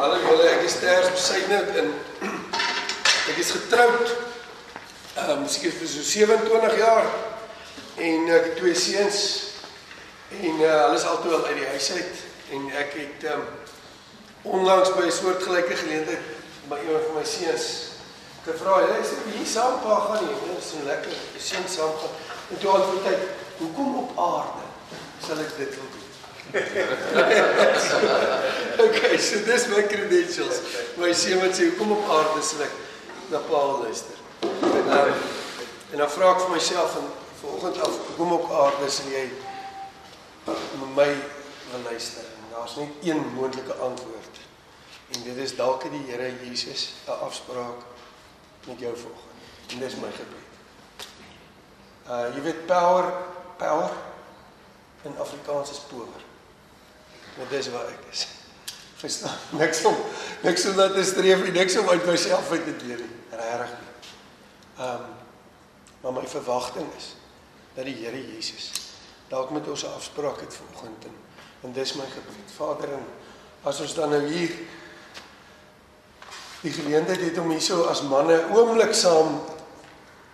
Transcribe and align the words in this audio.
Hallo 0.00 0.16
julle, 0.16 0.46
ek 0.48 0.62
is 0.64 0.78
Ters 0.80 1.10
Besuidnout 1.12 1.74
in 1.76 1.90
ek 2.24 3.40
is 3.42 3.50
getroud. 3.52 4.14
Ehm 5.12 5.32
um, 5.34 5.42
miskien 5.42 5.74
vir 5.76 5.90
so 5.92 6.00
27 6.08 6.78
jaar 6.80 7.10
en 8.06 8.32
ek 8.32 8.46
het 8.48 8.56
twee 8.62 8.78
seuns 8.80 9.20
en 10.38 10.56
uh, 10.62 10.70
hulle 10.70 10.96
is 10.96 11.04
altoe 11.10 11.34
al 11.36 11.44
uit 11.50 11.60
die 11.60 11.68
huis 11.74 11.90
uit 11.98 12.24
en 12.56 12.64
ek 12.80 12.96
het 12.96 13.28
ehm 13.28 13.44
um, 13.44 14.56
onlangs 14.56 14.94
by 14.96 15.04
'n 15.04 15.16
soortgelyke 15.18 15.76
geleentheid 15.82 16.32
by 16.72 16.80
een 16.80 17.04
van 17.10 17.20
my 17.20 17.28
seuns 17.36 17.68
gevra, 18.48 18.80
"Jy 18.88 18.98
is 19.04 19.14
hier 19.36 19.48
saam 19.52 19.80
pa 19.84 20.00
gaan 20.06 20.24
nie, 20.24 20.32
dit 20.32 20.58
is 20.64 20.70
so 20.72 20.80
lekker, 20.88 21.12
die 21.36 21.48
seun 21.50 21.68
saam 21.68 21.92
gaan." 22.00 22.16
En 22.48 22.56
toe 22.58 22.72
antwoord 22.72 23.04
hy, 23.04 23.16
"Hoekom 23.60 23.96
op 24.06 24.16
aarde 24.16 24.64
sal 25.26 25.44
ek 25.44 25.58
dit 25.60 25.76
wil 25.76 25.84
doen?" 25.84 25.89
okay, 28.80 29.16
so 29.18 29.44
dis 29.44 29.68
my 29.68 29.82
credentials. 29.86 30.60
My 30.98 31.12
seun 31.14 31.38
wat 31.44 31.54
sê 31.54 31.70
kom 31.78 31.92
op 31.94 32.08
aarde 32.10 32.42
sal 32.42 32.64
ek 32.66 32.74
na 33.30 33.38
Paul 33.46 33.78
luister. 33.84 34.16
En 34.42 34.90
um, 34.96 35.14
en 35.92 35.98
dan 36.02 36.10
vra 36.10 36.26
ek 36.34 36.42
vir 36.44 36.52
myself 36.56 36.90
en 36.98 37.06
vanoggend 37.42 37.76
af 37.86 37.94
kom 38.16 38.30
op 38.34 38.46
aarde 38.64 38.86
sal 38.90 39.08
jy 39.14 39.26
my 40.96 41.10
wil 41.70 41.82
luister. 41.86 42.24
En 42.26 42.44
daar's 42.54 42.74
net 42.80 42.90
een 43.06 43.20
moontlike 43.36 43.74
antwoord. 43.86 44.34
En 45.14 45.18
dit 45.26 45.38
is 45.44 45.52
dalk 45.58 45.82
die 45.90 46.06
Here 46.08 46.28
Jesus 46.42 46.82
'n 47.06 47.10
afspraak 47.28 47.78
met 48.66 48.78
jou 48.78 48.94
vanoggend. 48.96 49.28
En 49.70 49.76
dis 49.78 49.94
my 50.02 50.10
gebed. 50.18 50.46
Uh 52.10 52.26
jy 52.34 52.40
weet 52.42 52.66
power 52.66 53.06
power 53.56 53.90
in 55.02 55.18
Afrikaans 55.18 55.70
is 55.70 55.78
power. 55.78 56.29
Maar 57.36 57.48
dis 57.48 57.70
waar 57.70 57.88
ek 57.88 58.04
is. 58.10 58.26
Verstaan? 59.00 59.38
Niks 59.50 59.84
om 59.84 59.96
niks 60.40 60.66
om 60.66 60.76
dat 60.76 60.94
te 60.94 61.04
streef, 61.04 61.52
niks 61.52 61.76
om 61.76 61.88
uit 61.88 62.04
myself 62.06 62.50
uit 62.50 62.64
te 62.64 62.84
leer 62.86 63.00
nie. 63.00 63.16
Regtig 63.30 63.72
nie. 63.78 64.12
Ehm 64.78 64.94
um, 64.94 65.18
maar 66.00 66.12
my 66.12 66.28
verwagting 66.28 66.86
is 66.96 67.14
dat 67.74 67.84
die 67.84 67.94
Here 67.94 68.20
Jesus 68.34 68.70
dalk 69.28 69.50
met 69.50 69.68
ons 69.68 69.84
'n 69.84 69.92
afspraak 69.96 70.40
het 70.40 70.54
vanoggend 70.54 71.04
en, 71.04 71.16
en 71.60 71.72
dis 71.72 71.94
my 71.94 72.04
gebed. 72.04 72.52
Vader 72.56 72.92
en 72.92 73.04
as 73.62 73.80
ons 73.80 73.94
dan 73.94 74.10
nou 74.10 74.22
hier 74.26 74.50
die 76.60 76.72
geleentheid 76.72 77.20
het 77.20 77.38
om 77.38 77.50
hierso 77.50 77.84
as 77.88 78.02
manne 78.02 78.40
oomblik 78.52 78.94
saam 78.94 79.40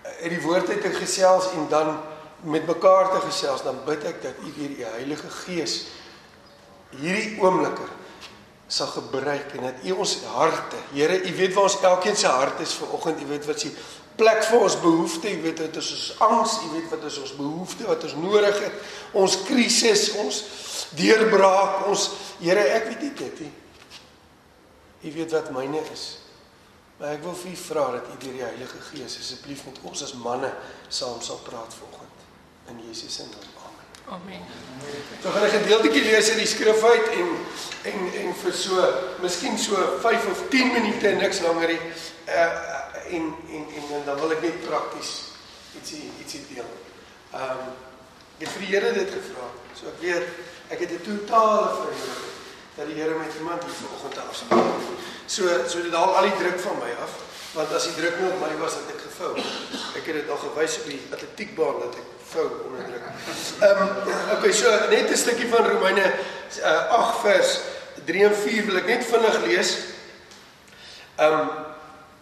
uit 0.02 0.30
die 0.30 0.40
woord 0.42 0.68
uit 0.68 0.80
te 0.80 0.92
gesels 0.92 1.50
en 1.52 1.68
dan 1.68 2.00
met 2.40 2.66
mekaar 2.66 3.10
te 3.10 3.20
gesels, 3.26 3.62
dan 3.62 3.78
bid 3.84 4.04
ek 4.04 4.22
dat 4.22 4.38
U 4.42 4.52
deur 4.54 4.74
die 4.76 4.84
Heilige 4.84 5.30
Gees 5.30 5.86
hierdie 7.00 7.36
oomblikke 7.42 7.86
sal 8.66 8.88
gebruik 8.90 9.54
en 9.54 9.68
dat 9.68 9.84
U 9.86 10.00
ons 10.02 10.16
harte, 10.34 10.78
Here, 10.92 11.20
U 11.22 11.34
weet 11.36 11.54
waar 11.54 11.68
ons 11.68 11.78
elkeen 11.80 12.16
se 12.16 12.26
hart 12.26 12.60
is 12.60 12.74
vanoggend, 12.74 13.22
U 13.22 13.26
weet 13.30 13.46
wat 13.46 13.62
se 13.62 13.70
plek 14.16 14.42
vir 14.48 14.60
ons 14.60 14.78
behoefte, 14.80 15.30
U 15.30 15.42
weet 15.44 15.62
wat 15.62 15.78
is 15.82 15.90
ons 15.94 16.06
angs, 16.26 16.56
U 16.64 16.70
weet 16.74 16.88
wat 16.90 17.06
is 17.06 17.18
ons 17.22 17.36
behoefte, 17.36 17.86
wat 17.86 18.06
ons 18.08 18.16
nodig 18.18 18.58
het, 18.64 18.80
ons 19.12 19.38
krisis, 19.46 20.08
ons 20.22 20.42
deurbraak, 20.98 21.86
ons 21.90 22.10
Here, 22.42 22.66
ek 22.76 22.90
weet 22.90 23.06
nie 23.06 23.14
dit 23.16 23.44
nie. 23.46 23.52
U 25.06 25.12
weet 25.14 25.36
wat 25.36 25.52
myne 25.54 25.80
is. 25.94 26.06
Maar 26.98 27.14
ek 27.14 27.22
wil 27.24 27.36
vir 27.38 27.52
U 27.52 27.58
vra 27.60 27.84
dat 27.98 28.08
U 28.10 28.16
deur 28.24 28.38
die 28.40 28.44
Heilige 28.44 28.80
Gees 28.90 29.18
asseblief 29.20 29.66
met 29.68 29.82
ons 29.88 30.04
as 30.04 30.16
manne 30.20 30.50
saam 30.88 31.20
sal 31.24 31.40
praat 31.46 31.76
vanoggend 31.76 32.72
in 32.72 32.82
Jesus 32.88 33.20
se 33.20 33.28
naam. 33.30 33.55
Amen. 34.08 34.42
So 35.22 35.30
gaan 35.30 35.42
ek 35.42 35.52
'n 35.52 35.62
gedeeltjie 35.62 36.02
lees 36.02 36.28
uit 36.30 36.38
die 36.38 36.46
skrif 36.46 36.82
uit 36.84 37.06
en 37.18 37.28
en 37.90 37.98
en 38.22 38.34
vir 38.42 38.52
so 38.54 38.74
miskien 39.22 39.58
so 39.58 39.74
5 40.02 40.26
of 40.30 40.42
10 40.50 40.72
minute 40.72 41.08
niks 41.08 41.40
langer 41.40 41.68
nie. 41.68 41.80
Uh 42.26 42.76
en 43.10 43.34
en 43.50 43.64
en, 43.76 43.84
en 43.94 44.04
dan 44.04 44.18
wil 44.18 44.30
ek 44.30 44.42
net 44.42 44.62
prakties 44.66 45.10
ietsie 45.74 46.10
ietsie 46.22 46.44
deel. 46.54 46.70
Ehm 47.34 47.50
um, 47.50 47.74
ek 48.38 48.46
het 48.46 48.52
vir 48.54 48.62
die 48.62 48.70
Here 48.74 48.92
dit 48.92 49.10
gevra. 49.10 49.50
So 49.74 49.90
ek 49.90 50.00
weet 50.00 50.26
ek 50.68 50.78
het 50.78 50.90
'n 50.90 51.02
totale 51.02 51.66
verhouding 51.66 52.34
dat 52.76 52.86
die 52.86 52.98
Here 53.02 53.14
met 53.18 53.34
iemand 53.38 53.62
hier 53.64 53.74
vanoggend 53.82 54.18
afspreek. 54.28 54.70
So 55.26 55.42
so 55.68 55.82
dit 55.82 55.94
haal 55.94 56.16
al 56.16 56.30
die 56.30 56.38
druk 56.38 56.60
van 56.60 56.78
my 56.78 56.92
af 57.02 57.12
want 57.56 57.72
as 57.72 57.88
die 57.88 57.96
druk 57.96 58.18
nie 58.20 58.28
op 58.28 58.40
my 58.42 58.50
was 58.60 58.76
het 58.76 58.90
ek 58.92 59.02
gevou. 59.06 59.32
Ek 59.96 60.04
het 60.04 60.18
dit 60.20 60.30
al 60.30 60.40
gewys 60.42 60.78
op 60.82 60.90
die 60.92 61.00
atletiekbaan 61.16 61.78
dat 61.86 61.94
ek 62.02 62.10
vou 62.32 62.46
onder 62.68 62.88
druk. 62.90 63.06
Ehm 63.64 63.82
um, 63.82 63.92
okay, 64.36 64.52
so 64.52 64.72
net 64.92 65.10
'n 65.10 65.16
stukkie 65.16 65.48
van 65.48 65.66
Romeine 65.66 66.04
uh, 66.60 66.98
8 66.98 67.20
vers 67.20 67.60
3 68.04 68.24
en 68.24 68.36
4 68.36 68.66
wil 68.66 68.76
ek 68.76 68.90
net 68.92 69.04
vinnig 69.04 69.38
lees. 69.46 69.70
Ehm 71.16 71.40
um, 71.40 71.48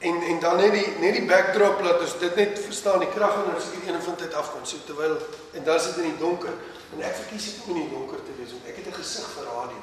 en 0.04 0.22
en 0.22 0.40
dan 0.40 0.56
net 0.56 0.72
die 0.72 0.88
net 1.00 1.16
die 1.18 1.26
backdrop 1.26 1.80
laat 1.80 2.00
ons 2.04 2.18
dit 2.20 2.36
net 2.36 2.58
verstaan 2.60 3.00
die 3.00 3.10
krag 3.14 3.34
en 3.40 3.54
ons 3.54 3.70
hierdie 3.72 3.90
ene 3.90 4.02
van 4.04 4.16
tyd 4.20 4.34
afkom 4.36 4.64
so 4.68 4.76
terwyl 4.86 5.16
en 5.56 5.64
dan 5.64 5.80
sit 5.80 5.96
in 6.02 6.10
die 6.10 6.20
donker 6.20 6.52
en 6.92 7.02
ek 7.02 7.16
verkies 7.22 7.46
om 7.64 7.74
in 7.74 7.80
die 7.82 7.92
donker 7.94 8.20
te 8.26 8.36
wees 8.38 8.52
want 8.54 8.68
ek 8.70 8.76
het 8.80 8.86
'n 8.92 8.98
gesig 9.00 9.26
vir 9.34 9.50
radio. 9.50 9.80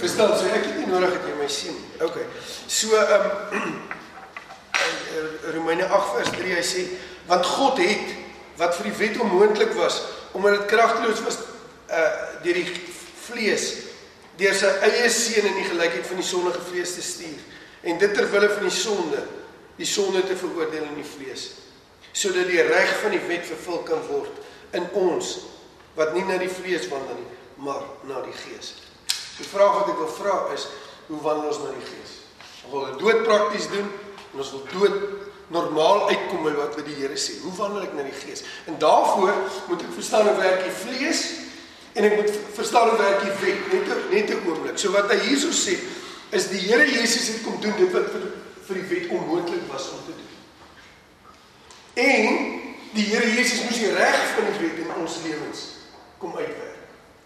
Verstaan 0.00 0.36
so 0.38 0.46
ek 0.46 0.64
het 0.64 0.76
nie 0.76 0.86
nodig 0.86 1.12
dat 1.12 1.26
jy 1.28 1.34
my 1.36 1.48
sien. 1.48 1.76
Okay. 2.00 2.26
So 2.66 2.96
ehm 2.96 3.30
um, 3.52 3.72
Romeine 5.54 5.86
8 5.86 6.14
vers 6.16 6.32
3 6.36 6.54
hy 6.54 6.64
sê 6.64 6.84
want 7.28 7.46
God 7.46 7.80
het 7.82 8.14
wat 8.58 8.76
vir 8.78 8.90
die 8.90 8.96
wet 9.02 9.20
onmoontlik 9.22 9.74
was 9.78 10.00
omdat 10.36 10.58
dit 10.58 10.72
kragteloos 10.72 11.22
was 11.26 11.40
uh 11.88 12.08
deur 12.44 12.60
die 12.60 12.68
vlees 13.26 13.64
deur 14.38 14.54
sy 14.54 14.68
eie 14.86 15.08
seun 15.10 15.48
in 15.50 15.56
die 15.58 15.68
gelykheid 15.70 16.06
van 16.06 16.20
die 16.20 16.28
sondige 16.28 16.60
vlees 16.68 16.94
te 16.94 17.02
stuur 17.02 17.88
en 17.88 17.98
dit 17.98 18.14
ter 18.14 18.28
wille 18.30 18.50
van 18.52 18.68
die 18.68 18.74
sonde 18.74 19.24
die 19.78 19.88
sonde 19.88 20.22
te 20.26 20.36
veroordeel 20.38 20.86
in 20.90 21.00
die 21.00 21.08
vlees 21.16 21.48
sodat 22.12 22.46
die 22.50 22.62
reg 22.62 22.94
van 23.02 23.14
die 23.14 23.24
wet 23.30 23.46
vervul 23.48 23.82
kan 23.88 24.04
word 24.10 24.76
in 24.78 24.86
ons 24.98 25.34
wat 25.98 26.14
nie 26.14 26.24
na 26.28 26.38
die 26.38 26.52
vlees 26.52 26.86
wandel 26.92 27.18
nie 27.18 27.38
maar 27.58 27.82
na 28.06 28.20
die 28.22 28.32
gees. 28.32 28.74
Die 29.38 29.46
vraag 29.46 29.80
wat 29.80 29.88
ek 29.92 29.98
wil 29.98 30.10
vra 30.14 30.36
is 30.54 30.68
hoe 31.08 31.20
wandel 31.24 31.50
ons 31.50 31.60
na 31.62 31.72
die 31.74 31.86
gees? 31.88 32.12
Ons 32.66 32.72
wil 32.74 32.84
dit 32.86 33.00
dood 33.02 33.24
prakties 33.26 33.66
doen 33.72 33.88
en 34.32 34.42
ons 34.42 34.50
wil 34.54 34.64
dood 34.72 34.96
normaal 35.48 36.08
uitkom 36.10 36.44
by 36.44 36.54
wat 36.58 36.76
die 36.84 36.96
Here 36.98 37.16
sê. 37.16 37.38
Hoe 37.42 37.52
wandel 37.56 37.86
ek 37.86 37.94
na 37.96 38.04
die 38.06 38.16
Gees? 38.16 38.44
En 38.68 38.76
daarvoor 38.80 39.32
moet 39.70 39.84
ek 39.86 39.94
verstaan 39.96 40.28
hoe 40.28 40.36
werk 40.40 40.64
die 40.66 40.74
vlees 40.82 41.22
en 41.96 42.04
ek 42.04 42.18
moet 42.20 42.34
verstaan 42.54 42.92
hoe 42.92 42.98
werk 43.00 43.24
die 43.24 43.36
wet 43.42 43.72
net 43.72 44.10
net 44.12 44.30
'n 44.30 44.44
oomblik. 44.44 44.78
So 44.78 44.92
wat 44.92 45.10
hy 45.10 45.18
hierso 45.24 45.48
sê 45.48 45.78
is 46.30 46.48
die 46.52 46.60
Here 46.68 46.84
Jesus 46.84 47.28
het 47.28 47.42
kom 47.42 47.60
doen 47.60 47.76
dit 47.76 47.92
wat 47.92 48.12
vir 48.12 48.28
vir 48.68 48.74
die 48.76 48.88
wet 48.92 49.10
onmoontlik 49.10 49.64
was 49.72 49.90
om 49.96 50.04
te 50.04 50.12
doen. 50.12 50.32
En 51.94 52.24
die 52.92 53.06
Here 53.08 53.26
Jesus 53.26 53.64
moes 53.64 53.80
die 53.80 53.94
reg 53.96 54.20
van 54.36 54.44
die 54.52 54.58
wet 54.60 54.78
in 54.84 54.94
ons 55.00 55.16
lewens 55.24 55.60
kom 56.18 56.36
uitwerk. 56.36 56.76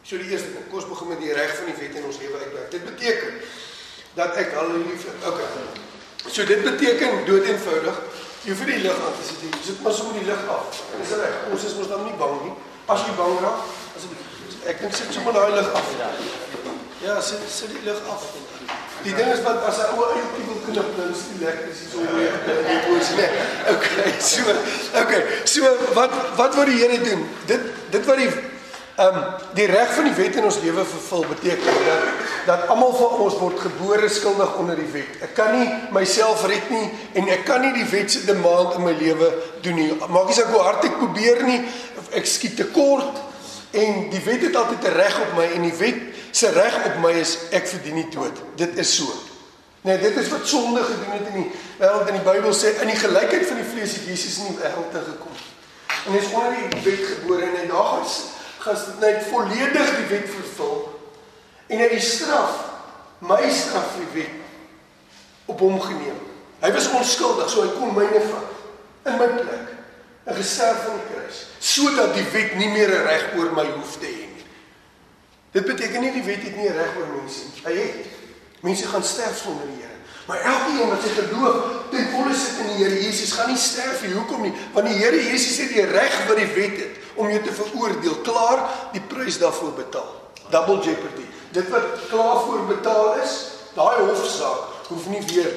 So 0.03 0.19
die 0.19 0.31
eerste 0.31 0.51
ding, 0.53 0.67
kom 0.71 0.89
begin 0.89 1.09
met 1.09 1.21
die 1.21 1.33
reg 1.33 1.57
van 1.57 1.67
die 1.67 1.79
wet 1.79 1.95
in 1.95 2.05
ons 2.05 2.19
lewe 2.19 2.39
uitwerk. 2.39 2.71
Dit 2.71 2.85
beteken 2.85 3.33
dat 4.15 4.37
ek 4.37 4.55
haleluja. 4.55 5.15
Okay. 5.27 5.92
So 6.31 6.45
dit 6.45 6.63
beteken 6.63 7.25
dood 7.27 7.45
eenvoudig 7.45 7.99
Jy 8.43 8.55
vir 8.59 8.71
die 8.73 8.81
lig 8.83 9.03
aan 9.07 9.13
te 9.15 9.25
sit. 9.27 9.43
Jy 9.47 9.59
sit 9.63 9.83
maar 9.85 9.93
sommer 9.95 10.17
die 10.19 10.27
lig 10.27 10.47
af. 10.51 10.79
Dis 10.99 11.15
reg. 11.15 11.35
Ons 11.55 11.67
is 11.69 11.75
mos 11.79 11.91
dan 11.93 12.01
nie 12.03 12.15
bang 12.19 12.41
nie. 12.43 12.55
As 12.91 13.05
jy 13.07 13.13
bang 13.15 13.37
raak, 13.45 13.69
asseblief. 13.95 14.57
Ek 14.67 14.81
dink 14.83 14.97
sit 14.99 15.15
sommer 15.15 15.37
daai 15.37 15.55
lig 15.55 15.69
af. 15.79 15.93
Ja, 17.05 17.21
sit 17.23 17.45
sit 17.47 17.71
die 17.71 17.85
lig 17.87 18.01
af. 18.11 18.25
Die 19.03 19.15
ding 19.15 19.31
is 19.31 19.43
wat 19.47 19.63
as 19.67 19.79
'n 19.79 19.95
ou 19.95 20.09
eie 20.11 20.27
wil 20.49 20.59
knip, 20.67 20.91
dan 20.97 21.15
is 21.15 21.23
dit 21.29 21.39
lekker 21.47 21.71
as 21.71 21.79
jy 21.83 21.87
so 21.93 21.99
weer 22.19 22.35
net 22.47 22.85
hoor 22.87 23.03
sê. 23.07 23.27
Okay, 23.75 24.11
so 24.19 24.43
okay. 25.03 25.23
So 25.45 25.71
wat 25.95 26.11
wat 26.37 26.55
wou 26.55 26.67
die 26.67 26.83
Here 26.83 26.99
doen? 27.03 27.29
Dit 27.47 27.63
dit 27.91 28.07
wat 28.07 28.17
die 28.17 28.31
Ehm 28.97 29.17
um, 29.17 29.25
die 29.55 29.67
reg 29.67 29.95
van 29.95 30.05
die 30.05 30.15
wet 30.15 30.35
in 30.37 30.45
ons 30.45 30.59
lewe 30.61 30.85
vervul 30.85 31.25
beteken 31.27 31.65
dat 31.87 32.03
dat 32.47 32.69
almal 32.69 32.95
van 32.95 33.19
ons 33.25 33.37
word 33.39 33.61
gebore 33.61 34.09
skuldig 34.09 34.57
onder 34.59 34.77
die 34.79 34.91
wet. 34.93 35.19
Ek 35.23 35.35
kan 35.37 35.53
nie 35.55 35.67
myself 35.95 36.45
red 36.51 36.71
nie 36.73 36.87
en 37.19 37.29
ek 37.31 37.45
kan 37.47 37.63
nie 37.63 37.73
die 37.77 37.89
wet 37.91 38.11
se 38.11 38.25
demand 38.27 38.77
in 38.79 38.87
my 38.87 38.95
lewe 38.99 39.29
doen 39.63 39.79
nie. 39.79 39.91
Maak 40.09 40.31
nie 40.31 40.37
saak 40.37 40.51
hoe 40.55 40.63
hard 40.65 40.87
ek 40.89 40.97
probeer 40.99 41.43
nie, 41.47 41.61
ek 42.19 42.27
skiet 42.27 42.57
te 42.59 42.67
kort 42.75 43.21
en 43.79 44.09
die 44.13 44.23
wet 44.27 44.49
het 44.49 44.57
altyd 44.57 44.89
'n 44.89 44.97
reg 44.97 45.21
op 45.21 45.37
my 45.37 45.47
en 45.55 45.63
die 45.69 45.77
wet 45.79 46.01
se 46.31 46.51
reg 46.51 46.77
op 46.87 46.99
my 47.05 47.13
is 47.13 47.39
ek 47.51 47.67
verdien 47.67 47.95
nie 47.95 48.09
dood. 48.11 48.43
Dit 48.57 48.79
is 48.79 48.97
so. 48.97 49.07
Nee, 49.83 49.99
dit 49.99 50.17
is 50.17 50.29
wat 50.29 50.47
sonde 50.47 50.83
gedoen 50.83 51.11
het 51.11 51.27
in 51.35 51.43
die 51.43 51.51
wêreld 51.79 52.09
in 52.09 52.15
die 52.15 52.27
Bybel 52.27 52.55
sê 52.55 52.75
in 52.81 52.87
die 52.87 52.97
gelykheid 52.97 53.47
van 53.47 53.57
die 53.57 53.71
vlees 53.75 53.93
het 53.93 54.07
Jesus 54.07 54.39
in 54.39 54.55
die 54.55 54.59
wêreld 54.63 54.95
gekom. 54.95 55.35
En 56.07 56.13
hy 56.13 56.19
is 56.19 56.33
onder 56.33 56.55
die 56.71 56.83
wet 56.91 57.07
gebore 57.07 57.43
en 57.43 57.57
hy 57.57 57.67
daar 57.67 58.07
gaan 58.59 58.77
net 59.01 59.25
volledig 59.31 59.97
die 59.97 60.09
wet 60.11 60.29
vervul 60.31 61.02
en 61.73 61.83
hy 61.83 61.89
die 61.95 62.05
straf 62.05 62.69
my 63.23 63.41
straf 63.51 63.97
vir 63.97 64.09
wet 64.15 65.51
op 65.51 65.61
hom 65.63 65.79
geneem. 65.81 66.19
Hy 66.63 66.71
was 66.75 66.89
onskuldig, 66.95 67.51
so 67.51 67.65
hy 67.65 67.75
kon 67.77 67.95
myne 67.97 68.23
vat 68.29 69.11
in 69.11 69.19
my 69.19 69.29
plek 69.41 69.71
en 70.23 70.39
gesterf 70.39 70.87
aan 70.87 71.01
die 71.01 71.09
kruis 71.11 71.45
sodat 71.63 72.15
die 72.15 72.27
wet 72.35 72.57
nie 72.59 72.71
meer 72.71 72.91
'n 72.91 73.07
reg 73.07 73.25
oor 73.39 73.51
my 73.55 73.67
hoef 73.75 73.99
te 73.99 74.07
hê 74.07 74.27
nie. 74.31 74.47
Dit 75.53 75.67
beteken 75.67 76.01
nie 76.01 76.13
die 76.13 76.27
wet 76.27 76.43
het 76.43 76.57
nie 76.57 76.69
'n 76.69 76.77
reg 76.79 76.97
oor 76.97 77.11
mense 77.17 77.45
nie. 77.47 77.63
Hy 77.65 77.75
het 77.79 78.13
Mense 78.63 78.87
gaan 78.87 79.03
sterf 79.03 79.43
sonder 79.43 79.67
die 79.67 79.83
Here. 79.83 79.99
Maar 80.27 80.41
elkeen 80.41 80.89
wat 80.89 81.03
sy 81.03 81.11
geloof 81.19 81.57
ten 81.91 82.05
volle 82.15 82.35
sit 82.35 82.61
in 82.63 82.69
die 82.71 82.85
Here 82.85 82.99
Jesus 83.03 83.33
gaan 83.35 83.51
nie 83.51 83.59
sterf 83.59 84.05
nie. 84.07 84.15
Hoekom 84.15 84.45
nie? 84.47 84.53
Want 84.75 84.87
die 84.87 84.99
Here 85.01 85.19
Jesus 85.19 85.57
het 85.59 85.73
die 85.75 85.87
reg 85.91 86.15
wat 86.29 86.39
die 86.39 86.51
wet 86.55 86.77
het 86.79 87.01
om 87.19 87.31
jou 87.31 87.41
te 87.43 87.55
veroordeel. 87.57 88.21
Klaar 88.23 88.63
die 88.95 89.03
prys 89.11 89.41
daarvoor 89.43 89.75
betaal. 89.81 90.13
Double 90.55 90.79
jeopardy. 90.79 91.27
Dit 91.53 91.69
wat 91.73 92.07
klaar 92.09 92.41
voor 92.47 92.67
betaal 92.67 93.21
is, 93.21 93.35
daai 93.77 94.03
hofsaak 94.09 94.89
hoef 94.89 95.07
nie 95.09 95.23
weer 95.31 95.53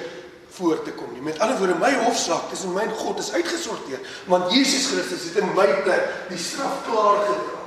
voor 0.56 0.83
te 0.83 0.92
kom 0.95 1.12
nie. 1.13 1.21
Met 1.24 1.39
ander 1.39 1.57
woorde, 1.59 1.75
my 1.80 1.92
hofsaak 2.06 2.50
tussen 2.50 2.74
my 2.75 2.86
en 2.88 2.95
God 2.95 3.19
is 3.19 3.31
uitgesorteer, 3.31 4.00
want 4.31 4.51
Jesus 4.53 4.88
Christus 4.92 5.30
het 5.30 5.42
in 5.44 5.51
my 5.56 5.68
plek 5.83 6.27
die 6.30 6.39
straf 6.39 6.83
klaar 6.88 7.24
gedra. 7.27 7.63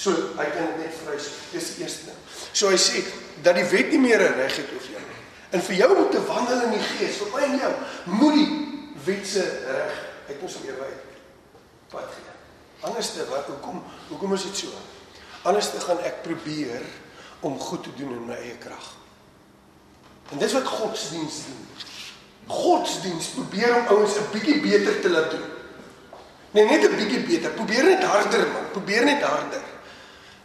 So 0.00 0.12
hy 0.38 0.46
kan 0.48 0.70
dit 0.72 0.78
net 0.80 0.96
vrys. 1.02 1.28
Dis 1.52 1.74
die 1.74 1.84
eerste 1.84 2.08
ding. 2.08 2.20
So 2.52 2.72
hy 2.72 2.78
sê 2.80 3.04
dat 3.44 3.58
die 3.58 3.66
wet 3.68 3.92
nie 3.92 4.00
meer 4.00 4.20
'n 4.20 4.36
reg 4.40 4.56
het 4.56 4.72
oor 4.72 4.86
jou 4.92 5.00
nie. 5.00 5.20
En 5.50 5.60
vir 5.60 5.76
jou 5.76 5.90
om 5.96 6.10
te 6.10 6.24
wandel 6.24 6.62
in 6.62 6.72
die 6.78 6.86
Gees, 6.88 7.16
vir 7.20 7.28
my 7.32 7.42
en 7.42 7.58
jou, 7.58 7.72
moet 8.04 8.34
die 8.34 8.50
wet 9.04 9.26
se 9.26 9.44
reg 9.66 9.94
uit 10.28 10.42
ons 10.42 10.56
lewe 10.64 10.84
uit 10.84 11.10
pad 11.90 12.06
gee. 12.14 12.34
Anders 12.86 13.12
te 13.12 13.26
wat 13.30 13.46
hoekom 13.50 13.82
hoekom 14.08 14.34
is 14.34 14.42
dit 14.42 14.56
so? 14.56 14.68
Anders 15.42 15.70
te 15.70 15.80
gaan 15.80 15.98
ek 16.06 16.22
probeer 16.22 16.84
om 17.40 17.58
goed 17.58 17.82
te 17.82 17.94
doen 17.96 18.12
in 18.12 18.26
my 18.26 18.34
eie 18.34 18.56
krag. 18.58 18.96
En 20.30 20.38
dis 20.38 20.52
wat 20.52 20.66
godsdiens 20.66 21.44
doen. 21.46 21.66
Godsdiens 22.46 23.26
probeer 23.26 23.76
om 23.76 23.86
ouens 23.86 24.16
'n 24.16 24.30
bietjie 24.32 24.60
beter 24.60 25.00
te 25.00 25.10
laat 25.10 25.30
doen. 25.30 25.48
Nee, 26.50 26.64
net 26.64 26.84
'n 26.90 26.96
bietjie 26.96 27.22
beter. 27.26 27.50
Probeer 27.50 27.84
net 27.84 28.04
harder 28.04 28.46
man. 28.52 28.70
Probeer 28.70 29.04
net 29.04 29.22
harder. 29.22 29.62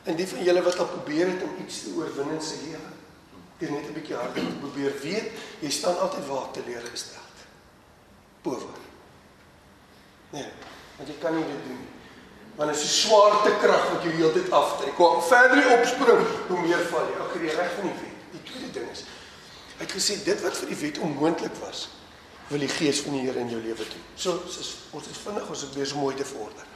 En 0.04 0.16
die 0.16 0.28
van 0.28 0.44
julle 0.44 0.62
wat 0.62 0.80
al 0.80 0.86
probeer 0.86 1.28
het 1.28 1.44
om 1.44 1.56
iets 1.66 1.84
te 1.84 1.94
oorwin 1.98 2.30
in 2.30 2.42
sy 2.42 2.56
lewe, 2.64 2.92
het 3.58 3.70
net 3.70 3.90
'n 3.90 3.94
bietjie 3.94 4.16
harder 4.16 4.44
te 4.44 4.58
probeer 4.60 4.94
weet, 5.02 5.32
jy 5.60 5.70
staan 5.70 6.00
altyd 6.00 6.28
waar 6.28 6.52
teleurgestel. 6.52 7.22
Bowe. 8.42 8.74
Nee, 10.30 10.50
want 10.98 11.10
jy 11.10 11.16
kan 11.20 11.36
nie 11.36 11.46
dit 11.46 11.64
doen 11.68 11.80
nie. 11.80 11.95
Want 12.56 12.72
dit 12.72 12.80
is 12.80 12.84
'n 12.84 13.08
swaartekrag 13.08 13.90
wat 13.92 14.04
jou 14.04 14.14
heeltyd 14.14 14.52
aftrek. 14.52 14.96
Hoe 14.96 15.22
verder 15.22 15.58
jy 15.58 15.80
opspring, 15.80 16.28
hoe 16.48 16.60
meer 16.60 16.84
val 16.92 17.06
jy. 17.10 17.16
Ek 17.24 17.32
gee 17.32 17.56
reg 17.56 17.72
van 17.76 17.84
die 17.90 17.98
wet. 18.02 18.16
Die 18.32 18.44
tweede 18.52 18.72
ding 18.72 18.92
is 18.92 19.04
Hy 19.76 19.84
het 19.84 19.92
gesê 19.92 20.16
dit 20.24 20.42
wat 20.44 20.56
vir 20.56 20.72
die 20.72 20.78
wet 20.80 21.00
onmoontlik 21.04 21.56
was, 21.60 21.88
wil 22.48 22.62
die 22.64 22.72
gees 22.72 23.02
van 23.04 23.18
die 23.18 23.26
Here 23.26 23.42
in 23.42 23.52
jou 23.52 23.60
lewe 23.60 23.84
doen. 23.84 24.06
So 24.16 24.38
ons 24.46 24.72
ons 24.96 25.10
is 25.12 25.20
vinnig 25.26 25.50
ons 25.52 25.64
het 25.66 25.74
besig 25.76 26.00
mooi 26.00 26.16
te 26.16 26.28
vorder. 26.28 26.70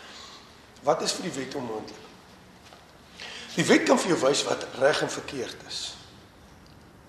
Wat 0.83 1.01
is 1.05 1.13
vir 1.15 1.29
die 1.29 1.35
wet 1.37 1.55
onmoontlik? 1.55 2.05
Die 3.55 3.65
wet 3.65 3.87
kan 3.87 3.99
vir 3.99 4.13
jou 4.13 4.19
wys 4.25 4.43
wat 4.47 4.67
reg 4.79 5.01
en 5.05 5.11
verkeerd 5.11 5.63
is. 5.67 5.79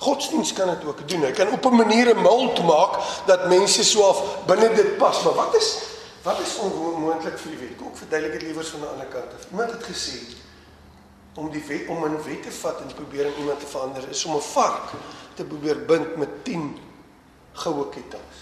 Godsdienst 0.01 0.55
kan 0.57 0.71
dit 0.73 0.87
ook 0.89 1.03
doen. 1.09 1.27
Hy 1.27 1.33
kan 1.37 1.51
op 1.53 1.67
'n 1.67 1.77
manier 1.77 2.15
'n 2.15 2.23
mold 2.23 2.63
maak 2.65 3.27
dat 3.27 3.49
mense 3.49 3.85
swaaf 3.85 4.47
binne 4.47 4.75
dit 4.75 4.97
pas. 4.97 5.23
Maar 5.23 5.35
wat 5.35 5.55
is 5.55 5.77
wat 6.23 6.41
is 6.41 6.57
onmoontlik 6.59 7.39
vir 7.39 7.55
die 7.55 7.61
wet? 7.61 7.77
Kom 7.79 7.91
ek 7.93 8.01
verduidelik 8.03 8.39
dit 8.39 8.43
liewer 8.49 8.65
van 8.65 8.81
'n 8.81 8.93
ander 8.93 9.07
kant 9.07 9.35
af. 9.35 9.47
Iemand 9.51 9.71
het 9.71 9.85
gesê 9.85 10.19
om 11.35 11.51
die 11.51 11.65
wet 11.67 11.89
om 11.89 12.05
'n 12.05 12.23
wet 12.23 12.43
te 12.43 12.53
vat 12.53 12.81
en 12.81 12.95
probeer 12.95 13.27
om 13.27 13.41
iemand 13.41 13.61
te 13.61 13.67
verander 13.67 14.09
is 14.09 14.25
om 14.25 14.35
'n 14.37 14.41
vark 14.41 14.93
te 15.35 15.45
probeer 15.45 15.85
bind 15.85 16.17
met 16.17 16.45
10 16.45 16.79
goue 17.53 17.89
kettinge. 17.89 18.41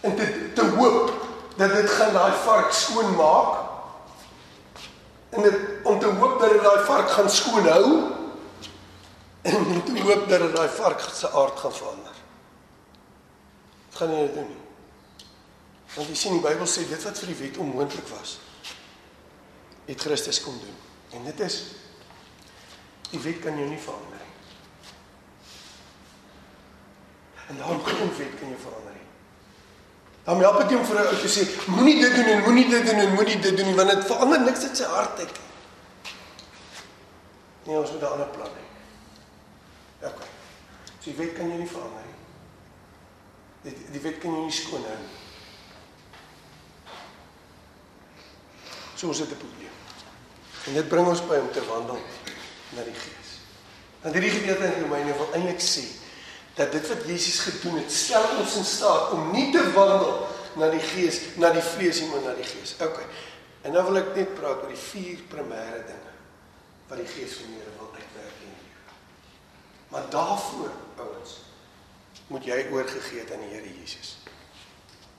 En 0.00 0.16
te 0.16 0.52
te 0.54 0.64
hoop 0.76 1.12
dat 1.56 1.70
dit 1.70 1.90
gaan 1.90 2.12
daai 2.12 2.32
vark 2.32 2.72
skoon 2.72 3.14
maak. 3.16 3.58
En 5.28 5.42
dit 5.42 5.56
om 5.82 5.98
te 5.98 6.06
hoop 6.06 6.40
dat 6.40 6.50
dit 6.50 6.62
daai 6.62 6.84
vark 6.84 7.10
gaan 7.10 7.30
skoon 7.30 7.68
hou 7.68 8.02
en 9.42 9.84
te 9.84 10.02
hoop 10.02 10.28
dat 10.28 10.40
dit 10.40 10.56
daai 10.56 10.68
vark 10.68 11.00
se 11.00 11.30
aard 11.30 11.58
gaan 11.58 11.72
verander. 11.72 12.16
Dit 13.88 13.98
gaan 13.98 14.08
nie 14.08 14.32
doen 14.32 14.48
nie. 14.48 14.63
Want 15.94 16.10
jy 16.10 16.16
sien 16.18 16.34
die 16.38 16.42
Bybel 16.42 16.66
sê 16.66 16.82
dit 16.88 17.06
wat 17.06 17.18
vir 17.22 17.30
die 17.30 17.38
wet 17.38 17.60
onmoontlik 17.62 18.08
was, 18.10 18.38
het 19.86 20.00
Christus 20.00 20.40
kom 20.42 20.56
doen. 20.58 20.76
En 21.14 21.24
dit 21.28 21.40
is 21.46 21.60
die 23.12 23.20
wet 23.22 23.38
kan 23.44 23.58
jou 23.58 23.68
nie 23.70 23.78
verander 23.78 24.18
nie. 24.18 24.32
En 27.52 27.60
daarom 27.60 27.84
geen 27.84 28.10
wet 28.18 28.34
kan 28.40 28.50
jou 28.50 28.60
verander 28.64 28.96
nie. 28.96 29.08
Dan 30.24 30.40
help 30.40 30.60
dit 30.62 30.72
hom 30.74 30.86
vir 30.88 31.00
ou 31.04 31.16
te 31.20 31.30
sê 31.30 31.44
moenie 31.68 31.98
dit 32.00 32.14
doen 32.16 32.30
en 32.32 32.44
moenie 32.46 32.68
dit 32.72 32.86
doen 32.88 33.02
en 33.02 33.14
moenie 33.14 33.40
dit 33.44 33.56
doen 33.56 33.68
nie 33.68 33.76
want 33.78 33.92
dit 33.92 34.06
verander 34.08 34.40
niks 34.40 34.64
in 34.66 34.78
sy 34.80 34.88
hart 34.88 35.20
uit. 35.20 35.42
Nee, 37.66 37.76
ons 37.76 37.92
moet 37.92 38.00
'n 38.00 38.12
ander 38.12 38.30
plan 38.32 38.50
hê. 38.56 38.64
Okay. 40.08 40.30
So 40.98 41.10
die 41.10 41.18
wet 41.20 41.36
kan 41.36 41.48
jou 41.48 41.58
nie 41.58 41.68
verander 41.68 42.02
nie. 42.08 42.18
Die 43.62 43.76
die 43.92 44.00
wet 44.00 44.18
kan 44.18 44.30
jou 44.30 44.42
nie 44.44 44.52
skoon 44.52 44.82
hou 44.88 44.98
nie. 44.98 45.23
So 49.04 49.10
ons 49.12 49.18
het 49.18 49.30
'n 49.30 49.36
probleem. 49.36 49.76
En 50.66 50.72
dit 50.74 50.88
bring 50.88 51.06
ons 51.06 51.26
by 51.26 51.36
om 51.36 51.50
te 51.52 51.64
wandel 51.66 52.00
na 52.68 52.82
die 52.82 52.94
Gees. 52.94 53.28
En 54.00 54.12
hierdie 54.12 54.30
gedeelte 54.30 54.64
in 54.64 54.82
Romeine 54.82 55.16
wil 55.16 55.32
eintlik 55.32 55.60
sê 55.60 55.84
dat 56.54 56.72
dit 56.72 56.88
wat 56.88 57.04
Jesus 57.04 57.38
gedoen 57.38 57.76
het, 57.76 57.92
stel 57.92 58.24
ons 58.38 58.56
in 58.56 58.64
staat 58.64 59.10
om 59.10 59.30
nie 59.30 59.52
te 59.52 59.72
wandel 59.72 60.28
na 60.56 60.70
die 60.70 60.80
Gees, 60.80 61.20
na 61.36 61.50
die 61.50 61.62
vlees 61.62 62.00
nie, 62.00 62.08
maar 62.08 62.20
na 62.20 62.34
die 62.34 62.44
Gees. 62.44 62.74
OK. 62.80 63.00
En 63.62 63.72
nou 63.72 63.84
wil 63.84 63.96
ek 63.96 64.14
net 64.14 64.34
praat 64.34 64.62
oor 64.62 64.72
die 64.72 64.84
vier 64.92 65.18
primêre 65.28 65.84
dinge 65.84 66.12
wat 66.88 66.98
die 66.98 67.06
Gees 67.06 67.32
van 67.32 67.46
die 67.46 67.58
Here 67.58 67.74
wil 67.78 67.90
uitwerk 67.92 68.38
in 68.40 68.54
jou. 68.56 68.94
Maar 69.88 70.08
daarvoor, 70.10 70.70
ouens, 70.96 71.40
moet 72.26 72.44
jy 72.44 72.66
oorgegee 72.70 73.20
het 73.20 73.32
aan 73.32 73.40
die 73.40 73.52
Here 73.52 73.74
Jesus. 73.80 74.16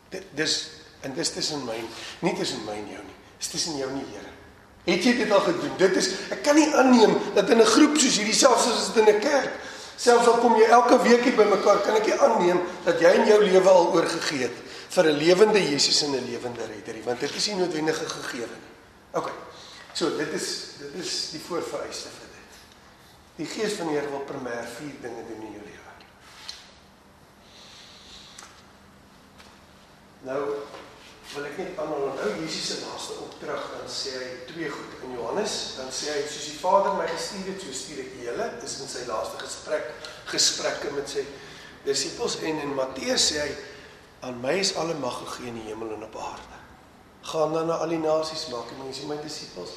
Dit 0.09 0.23
dis 0.33 0.69
en 1.01 1.13
dis 1.13 1.29
tussen 1.29 1.65
my, 1.65 1.77
nie 2.19 2.35
tussen 2.35 2.65
my 2.65 2.73
en 2.73 2.89
jou 2.89 3.03
nie. 3.03 3.24
Dis 3.45 3.53
tussen 3.53 3.77
jou 3.77 3.89
en 3.89 3.99
die 4.01 4.07
Here. 4.09 4.31
Het 4.85 5.03
jy 5.05 5.11
dit 5.17 5.31
al 5.33 5.41
gedoen? 5.45 5.73
Dit 5.77 5.97
is 5.97 6.07
ek 6.33 6.41
kan 6.45 6.57
nie 6.57 6.69
aanneem 6.77 7.13
dat 7.35 7.49
in 7.49 7.61
'n 7.61 7.65
groep 7.65 7.97
soos 7.97 8.17
hierdie 8.17 8.33
selfs 8.33 8.65
as 8.67 8.93
dit 8.93 9.07
in 9.07 9.15
'n 9.15 9.19
kerk, 9.19 9.53
selfs 9.97 10.27
al 10.27 10.37
kom 10.41 10.55
jy 10.55 10.65
elke 10.65 11.01
week 11.01 11.23
hier 11.23 11.35
bymekaar, 11.35 11.81
kan 11.81 11.95
ek 11.95 12.05
nie 12.05 12.19
aanneem 12.19 12.61
dat 12.83 12.99
jy 12.99 13.09
in 13.13 13.27
jou 13.27 13.43
lewe 13.43 13.69
al 13.69 13.93
oorgegee 13.93 14.43
het 14.43 14.57
vir 14.89 15.05
'n 15.05 15.17
lewende 15.17 15.59
Jesus 15.59 16.01
en 16.01 16.11
'n 16.11 16.25
lewende 16.25 16.65
redder, 16.65 17.03
want 17.03 17.19
dit 17.19 17.35
is 17.35 17.47
nie 17.47 17.55
noodwendige 17.55 18.05
gegewe 18.05 18.47
nie. 18.49 18.73
OK. 19.13 19.31
So 19.93 20.17
dit 20.17 20.33
is 20.33 20.47
dit 20.79 21.03
is 21.03 21.29
die 21.31 21.41
voorvereiste 21.41 22.09
vir 22.09 22.29
dit. 22.33 22.51
Die 23.35 23.45
Gees 23.45 23.73
van 23.73 23.87
die 23.87 23.95
Here 23.95 24.09
wil 24.09 24.25
primêr 24.25 24.65
vier 24.77 24.95
dinge 25.01 25.23
doen 25.27 25.41
in 25.41 25.53
jou 25.53 25.63
lewe. 25.65 25.93
Nou 30.21 30.41
wil 31.35 31.47
ek 31.49 31.57
net 31.59 31.79
aanhaal 31.81 32.13
nou 32.15 32.29
Jesus 32.39 32.67
se 32.69 32.75
laaste 32.79 33.15
opdrag 33.25 33.63
dan 33.73 33.89
sê 33.91 34.13
hy 34.15 34.27
twee 34.47 34.69
goed. 34.71 34.93
In 35.03 35.15
Johannes 35.17 35.55
dan 35.75 35.89
sê 35.91 36.13
hy 36.13 36.21
soos 36.23 36.47
die 36.47 36.59
Vader 36.61 36.95
my 36.95 37.07
gestuur 37.09 37.49
het 37.49 37.63
so 37.63 37.75
stuur 37.75 38.03
ek 38.05 38.13
julle. 38.23 38.47
Dis 38.61 38.77
in 38.83 38.91
sy 38.91 39.03
laaste 39.09 39.41
gesprek 39.41 39.89
gesprekke 40.31 40.93
met 40.95 41.11
sy 41.11 41.25
disippels. 41.85 42.39
En 42.47 42.61
in 42.63 42.75
Matteus 42.77 43.27
sê 43.31 43.43
hy 43.43 43.51
aan 44.25 44.39
my 44.43 44.55
is 44.61 44.73
alle 44.79 44.95
mag 45.01 45.19
gegee 45.25 45.51
in 45.51 45.59
die 45.59 45.67
hemel 45.67 45.91
en 45.97 46.07
op 46.07 46.17
aarde. 46.23 46.61
Gaan 47.25 47.53
dan 47.57 47.67
na 47.67 47.81
al 47.83 47.91
die 47.91 48.01
nasies 48.01 48.47
maak 48.53 48.71
en 48.71 48.85
mense 48.85 49.07
my 49.09 49.19
disippels. 49.23 49.75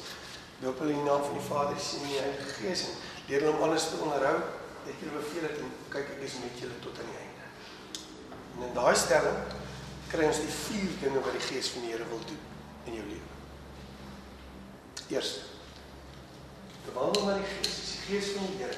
Doop 0.63 0.79
hulle 0.83 0.95
in 0.95 1.03
die 1.03 1.07
naam 1.09 1.23
van 1.27 1.37
die 1.37 1.47
Vader 1.47 1.79
sien 1.83 2.07
die 2.07 2.19
Heilige 2.19 2.55
Gees 2.61 2.87
en 2.87 2.99
leer 3.27 3.43
hulle 3.43 3.57
om 3.57 3.67
alles 3.67 3.91
te 3.91 3.99
onderhou. 3.99 4.37
Ek 4.87 5.03
julle 5.03 5.19
beveel 5.19 5.49
het 5.49 5.59
en 5.59 5.71
kyk 5.91 6.15
ek 6.15 6.27
is 6.27 6.39
met 6.39 6.63
julle 6.63 6.79
tot 6.83 7.03
aan 7.03 7.11
die 7.11 7.19
einde. 7.19 7.47
En 8.55 8.69
in 8.69 8.77
daai 8.79 8.95
stelling 8.95 9.43
kry 10.09 10.25
ons 10.25 10.41
die 10.41 10.55
vier 10.55 10.93
dinge 11.03 11.21
wat 11.25 11.35
die 11.37 11.45
Gees 11.47 11.69
van 11.73 11.85
die 11.85 11.93
Here 11.93 12.07
wil 12.09 12.21
doen 12.25 12.41
in 12.89 12.97
jou 12.97 13.05
lewe. 13.05 13.29
Eerste. 15.09 15.45
Te 16.85 16.95
wandel 16.95 17.25
met 17.25 17.43
die 17.43 17.51
Gees, 17.51 17.77
die 17.93 18.01
Gees 18.07 18.33
van 18.37 18.49
die 18.49 18.63
Here 18.63 18.77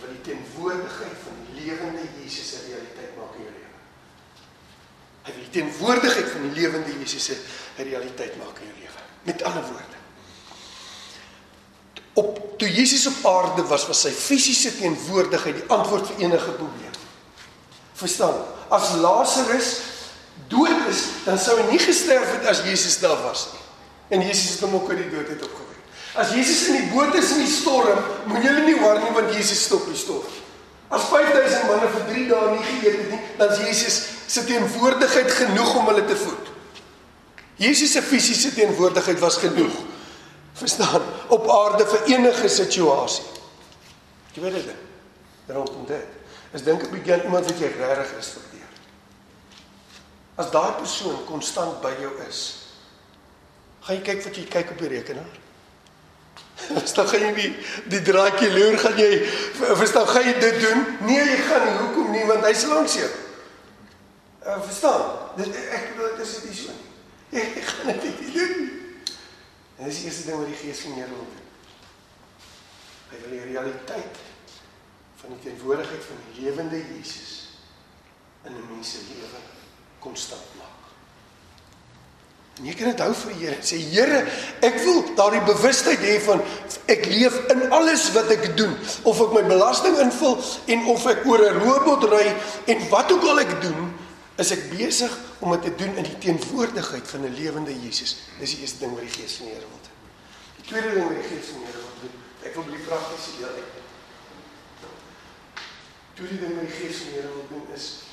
wat 0.00 0.12
die 0.14 0.32
teenwoordigheid 0.32 1.18
van 1.24 1.40
die 1.44 1.64
lewende 1.64 2.04
Jesus 2.22 2.52
'n 2.52 2.64
realiteit 2.72 3.16
maak 3.16 3.34
in 3.36 3.44
jou 3.44 3.52
lewe. 3.52 3.78
Hy 5.22 5.32
wil 5.32 5.44
die 5.44 5.54
teenwoordigheid 5.56 6.28
van 6.30 6.42
die 6.42 6.54
lewende 6.60 6.92
Jesus 6.98 7.28
'n 7.28 7.82
realiteit 7.82 8.36
maak 8.36 8.58
in 8.58 8.66
jou 8.66 8.78
lewe. 8.78 9.00
Met 9.22 9.42
ander 9.42 9.62
woorde. 9.62 9.98
Op 12.12 12.58
toe 12.58 12.72
Jesus 12.72 13.06
op 13.06 13.26
aarde 13.26 13.62
was, 13.62 13.86
was 13.86 14.00
sy 14.00 14.10
fisiese 14.10 14.76
teenwoordigheid 14.76 15.54
die 15.54 15.68
antwoord 15.68 16.06
vir 16.06 16.16
enige 16.18 16.50
probleem. 16.50 16.96
Verstaan? 17.92 18.44
As 18.68 18.92
Lazarus 18.92 19.80
dood 20.48 20.86
is, 20.88 21.04
dan 21.24 21.38
sou 21.38 21.56
hy 21.60 21.66
nie 21.70 21.80
gesterf 21.82 22.32
het 22.36 22.46
as 22.50 22.62
Jesus 22.66 22.98
daar 23.02 23.18
was 23.22 23.48
nie. 23.52 23.64
En 24.16 24.26
Jesus 24.26 24.56
het 24.56 24.64
hom 24.66 24.74
ook 24.74 24.90
uit 24.90 25.02
die 25.02 25.10
dood 25.10 25.28
uit 25.28 25.42
opgewek. 25.42 25.82
As 26.18 26.32
Jesus 26.34 26.66
in 26.68 26.80
die 26.80 26.90
boot 26.90 27.14
is 27.14 27.30
in 27.36 27.44
die 27.44 27.52
storm, 27.52 27.98
moet 28.26 28.42
julle 28.42 28.64
nie 28.66 28.78
worry 28.80 29.02
nie 29.04 29.14
want 29.14 29.34
Jesus 29.34 29.62
stop 29.62 29.86
die 29.86 29.98
storm. 29.98 30.38
As 30.90 31.06
5000 31.06 31.68
manne 31.70 31.90
vir 31.92 32.06
3 32.08 32.26
dae 32.32 32.50
nie 32.56 32.64
geëet 32.66 32.96
het 32.98 33.10
nie, 33.14 33.20
dan 33.38 33.52
is 33.54 33.62
Jesus 33.62 33.98
se 34.30 34.44
teenwoordigheid 34.46 35.30
genoeg 35.30 35.74
om 35.78 35.86
hulle 35.92 36.04
te 36.06 36.18
voed. 36.18 36.50
Jesus 37.60 37.92
se 37.92 38.02
fisiese 38.02 38.54
teenwoordigheid 38.56 39.18
was 39.22 39.38
genoeg. 39.38 39.74
Verstaan? 40.58 41.02
Op 41.28 41.46
aarde 41.50 41.86
vir 41.86 42.14
enige 42.16 42.48
situasie. 42.48 43.26
Jy 44.34 44.42
weet 44.42 44.62
dit. 44.64 44.86
rondom 45.50 45.86
dit. 45.86 46.06
Is 46.52 46.62
dink 46.62 46.82
'n 46.82 46.90
bietjie 46.90 47.22
iemand 47.24 47.46
wat 47.46 47.58
jy 47.58 47.70
regtig 47.78 48.16
respekteer. 48.16 48.49
As 50.40 50.48
daai 50.54 50.72
persoon 50.78 51.20
konstant 51.28 51.82
by 51.84 51.92
jou 52.00 52.10
is, 52.24 52.40
gaan 53.84 53.98
jy 53.98 54.04
kyk 54.06 54.22
wat 54.24 54.38
jy 54.38 54.44
kyk 54.48 54.70
op 54.72 54.80
die 54.80 54.92
rekenaar. 54.94 55.38
Verstaan 56.78 57.08
gaan 57.10 57.26
jy 57.26 57.32
nie 57.36 57.50
die 57.92 58.00
draadjie 58.04 58.48
loer 58.52 58.78
gaan 58.80 58.96
jy 59.00 59.18
verstaan 59.80 60.08
gaan 60.08 60.28
jy 60.28 60.34
dit 60.40 60.60
doen? 60.62 60.86
Nee, 61.08 61.20
jy 61.32 61.36
gaan 61.44 61.66
nie. 61.66 61.76
Hoekom 61.82 62.10
nie? 62.14 62.24
Want 62.28 62.46
hy's 62.48 62.64
langs 62.70 62.96
jou. 63.00 63.10
Uh, 64.40 64.56
verstaan? 64.64 65.04
Dit 65.36 65.60
ek 65.60 65.92
bedoel 65.94 66.16
dit 66.16 66.24
is 66.24 66.34
dit 66.46 66.58
so 66.62 66.76
nie. 66.76 66.88
Jy 67.36 67.64
gaan 67.68 67.92
dit 67.92 68.20
nie 68.22 68.32
doen. 68.38 68.66
En 69.80 69.88
dis 69.88 70.00
die 70.00 70.08
eerste 70.08 70.26
ding 70.28 70.40
wat 70.40 70.50
die 70.52 70.58
Gees 70.60 70.82
van 70.84 70.96
Here 70.96 71.12
wil 71.12 71.28
doen. 71.28 71.46
Hy 73.10 73.22
wil 73.24 73.36
die 73.36 73.46
realiteit 73.52 74.26
van 75.20 75.36
die 75.36 75.42
teenwoordigheid 75.44 76.04
van 76.08 76.20
die 76.28 76.44
lewende 76.44 76.80
Jesus 76.80 77.32
in 78.44 78.56
'n 78.56 78.68
mens 78.72 78.92
se 78.96 79.04
lewe 79.08 79.59
konstant 80.00 80.56
maak. 80.58 80.70
En 82.60 82.66
jy 82.68 82.74
kan 82.76 82.90
dit 82.92 83.00
hou 83.00 83.12
vir 83.16 83.32
die 83.32 83.46
Here. 83.46 83.58
Sê 83.64 83.78
Here, 83.80 84.20
ek 84.66 84.76
wil 84.84 85.00
daardie 85.16 85.40
bewustheid 85.48 86.02
hê 86.04 86.18
van 86.26 86.42
ek 86.92 87.06
leef 87.08 87.38
in 87.54 87.62
alles 87.72 88.10
wat 88.12 88.28
ek 88.34 88.50
doen, 88.58 88.74
of 89.08 89.22
ek 89.24 89.32
my 89.32 89.44
belasting 89.48 89.96
invul 90.02 90.36
en 90.68 90.84
of 90.92 91.06
ek 91.08 91.24
oor 91.24 91.40
'n 91.40 91.62
robot 91.64 92.04
ry 92.12 92.26
en 92.68 92.84
wat 92.92 93.12
ook 93.12 93.24
al 93.32 93.40
ek 93.40 93.54
doen, 93.64 93.88
is 94.36 94.52
ek 94.52 94.68
besig 94.76 95.12
om 95.40 95.52
dit 95.56 95.62
te 95.68 95.74
doen 95.84 95.96
in 95.96 96.04
die 96.04 96.18
teenwoordigheid 96.18 97.08
van 97.08 97.24
'n 97.24 97.34
lewende 97.34 97.72
Jesus. 97.72 98.16
Dis 98.38 98.52
die 98.52 98.60
eerste 98.60 98.84
ding 98.84 98.92
wat 98.92 99.08
die 99.08 99.16
Gees 99.16 99.40
van 99.40 99.46
die 99.46 99.54
Here 99.54 99.68
wil 99.68 99.80
doen. 99.80 99.96
Die 100.56 100.66
tweede 100.68 100.90
ding 100.94 101.08
wat 101.08 101.16
die 101.16 101.28
Gees 101.32 101.46
van 101.48 101.58
die 101.60 101.66
Here 101.66 101.80
wil 101.80 101.98
doen, 102.04 102.16
ek 102.44 102.54
wil 102.54 102.64
die 102.68 102.84
praktiese 102.84 103.32
deel 103.38 103.54
uit. 103.56 103.72
Tweede 106.14 106.38
ding 106.44 106.54
wat 106.60 106.68
die 106.68 106.76
Gees 106.76 106.96
van 107.00 107.06
die 107.08 107.16
Here 107.16 107.32
wil 107.32 107.48
doen 107.48 107.66
is 107.72 108.09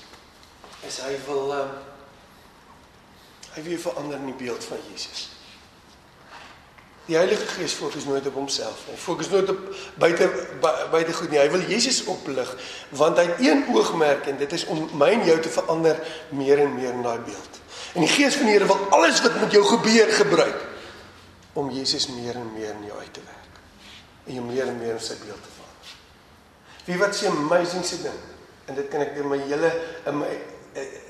is 0.85 0.99
hy 1.01 1.15
wil 1.25 1.53
um, 1.55 1.73
hy 3.55 3.63
wil 3.65 3.81
verander 3.81 4.21
in 4.21 4.29
die 4.29 4.39
beeld 4.45 4.63
van 4.69 4.81
Jesus. 4.91 5.29
Die 7.07 7.15
Heilige 7.15 7.45
Gees 7.47 7.71
fokus 7.71 8.03
nooit 8.03 8.25
op 8.27 8.35
homself 8.35 8.81
nie. 8.89 8.97
Fokus 8.99 9.29
nooit 9.31 9.49
op 9.49 9.59
buite 9.95 10.27
buite 10.91 11.13
goed 11.15 11.31
nie. 11.31 11.39
Hy 11.39 11.47
wil 11.53 11.63
Jesus 11.69 12.01
oplig 12.11 12.49
want 12.99 13.17
hy 13.17 13.29
het 13.29 13.39
een 13.41 13.63
oogmerk 13.71 14.27
en 14.27 14.37
dit 14.41 14.55
is 14.57 14.65
om 14.67 14.89
my 14.99 15.13
en 15.15 15.23
jou 15.29 15.37
te 15.41 15.53
verander 15.53 16.01
meer 16.35 16.65
en 16.65 16.75
meer 16.75 16.91
in 16.91 17.05
daai 17.05 17.21
beeld. 17.29 17.61
En 17.95 18.03
die 18.03 18.11
Gees 18.11 18.35
van 18.35 18.51
die 18.51 18.57
Here 18.57 18.67
wil 18.67 18.91
alles 18.97 19.23
wat 19.23 19.39
met 19.39 19.55
jou 19.55 19.63
gebeur 19.65 20.11
gebruik 20.19 20.65
om 21.57 21.71
Jesus 21.73 22.09
meer 22.11 22.35
en 22.35 22.51
meer 22.53 22.75
in 22.75 22.89
jou 22.91 22.99
uit 22.99 23.13
te 23.13 23.23
werk 23.23 23.61
en 24.27 24.35
jou 24.35 24.43
meer 24.45 24.67
en 24.67 24.77
meer 24.77 24.97
in 24.97 25.05
sy 25.07 25.15
beeld 25.23 25.39
te 25.39 25.53
verander. 25.55 25.95
Wie 26.89 26.99
wat 26.99 27.15
sê 27.15 27.31
amazing 27.31 27.87
se 27.87 28.01
ding 28.03 28.19
en 28.67 28.75
dit 28.75 28.91
kan 28.91 29.07
ek 29.07 29.15
deur 29.15 29.31
my 29.31 29.39
hele 29.47 29.71
in 30.11 30.19
my 30.19 30.35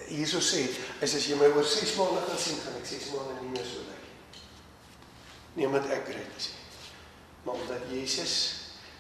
hierso 0.08 0.40
sê 0.44 0.68
is 1.02 1.16
as 1.16 1.28
jy 1.28 1.36
my 1.36 1.50
oor 1.56 1.66
6 1.66 1.96
maande 1.98 2.24
gaan 2.28 2.40
sien 2.40 2.62
gaan 2.64 2.80
ek 2.80 2.88
6 2.94 3.12
maande 3.16 3.42
nie 3.42 3.52
meer 3.56 3.68
so 3.68 3.84
lyk 3.88 4.06
nie 5.58 5.68
omdat 5.68 5.90
ek 5.98 6.10
great 6.12 6.40
is 6.40 6.52
maar 7.44 7.56
omdat 7.56 7.88
Jesus 7.92 8.34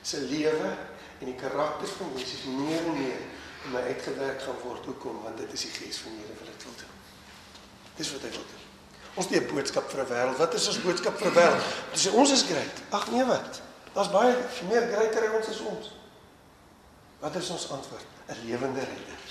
se 0.01 0.21
lewe 0.27 0.71
en 1.19 1.25
die 1.25 1.35
karakter 1.35 1.87
van 1.97 2.13
Jesus 2.15 2.45
meer 2.47 2.85
en 2.85 2.95
meer 2.99 3.25
in 3.67 3.73
my 3.73 3.81
uitgewerk 3.91 4.41
gaan 4.41 4.59
word. 4.63 4.85
Hoekom? 4.85 5.21
Want 5.23 5.37
dit 5.37 5.53
is 5.53 5.65
die 5.67 5.73
gees 5.75 5.99
van 6.03 6.15
die 6.15 6.23
Here 6.23 6.37
wat 6.39 6.51
dit 6.53 6.63
wil 6.63 6.75
doen. 6.81 6.95
Dis 7.97 8.11
wat 8.13 8.25
hy 8.27 8.31
wil 8.35 8.47
doen. 8.51 8.65
Ons 9.17 9.29
het 9.29 9.43
'n 9.43 9.53
boodskap 9.53 9.89
vir 9.91 10.01
'n 10.03 10.09
wêreld. 10.13 10.37
Wat 10.37 10.53
is 10.53 10.67
ons 10.67 10.81
boodskap 10.81 11.17
vir 11.17 11.27
'n 11.27 11.33
wêreld? 11.33 11.63
Dis 11.91 12.07
ons 12.07 12.31
is 12.31 12.43
great 12.43 12.75
ag 12.89 13.11
nee 13.11 13.25
wat? 13.25 13.61
Daar's 13.93 14.11
baie 14.11 14.35
meer 14.69 14.87
greater 14.93 15.23
as 15.27 15.35
ons 15.35 15.47
is 15.47 15.59
ons. 15.59 15.91
Wat 17.19 17.35
is 17.35 17.49
ons 17.49 17.69
antwoord? 17.69 18.05
'n 18.27 18.45
lewende 18.45 18.79
redder 18.79 19.26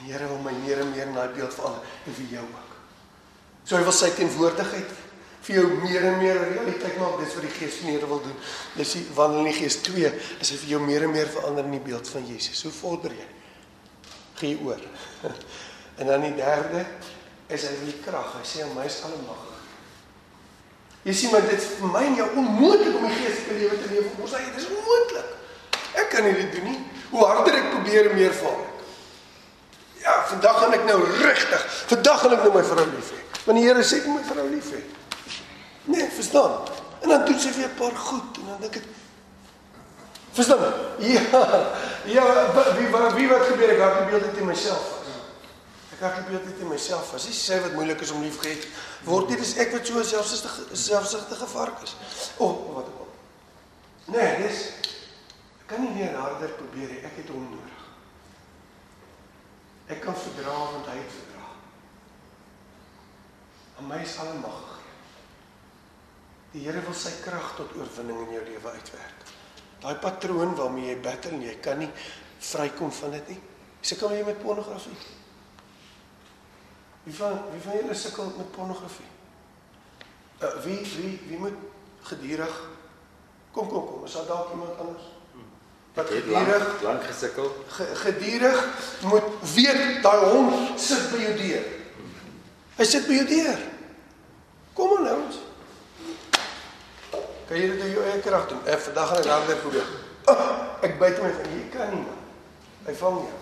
die 0.00 0.12
Here 0.12 0.28
wil 0.28 0.42
my 0.44 0.54
meer 0.62 0.84
en 0.84 0.92
meer 0.92 1.08
in 1.08 1.16
daai 1.16 1.34
beeld 1.34 1.54
verander 1.54 1.84
en 2.06 2.16
vir 2.20 2.32
jou 2.38 2.46
ook 2.46 2.72
so 3.66 3.74
hy 3.74 3.82
wil 3.82 3.94
sy 3.96 4.12
teenwoordigheid 4.14 4.92
vir 5.46 5.60
jou 5.60 5.66
meer 5.82 6.04
en 6.08 6.16
meer 6.18 6.38
realiteit 6.42 6.96
maak. 6.98 7.20
Dis 7.20 7.34
wat 7.38 7.44
die 7.46 7.54
Gees 7.54 7.78
van 7.78 7.90
die 7.90 7.96
Here 7.96 8.08
wil 8.10 8.22
doen. 8.24 8.34
Dis 8.74 8.96
die 8.96 9.04
wandel 9.14 9.44
in 9.44 9.52
die 9.52 9.58
Gees 9.60 9.78
2, 9.86 10.10
is 10.42 10.50
hy 10.52 10.58
vir 10.62 10.72
jou 10.74 10.80
meer 10.82 11.06
en 11.06 11.12
meer 11.14 11.30
verander 11.30 11.66
in 11.68 11.76
die 11.76 11.84
beeld 11.86 12.08
van 12.10 12.26
Jesus. 12.26 12.64
Hoe 12.66 12.72
vorder 12.74 13.14
jy? 13.14 13.28
Gee 14.42 14.58
oor. 14.66 14.82
En 15.96 16.10
dan 16.10 16.20
die 16.20 16.34
derde 16.36 16.82
is 17.48 17.62
hy 17.64 17.70
die 17.86 17.94
krag. 18.04 18.34
Hy 18.36 18.42
sê 18.44 18.66
my 18.74 18.82
is 18.84 18.98
almagtig. 19.06 19.62
Jy 21.06 21.14
sien 21.16 21.32
maar 21.32 21.46
dit 21.48 21.62
vir 21.70 21.88
my 21.88 22.02
en 22.04 22.18
jou 22.18 22.26
onmoontlik 22.42 22.98
om 22.98 23.06
die 23.06 23.14
geestelike 23.14 23.56
lewe 23.62 23.78
te 23.80 23.88
leef. 23.94 24.10
Ons 24.20 24.34
sê 24.34 24.42
dit 24.44 24.58
is 24.60 24.66
onmoontlik. 24.74 25.30
Ek 26.02 26.10
kan 26.12 26.28
nie 26.28 26.34
dit 26.36 26.52
doen 26.52 26.68
nie. 26.68 26.82
Hoe 27.14 27.24
harder 27.30 27.56
ek 27.62 27.70
probeer, 27.78 28.10
meer 28.12 28.36
val 28.42 28.58
ek. 28.66 28.75
Ja, 30.06 30.16
vandag 30.30 30.58
gaan 30.62 30.74
ek 30.76 30.84
nou 30.86 31.00
regtig. 31.18 31.62
Vandag 31.90 32.20
gaan 32.22 32.36
ek 32.36 32.44
nou 32.46 32.52
my 32.54 32.62
vrou 32.66 32.84
lief 32.92 33.08
hê. 33.10 33.22
Want 33.46 33.58
die 33.58 33.64
Here 33.66 33.82
sê 33.82 33.98
ek 33.98 34.06
moet 34.06 34.22
my 34.22 34.28
vrou 34.28 34.44
lief 34.52 34.68
hê. 34.74 34.82
Nee, 35.90 36.06
verstaan. 36.14 36.60
En 37.02 37.10
dan 37.10 37.24
doen 37.26 37.40
sy 37.42 37.50
weer 37.56 37.72
'n 37.72 37.78
paar 37.78 37.96
goed 37.96 38.38
en 38.38 38.46
dan 38.52 38.60
dink 38.60 38.76
ek 38.76 38.86
Verstaan? 40.36 40.72
Ja. 40.98 41.22
Ja, 42.04 42.24
wie 42.76 42.88
wat 42.88 43.14
wie 43.14 43.28
wat 43.28 43.46
gebeur 43.48 43.70
ek 43.72 43.80
hard 43.80 43.94
gebeur 44.04 44.20
dit 44.20 44.36
in 44.36 44.46
myself. 44.46 44.90
Ek 45.96 46.02
hard 46.04 46.18
gebeur 46.20 46.42
dit 46.44 46.58
in 46.60 46.68
myself 46.68 47.08
vas. 47.10 47.24
Dis 47.26 47.38
sê 47.48 47.56
wat 47.62 47.72
moeilik 47.72 48.00
is 48.04 48.12
om 48.12 48.20
lief 48.22 48.36
gehet 48.42 48.66
word. 49.08 49.32
Dit 49.32 49.40
is 49.40 49.54
ek 49.62 49.72
wat 49.72 49.88
so 49.88 50.02
selfsugtige 50.02 50.76
selfsugtige 50.76 51.48
vark 51.54 51.80
is. 51.82 51.96
O, 52.36 52.46
oh, 52.46 52.74
wat 52.76 52.92
ek. 52.92 53.00
Nee, 54.12 54.28
dis 54.44 54.60
ek 54.84 55.72
kan 55.72 55.82
nie 55.82 55.94
meer 55.96 56.14
harder 56.20 56.52
probeer 56.60 56.92
nie. 56.92 57.00
Ek 57.08 57.16
het 57.22 57.32
hom 57.32 57.48
nodig. 57.48 57.75
Ek 59.86 60.00
kan 60.02 60.16
verdra 60.18 60.54
want 60.72 60.88
hy 60.90 60.96
het 60.98 61.12
verdra. 61.14 61.48
En 63.78 63.88
my 63.90 64.00
is 64.02 64.16
almagtig. 64.22 64.72
Die 66.54 66.64
Here 66.64 66.80
wil 66.82 66.96
sy 66.96 67.12
krag 67.22 67.52
tot 67.58 67.74
oorwinning 67.76 68.22
in 68.26 68.36
jou 68.38 68.44
lewe 68.48 68.72
uitwerk. 68.78 69.26
Daai 69.82 69.98
patroon 70.02 70.54
waarmee 70.56 70.90
jy 70.90 71.00
battle 71.04 71.36
en 71.36 71.44
jy 71.44 71.58
kan 71.62 71.78
nie 71.82 71.90
vrykom 72.40 72.92
van 73.00 73.12
dit 73.18 73.34
nie. 73.34 73.40
Sukkel 73.86 74.16
jy 74.16 74.22
met 74.26 74.40
pornografie? 74.42 74.96
Wie 77.06 77.14
van 77.14 77.36
wie 77.52 77.62
van 77.62 77.76
julle 77.78 77.94
sukkel 77.94 78.32
met 78.38 78.50
pornografie? 78.56 79.10
Uh, 80.40 80.56
wie 80.64 80.80
wie 80.96 81.12
wie 81.28 81.38
moet 81.44 81.60
gedurig 82.08 82.56
Kom 83.56 83.68
kom 83.68 83.86
kom, 83.88 84.04
is 84.04 84.12
daar 84.12 84.26
dalk 84.28 84.50
iemand 84.52 84.78
anders? 84.78 85.04
Wat 85.96 86.10
gedurig 86.12 86.82
lank 86.82 87.04
gesukkel? 87.04 87.64
Gedurig 88.04 88.64
moet 89.00 89.28
weet 89.54 90.02
daai 90.04 90.24
hond 90.28 90.80
sit 90.80 91.06
by 91.08 91.22
jou 91.22 91.34
deur. 91.38 91.68
Hy 92.76 92.84
sit 92.84 93.06
by 93.08 93.14
jou 93.16 93.28
deur. 93.30 93.60
Kom 94.76 94.90
aan 94.98 95.06
nou. 95.08 95.20
Kan 97.48 97.56
jy 97.56 97.70
dit 97.70 97.84
in 97.86 97.94
jou 97.94 98.02
eie 98.04 98.20
krag 98.20 98.44
doen? 98.50 98.60
Ek 98.68 98.82
vandag 98.90 99.08
gaan 99.08 99.22
ek 99.22 99.30
harder 99.32 99.62
probeer. 99.62 99.94
Oh, 100.28 100.42
ek 100.84 100.98
byt 101.00 101.22
my 101.22 101.30
van 101.38 101.48
hier 101.54 101.70
kan 101.72 101.94
nie 101.94 102.02
man. 102.02 102.18
Hy 102.90 102.96
vang 102.98 103.16
jou. 103.22 103.38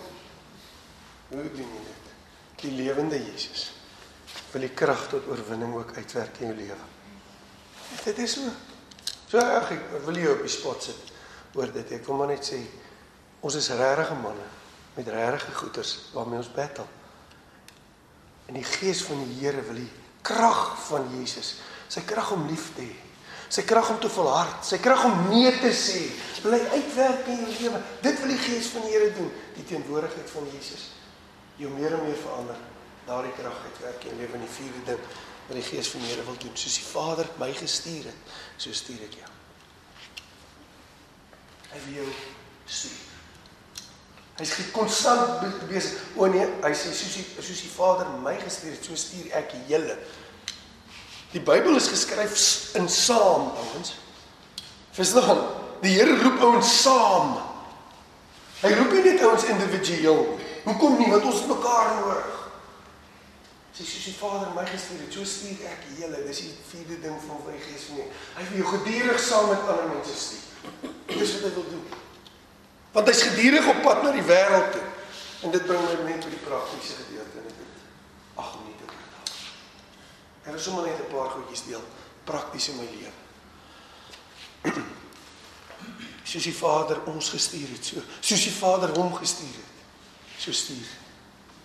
Hoe 1.33 1.47
doen 1.57 1.73
jy 1.73 1.81
dit? 1.89 2.13
Die 2.61 2.71
lewende 2.77 3.19
Jesus 3.19 3.73
wil 4.53 4.63
die 4.63 4.71
krag 4.71 5.09
tot 5.11 5.27
oorwinning 5.27 5.73
ook 5.75 5.91
uitwerk 5.97 6.39
in 6.39 6.53
jou 6.53 6.55
lewe. 6.61 6.87
Dit 8.05 8.23
is 8.23 8.37
so. 8.37 8.53
So 9.27 9.43
ag 9.43 9.73
ek 9.75 9.91
wil 10.05 10.21
jou 10.21 10.37
op 10.37 10.45
die 10.45 10.53
spot 10.53 10.87
sit 10.87 11.11
oor 11.55 11.71
dit. 11.71 11.95
Ek 11.97 12.05
wil 12.07 12.19
maar 12.19 12.31
net 12.33 12.45
sê 12.45 12.59
ons 13.45 13.55
is 13.55 13.71
regte 13.77 14.15
manne 14.19 14.45
met 14.95 15.09
regte 15.11 15.53
goeders 15.55 15.95
waarmee 16.13 16.41
ons 16.41 16.51
battle. 16.53 16.87
En 18.49 18.57
die 18.57 18.65
gees 18.65 19.03
van 19.05 19.23
die 19.25 19.39
Here 19.41 19.63
wil 19.65 19.81
die 19.81 19.91
krag 20.25 20.75
van 20.87 21.09
Jesus, 21.17 21.57
sy 21.89 22.01
krag 22.05 22.31
om 22.33 22.47
lief 22.49 22.71
te 22.77 22.85
hê 22.85 23.05
sy 23.49 23.63
krag 23.67 23.89
om 23.93 23.99
te 24.01 24.09
volhard, 24.11 24.63
sy 24.65 24.79
krag 24.81 25.05
om 25.07 25.27
nee 25.29 25.51
te 25.61 25.71
sê, 25.75 26.01
bly 26.43 26.59
uitwerk 26.73 27.29
in 27.31 27.43
jou 27.43 27.51
lewe. 27.59 27.81
Dit 28.03 28.19
wil 28.21 28.33
die 28.33 28.41
Gees 28.41 28.71
van 28.73 28.85
die 28.87 28.95
Here 28.95 29.11
doen, 29.15 29.29
die 29.57 29.67
teenwoordigheid 29.69 30.33
van 30.33 30.49
Jesus. 30.53 30.89
Jou 31.61 31.71
meer 31.75 31.95
en 31.95 32.03
meer 32.07 32.19
verander, 32.19 32.59
daardie 33.05 33.33
krag 33.37 33.61
uitwerk 33.69 34.03
in 34.03 34.13
jou 34.13 34.19
lewe 34.23 34.41
in 34.41 34.45
die 34.47 34.53
vierde 34.57 34.83
ding 34.91 35.07
wat 35.45 35.59
die 35.59 35.67
Gees 35.67 35.91
van 35.93 36.01
die 36.01 36.11
Here 36.11 36.25
wil 36.25 36.39
doen, 36.41 36.57
soos 36.57 36.81
die 36.81 36.87
Vader 36.89 37.31
my 37.41 37.51
gestuur 37.55 38.09
het, 38.09 38.37
so 38.57 38.73
stuur 38.73 39.07
ek 39.07 39.19
jou. 39.21 39.34
Hy 41.73 41.81
wil 41.87 41.99
jou 42.03 42.13
stuur. 42.65 43.01
Hy's 44.35 44.51
konstant 44.75 45.43
besig. 45.69 45.99
O 46.19 46.27
nee, 46.27 46.43
hy 46.63 46.71
sê 46.75 46.91
soos 46.91 47.13
die 47.15 47.25
soos 47.39 47.61
die 47.63 47.71
Vader 47.71 48.09
my 48.23 48.35
gestuur 48.41 48.73
het, 48.75 48.83
so 48.83 48.97
stuur 48.99 49.31
ek 49.39 49.53
julle. 49.69 49.95
Die 51.31 51.43
Bybel 51.43 51.75
is 51.79 51.87
geskryf 51.91 52.35
in 52.79 52.89
saam, 52.91 53.49
ouens. 53.59 53.95
Verstaan? 54.95 55.41
Die 55.83 55.93
Here 55.95 56.15
roep 56.19 56.43
ouens 56.43 56.71
saam. 56.81 57.37
Hy 58.61 58.71
roep 58.75 58.91
nie 58.95 59.03
net 59.07 59.23
ouens 59.23 59.47
individueel. 59.51 60.23
Hoekom 60.65 60.97
nie? 60.99 61.09
Want 61.11 61.27
ons 61.29 61.41
het 61.43 61.51
mekaar 61.51 61.93
nodig. 61.99 62.31
Sê 63.75 63.83
soos 63.83 64.07
die 64.07 64.15
Vader 64.19 64.51
my 64.55 64.63
gestuur 64.67 65.03
het, 65.03 65.15
so 65.15 65.27
stuur 65.27 65.63
ek 65.71 65.87
julle. 65.99 66.23
Dis 66.27 66.43
die 66.43 66.53
vierde 66.71 66.99
ding 67.03 67.15
van 67.23 67.39
my 67.47 67.55
Gees 67.59 67.87
van 67.87 68.03
nie. 68.03 68.09
Hy 68.35 68.49
wil 68.49 68.61
jou 68.63 68.73
gedurig 68.73 69.23
saam 69.23 69.51
met 69.51 69.63
ander 69.63 69.91
mense 69.93 70.15
stuur. 70.15 70.44
Dis 71.05 71.33
wat 71.33 71.47
hy 71.47 71.53
wil 71.53 71.69
doen. 71.69 71.85
Want 72.95 73.07
hy's 73.07 73.21
gedurig 73.27 73.67
op 73.67 73.81
pad 73.83 74.03
na 74.03 74.11
die 74.15 74.23
wêreld 74.25 74.71
toe. 74.71 74.85
En 75.45 75.51
dit 75.51 75.65
bring 75.67 75.83
my 75.83 76.09
net 76.09 76.23
by 76.25 76.31
die 76.31 76.45
praktiese 76.45 76.95
gedeelte 77.03 77.41
en 77.41 77.49
dit. 77.51 77.83
Ag 78.39 78.55
nee, 78.63 78.75
dit 78.79 78.95
is. 78.95 79.37
En 80.45 80.53
ons 80.53 80.67
moet 80.73 80.85
net 80.85 81.03
'n 81.03 81.11
paar 81.13 81.29
goedjies 81.29 81.65
deel 81.67 81.83
prakties 82.25 82.69
in 82.69 82.77
my 82.79 82.87
lewe. 82.89 83.13
Soos 86.29 86.43
die 86.43 86.55
Vader 86.57 87.03
ons 87.05 87.29
gestuur 87.29 87.69
het, 87.69 87.85
so 87.85 88.01
soos 88.19 88.43
die 88.47 88.55
Vader 88.55 88.89
hom 88.97 89.13
gestuur 89.13 89.53
het, 89.53 89.75
so 90.41 90.51
stuur 90.51 90.89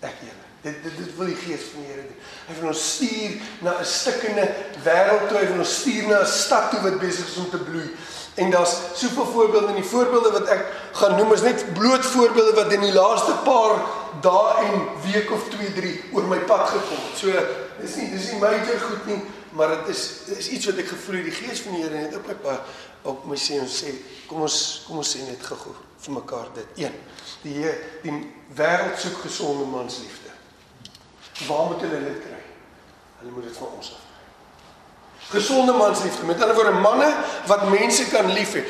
ek 0.05 0.21
julle. 0.21 0.47
Dit 0.61 0.83
dit 0.85 0.97
dit 0.97 1.15
wil 1.17 1.31
die 1.31 1.39
Gees 1.41 1.71
van 1.71 1.81
die 1.81 1.89
Here 1.89 2.03
doen. 2.05 2.19
Hy 2.45 2.57
wil 2.59 2.69
ons 2.69 2.83
stuur 2.93 3.31
na 3.65 3.79
'n 3.79 3.85
stikkende 3.85 4.45
wêreld 4.85 5.27
toe, 5.29 5.37
hy 5.39 5.47
wil 5.49 5.63
ons 5.65 5.75
stuur 5.81 6.07
na 6.07 6.21
'n 6.21 6.27
stad 6.29 6.69
toe 6.69 6.81
wat 6.85 6.99
besig 7.01 7.27
is 7.27 7.37
om 7.41 7.49
te 7.49 7.57
bloei. 7.57 7.89
En 8.33 8.51
daar's 8.51 8.75
soveel 8.93 9.25
voorbeelde 9.25 9.67
en 9.67 9.73
die 9.73 9.83
voorbeelde 9.83 10.31
wat 10.31 10.47
ek 10.47 10.61
gaan 10.91 11.15
noem 11.15 11.33
is 11.33 11.41
net 11.41 11.73
bloot 11.73 12.05
voorbeelde 12.05 12.53
wat 12.53 12.71
in 12.71 12.85
die 12.85 12.93
laaste 12.93 13.33
paar 13.43 13.81
dae 14.23 14.53
en 14.63 14.85
week 15.03 15.31
of 15.31 15.49
2, 15.49 15.73
3 15.73 15.91
oor 16.13 16.27
my 16.31 16.39
pad 16.47 16.69
gekom 16.69 17.01
het. 17.07 17.17
So 17.19 17.43
dis 17.81 17.95
nie 17.99 18.07
dis 18.13 18.29
nie 18.31 18.39
major 18.39 18.79
goed 18.79 19.09
nie, 19.11 19.19
maar 19.57 19.75
dit 19.75 19.91
is 19.95 20.03
is 20.37 20.47
iets 20.55 20.69
wat 20.71 20.79
ek 20.83 20.93
gevoel 20.93 21.19
het 21.19 21.27
die 21.27 21.37
Gees 21.41 21.63
van 21.65 21.75
die 21.75 21.83
Here 21.83 22.03
net 22.05 22.15
op 22.15 22.29
my 22.31 22.37
pad 22.45 22.77
op 23.11 23.25
my 23.27 23.39
sê 23.39 23.57
ons 23.59 23.79
sê 23.83 23.91
kom 24.29 24.45
ons 24.47 24.59
kom 24.87 25.01
ons 25.03 25.15
sê 25.15 25.25
net 25.27 25.43
gou 25.49 25.75
vir 26.01 26.15
mekaar 26.15 26.53
dit. 26.55 26.85
1. 26.87 26.95
Die 27.43 27.73
die 28.05 28.15
wêreld 28.55 28.95
soek 29.01 29.19
gesonde 29.25 29.67
mansliefde. 29.73 30.31
Waar 31.49 31.67
moet 31.73 31.83
hulle 31.83 31.99
dit 32.07 32.23
kry? 32.23 32.39
Hulle 33.19 33.35
moet 33.35 33.49
dit 33.49 33.59
van 33.59 33.75
ons 33.75 33.91
af 33.97 34.00
gesonde 35.31 35.71
mansliefde. 35.71 36.25
Met 36.25 36.41
ander 36.41 36.55
woorde 36.55 36.71
manne 36.71 37.13
wat 37.47 37.69
mense 37.69 38.05
kan 38.09 38.33
lief 38.33 38.53
hê. 38.53 38.63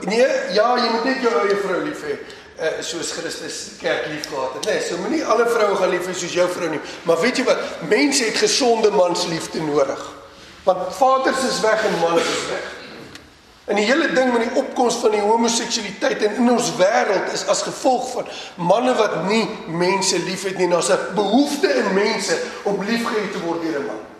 Nee, 0.00 0.26
ja, 0.52 0.76
jy 0.76 0.90
moet 0.90 1.04
net 1.04 1.22
jou 1.22 1.32
eie 1.42 1.56
vrou 1.62 1.80
lief 1.84 2.02
hê. 2.06 2.18
Uh, 2.58 2.80
soos 2.82 3.12
Christus 3.14 3.58
kerk 3.78 4.08
lief 4.10 4.26
gehad 4.28 4.56
het. 4.58 4.64
Nee, 4.66 4.80
so 4.82 4.98
moenie 4.98 5.22
alle 5.24 5.46
vroue 5.46 5.76
gaan 5.78 5.92
lief 5.94 6.08
hê 6.10 6.14
soos 6.14 6.34
jou 6.34 6.48
vrou 6.50 6.72
nie. 6.72 6.80
Maar 7.06 7.20
weet 7.22 7.38
jy 7.38 7.44
wat? 7.46 7.60
Mense 7.86 8.24
het 8.24 8.40
gesonde 8.42 8.90
mansliefde 8.90 9.62
nodig. 9.62 10.02
Want 10.66 10.90
vaders 10.98 11.44
is 11.46 11.60
weg 11.60 11.86
en 11.86 11.94
mans 12.02 12.22
is 12.22 12.42
weg. 12.50 12.66
En 13.68 13.76
die 13.76 13.84
hele 13.84 14.12
ding 14.12 14.32
met 14.32 14.46
die 14.48 14.58
opkoms 14.58 14.96
van 14.96 15.12
die 15.12 15.20
homoseksualiteit 15.20 16.22
in 16.24 16.50
ons 16.50 16.70
wêreld 16.80 17.32
is 17.36 17.44
as 17.52 17.62
gevolg 17.66 18.06
van 18.14 18.30
manne 18.56 18.94
wat 18.96 19.18
nie 19.28 19.44
mense 19.68 20.18
liefhet 20.24 20.56
nie. 20.56 20.68
Daar's 20.68 20.88
'n 20.88 21.14
behoefte 21.14 21.68
in 21.68 21.94
mense 21.94 22.38
om 22.62 22.84
liefgehad 22.84 23.32
te 23.32 23.40
word 23.44 23.60
deur 23.62 23.80
'n 23.80 23.86
man. 23.86 24.17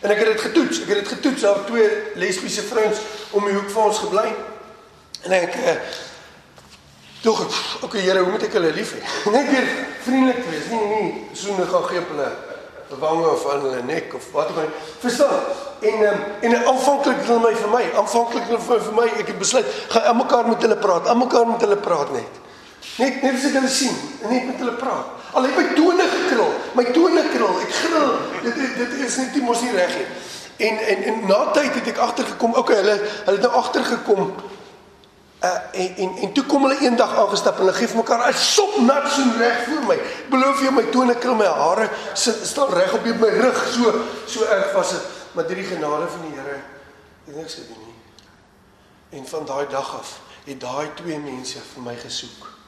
En 0.00 0.10
ek 0.10 0.18
het 0.18 0.32
dit 0.32 0.40
getoets. 0.40 0.82
Ek 0.82 0.92
het 0.92 1.00
dit 1.02 1.08
getoets 1.08 1.46
daar 1.46 1.64
twee 1.66 1.88
lesbiese 2.14 2.62
vrouens 2.62 2.98
om 3.30 3.44
die 3.44 3.54
hoek 3.54 3.70
van 3.70 3.90
ons 3.90 3.98
gebly. 3.98 4.26
En 5.26 5.34
ek 5.38 5.56
tog 7.22 7.42
okay 7.82 8.00
Here, 8.00 8.22
hoe 8.22 8.30
moet 8.30 8.46
ek 8.46 8.54
hulle 8.58 8.70
lief 8.72 8.94
hê? 8.94 9.02
Net 9.36 9.50
weer 9.50 9.66
vriendelik 10.04 10.44
wees. 10.50 10.68
Nee 10.70 10.86
nee, 10.92 11.26
soene 11.32 11.66
gaan 11.66 11.88
gee 11.90 12.04
op 12.04 12.14
hulle 12.14 12.30
wange 12.96 13.30
of 13.30 13.42
aan 13.52 13.60
hulle 13.60 13.82
nek 13.82 14.14
of 14.14 14.30
wat 14.32 14.48
ook 14.50 14.56
al. 14.56 14.70
Verstaan? 14.98 15.40
En 15.80 15.98
um, 16.08 16.20
en 16.40 16.66
aanvanklik 16.66 17.20
wil 17.26 17.38
my 17.38 17.54
vir 17.54 17.70
my, 17.70 17.82
aanvanklik 18.00 18.46
wil 18.48 18.60
vir, 18.60 18.80
vir 18.82 18.94
my, 18.96 19.06
ek 19.20 19.32
het 19.32 19.38
besluit, 19.38 19.66
gaan 19.92 20.08
almekaar 20.12 20.48
met 20.48 20.64
hulle 20.64 20.78
praat, 20.80 21.10
almekaar 21.12 21.46
met 21.46 21.66
hulle 21.66 21.76
praat 21.76 22.12
net. 22.14 22.40
Net 22.98 23.22
net 23.22 23.36
as 23.38 23.46
ek 23.46 23.54
hulle 23.60 23.70
sien, 23.70 23.94
net 24.26 24.48
met 24.48 24.58
hulle 24.58 24.74
praat. 24.74 25.14
Al 25.38 25.44
het 25.46 25.54
my 25.54 25.66
tone 25.76 26.04
gekrul, 26.10 26.54
my 26.74 26.84
tone 26.94 27.22
krul, 27.30 27.60
ek 27.62 27.74
gril. 27.76 28.14
Dit 28.42 28.56
dit, 28.58 28.72
dit 28.80 28.94
is 29.06 29.18
net 29.20 29.36
nie 29.36 29.42
mos 29.46 29.62
nie 29.62 29.74
reg 29.76 29.92
nie. 29.94 30.06
En 30.68 30.80
en 30.92 31.04
en 31.12 31.20
na 31.30 31.38
tyd 31.54 31.76
het 31.78 31.92
ek 31.92 32.00
agtergekom, 32.08 32.56
okay, 32.58 32.80
hulle 32.80 32.96
hulle 32.98 33.36
het 33.36 33.46
nou 33.46 33.52
agtergekom. 33.60 34.32
Uh 35.38 35.52
en 35.84 36.00
en 36.04 36.16
en 36.26 36.32
toe 36.34 36.44
kom 36.50 36.66
hulle 36.66 36.80
eendag 36.82 37.14
aangestap 37.22 37.60
en 37.60 37.68
hulle 37.68 37.76
gee 37.76 37.92
vir 37.92 38.00
mekaar 38.00 38.26
'n 38.26 38.34
sop 38.34 38.80
nat 38.82 39.06
so 39.14 39.22
reg 39.38 39.62
voor 39.68 39.86
my. 39.86 39.94
Ek 39.94 40.28
beloof 40.34 40.66
jou 40.66 40.74
my 40.74 40.86
tone 40.90 41.14
krul, 41.14 41.38
my 41.38 41.46
hare 41.46 41.90
sit 42.14 42.42
staan 42.46 42.74
reg 42.74 42.94
op 42.94 43.04
my 43.04 43.30
rug 43.30 43.62
so 43.70 43.94
so 44.26 44.42
erg 44.44 44.72
was 44.74 44.90
dit. 44.90 45.06
Maar 45.32 45.46
drie 45.46 45.64
genade 45.64 46.08
van 46.08 46.22
die 46.26 46.34
Here 46.40 46.58
het 47.26 47.36
niks 47.36 47.54
gedoen 47.54 47.82
nie. 47.86 49.18
En 49.18 49.26
van 49.26 49.44
daai 49.46 49.66
dag 49.70 49.98
af 49.98 50.20
het 50.44 50.60
daai 50.60 50.88
twee 50.94 51.18
mense 51.18 51.58
vir 51.74 51.82
my 51.82 51.94
gesoek. 51.94 52.58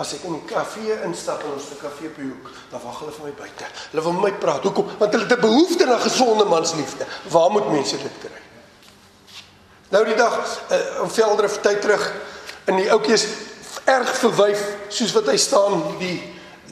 As 0.00 0.14
ek 0.16 0.22
in 0.28 0.38
die 0.38 0.48
kafee 0.48 0.96
instap 1.04 1.42
en 1.44 1.56
ons 1.58 1.68
te 1.68 1.76
kafee 1.80 2.08
op 2.08 2.16
die 2.16 2.28
hoek, 2.28 2.52
dan 2.70 2.80
wag 2.86 3.00
hulle 3.02 3.12
vir 3.12 3.26
my 3.26 3.32
buite. 3.42 3.66
Hulle 3.90 4.04
wil 4.06 4.14
met 4.16 4.22
my 4.22 4.32
praat. 4.40 4.64
Hoekom? 4.64 4.94
Want 4.98 5.12
hulle 5.12 5.26
het 5.26 5.36
'n 5.36 5.40
behoefte 5.40 5.86
aan 5.86 6.00
gesonde 6.00 6.44
mansliefde. 6.44 7.04
Waar 7.28 7.50
moet 7.50 7.72
mense 7.72 7.96
dit 7.96 8.16
kry? 8.24 8.40
Nou 9.90 10.04
die 10.04 10.14
dag 10.14 10.34
uh, 10.70 11.02
om 11.02 11.10
Veldrif 11.10 11.60
tyd 11.60 11.80
terug 11.80 12.04
in 12.70 12.76
die 12.76 12.90
ouetjies 12.92 13.26
erg 13.84 14.12
verwyf 14.22 14.62
soos 14.88 15.12
wat 15.12 15.26
hy 15.26 15.36
staan 15.36 15.82
die 15.98 16.18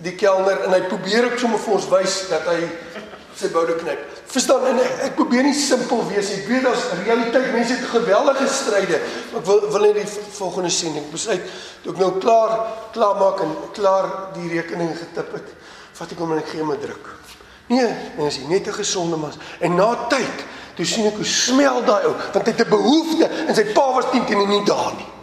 die 0.05 0.15
kelner 0.15 0.61
en 0.63 0.71
hy 0.77 0.85
probeer 0.87 1.25
ook 1.27 1.41
sommer 1.43 1.59
vir 1.59 1.75
ons 1.75 1.89
wys 1.91 2.15
dat 2.31 2.45
hy 2.47 2.61
sy 3.35 3.51
boude 3.51 3.75
knyp. 3.81 4.18
Verstaan 4.29 4.67
en 4.69 4.81
ek, 4.83 5.15
probeer 5.17 5.47
nie 5.47 5.57
simpel 5.57 6.03
wees 6.11 6.29
nie. 6.29 6.43
Ek 6.43 6.49
weet 6.51 6.67
daar's 6.67 6.85
realiteit. 7.01 7.47
Mense 7.55 7.79
het 7.79 7.87
geweldige 7.89 8.49
stryde. 8.53 9.01
Ek 9.39 9.47
wil 9.47 9.63
wil 9.73 9.87
net 9.87 10.03
die 10.03 10.27
volgende 10.37 10.73
sien. 10.73 10.99
Ek 11.01 11.09
besluit 11.15 11.47
toe 11.83 11.95
ek 11.95 12.03
nou 12.03 12.11
klaar 12.21 12.53
klaar 12.93 13.17
maak 13.17 13.41
en 13.47 13.55
klaar 13.77 14.11
die 14.37 14.51
rekening 14.53 14.93
getip 14.99 15.33
het, 15.39 15.55
vat 15.97 16.13
ek 16.13 16.21
hom 16.21 16.37
en 16.37 16.43
ek 16.43 16.53
gee 16.53 16.61
hom 16.61 16.75
'n 16.75 16.81
druk. 16.83 17.09
Nee, 17.69 17.89
nee, 18.17 18.27
is 18.27 18.39
net 18.49 18.69
'n 18.69 18.73
gesonde 18.73 19.17
mens. 19.17 19.37
En 19.61 19.75
na 19.75 19.95
tyd, 20.09 20.45
toe 20.77 20.85
sien 20.85 21.07
ek 21.07 21.17
hoe 21.17 21.25
smel 21.25 21.85
daai 21.85 22.05
ou, 22.05 22.15
want 22.33 22.45
hy 22.45 22.53
het 22.53 22.67
'n 22.67 22.71
behoefte 22.71 23.25
en 23.49 23.55
sy 23.55 23.65
pa 23.73 23.93
was 23.93 24.11
teen 24.11 24.25
teen 24.27 24.49
nie 24.49 24.65
daar 24.65 24.93
nie. 24.97 25.18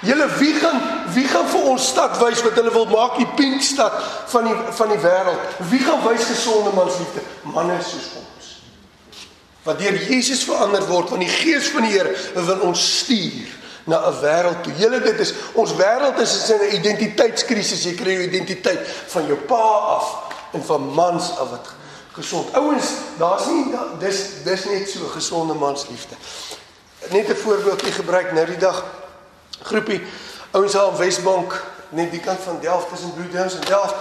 Julle 0.00 0.28
wie 0.38 0.54
gaan 0.54 0.80
wie 1.14 1.26
gaan 1.26 1.46
vir 1.50 1.64
ons 1.72 1.88
stad 1.90 2.18
wys 2.22 2.42
wat 2.46 2.58
hulle 2.60 2.70
wil 2.70 2.86
maak 2.86 3.16
die 3.18 3.28
pink 3.38 3.62
stad 3.66 3.94
van 4.30 4.46
die 4.46 4.54
van 4.78 4.92
die 4.94 5.00
wêreld? 5.02 5.54
Wie 5.70 5.80
gaan 5.82 6.02
wys 6.04 6.28
gesonde 6.30 6.70
mansliefde? 6.76 7.24
Manne 7.42 7.80
soos 7.82 8.12
ons. 8.20 8.50
Wat 9.66 9.80
deur 9.82 9.98
Jesus 10.08 10.44
verander 10.46 10.86
word 10.86 11.10
van 11.10 11.24
die 11.24 11.32
gees 11.32 11.70
van 11.74 11.82
die 11.82 11.96
Here 11.96 12.14
wil 12.34 12.68
ons 12.68 12.84
stuur 13.00 13.56
na 13.88 13.98
'n 14.06 14.20
wêreld 14.20 14.62
toe. 14.62 14.72
Julle 14.78 15.00
dit 15.00 15.18
is 15.18 15.34
ons 15.54 15.74
wêreld 15.74 16.18
is 16.20 16.50
in 16.50 16.60
'n 16.60 16.74
identiteitskrisis. 16.74 17.82
Jy 17.82 17.94
kry 17.94 18.12
jou 18.12 18.22
identiteit 18.22 18.80
van 19.06 19.26
jou 19.26 19.38
pa 19.38 19.66
af 19.98 20.06
en 20.52 20.64
van 20.64 20.82
mans 20.94 21.30
af 21.38 21.50
wat 21.50 21.74
gesond. 22.12 22.54
Ouens, 22.54 22.86
daar's 23.18 23.46
nie 23.46 23.74
dis 23.98 24.44
dis 24.44 24.64
net 24.64 24.88
so 24.88 25.06
gesonde 25.06 25.54
mansliefde. 25.54 26.14
Net 27.10 27.28
'n 27.28 27.36
voorbeeldjie 27.36 27.92
gebruik 27.92 28.32
nou 28.32 28.46
die 28.46 28.62
dag 28.62 28.84
groepie 29.62 30.02
ouens 30.50 30.72
daar 30.72 30.86
op 30.86 30.98
Wesbank 30.98 31.64
net 31.88 32.10
die 32.10 32.20
kant 32.20 32.40
van 32.44 32.58
Delft 32.60 32.88
tussen 32.88 33.14
Blue 33.14 33.28
Downs 33.28 33.54
en 33.54 33.60
Delft. 33.60 33.94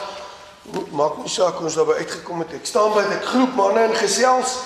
Maak 0.91 1.17
nie 1.17 1.29
saak 1.31 1.61
ons 1.63 1.77
daarby 1.79 2.01
uitgekom 2.01 2.39
het. 2.43 2.53
Ek 2.59 2.65
staan 2.65 2.91
by 2.93 3.03
'n 3.03 3.21
groep 3.23 3.55
manne 3.55 3.79
en 3.79 3.95
gesels. 3.95 4.57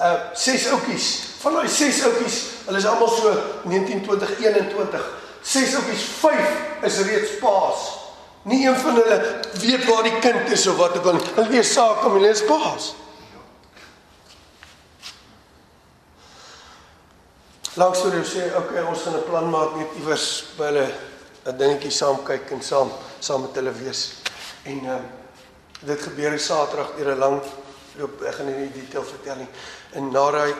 Uh 0.00 0.14
ses 0.34 0.68
oudjies 0.68 1.20
van 1.40 1.52
daai 1.52 1.68
ses 1.68 2.02
oudjies 2.04 2.38
hulle 2.66 2.78
is 2.78 2.86
almal 2.86 3.08
so 3.08 3.34
19 3.62 4.02
20 4.02 4.38
21 4.38 5.04
ses 5.42 5.74
oudjies 5.74 6.04
vyf 6.22 6.48
is 6.82 6.98
reeds 6.98 7.38
paas. 7.40 8.00
Nie 8.42 8.66
een 8.66 8.76
van 8.76 8.94
hulle 8.94 9.40
weet 9.52 9.84
waar 9.84 10.02
die 10.02 10.18
kind 10.18 10.50
is 10.50 10.66
of 10.66 10.76
wat 10.76 10.96
ook 10.96 11.06
al 11.06 11.20
hulle 11.34 11.48
weet 11.48 11.66
saak 11.66 12.04
om 12.04 12.12
hulle 12.12 12.28
is 12.28 12.44
paas 12.44 12.94
Langs 17.74 18.02
toe 18.04 18.20
sê 18.20 18.50
okay, 18.52 18.82
ons 18.84 19.00
gaan 19.00 19.16
'n 19.16 19.24
plan 19.24 19.48
maak 19.48 19.76
net 19.76 19.88
iewers 19.96 20.44
by 20.58 20.64
hulle 20.68 20.92
'n 21.46 21.56
dingetjie 21.56 21.90
saam 21.90 22.18
kyk 22.24 22.50
en 22.52 22.60
saam 22.60 22.90
saam 23.18 23.40
met 23.40 23.54
hulle 23.56 23.72
wees. 23.72 24.20
En 24.64 24.78
ehm 24.84 24.96
um, 24.96 25.06
dit 25.80 26.02
gebeur 26.02 26.38
Saterdag 26.38 26.92
deur 26.96 27.14
'n 27.14 27.18
lang 27.18 27.40
loop 27.96 28.22
ek 28.22 28.34
gaan 28.34 28.46
nie 28.46 28.68
die 28.68 28.80
detail 28.80 29.04
vertel 29.04 29.36
nie. 29.36 29.48
En 29.92 30.12
na 30.12 30.30
daai 30.30 30.54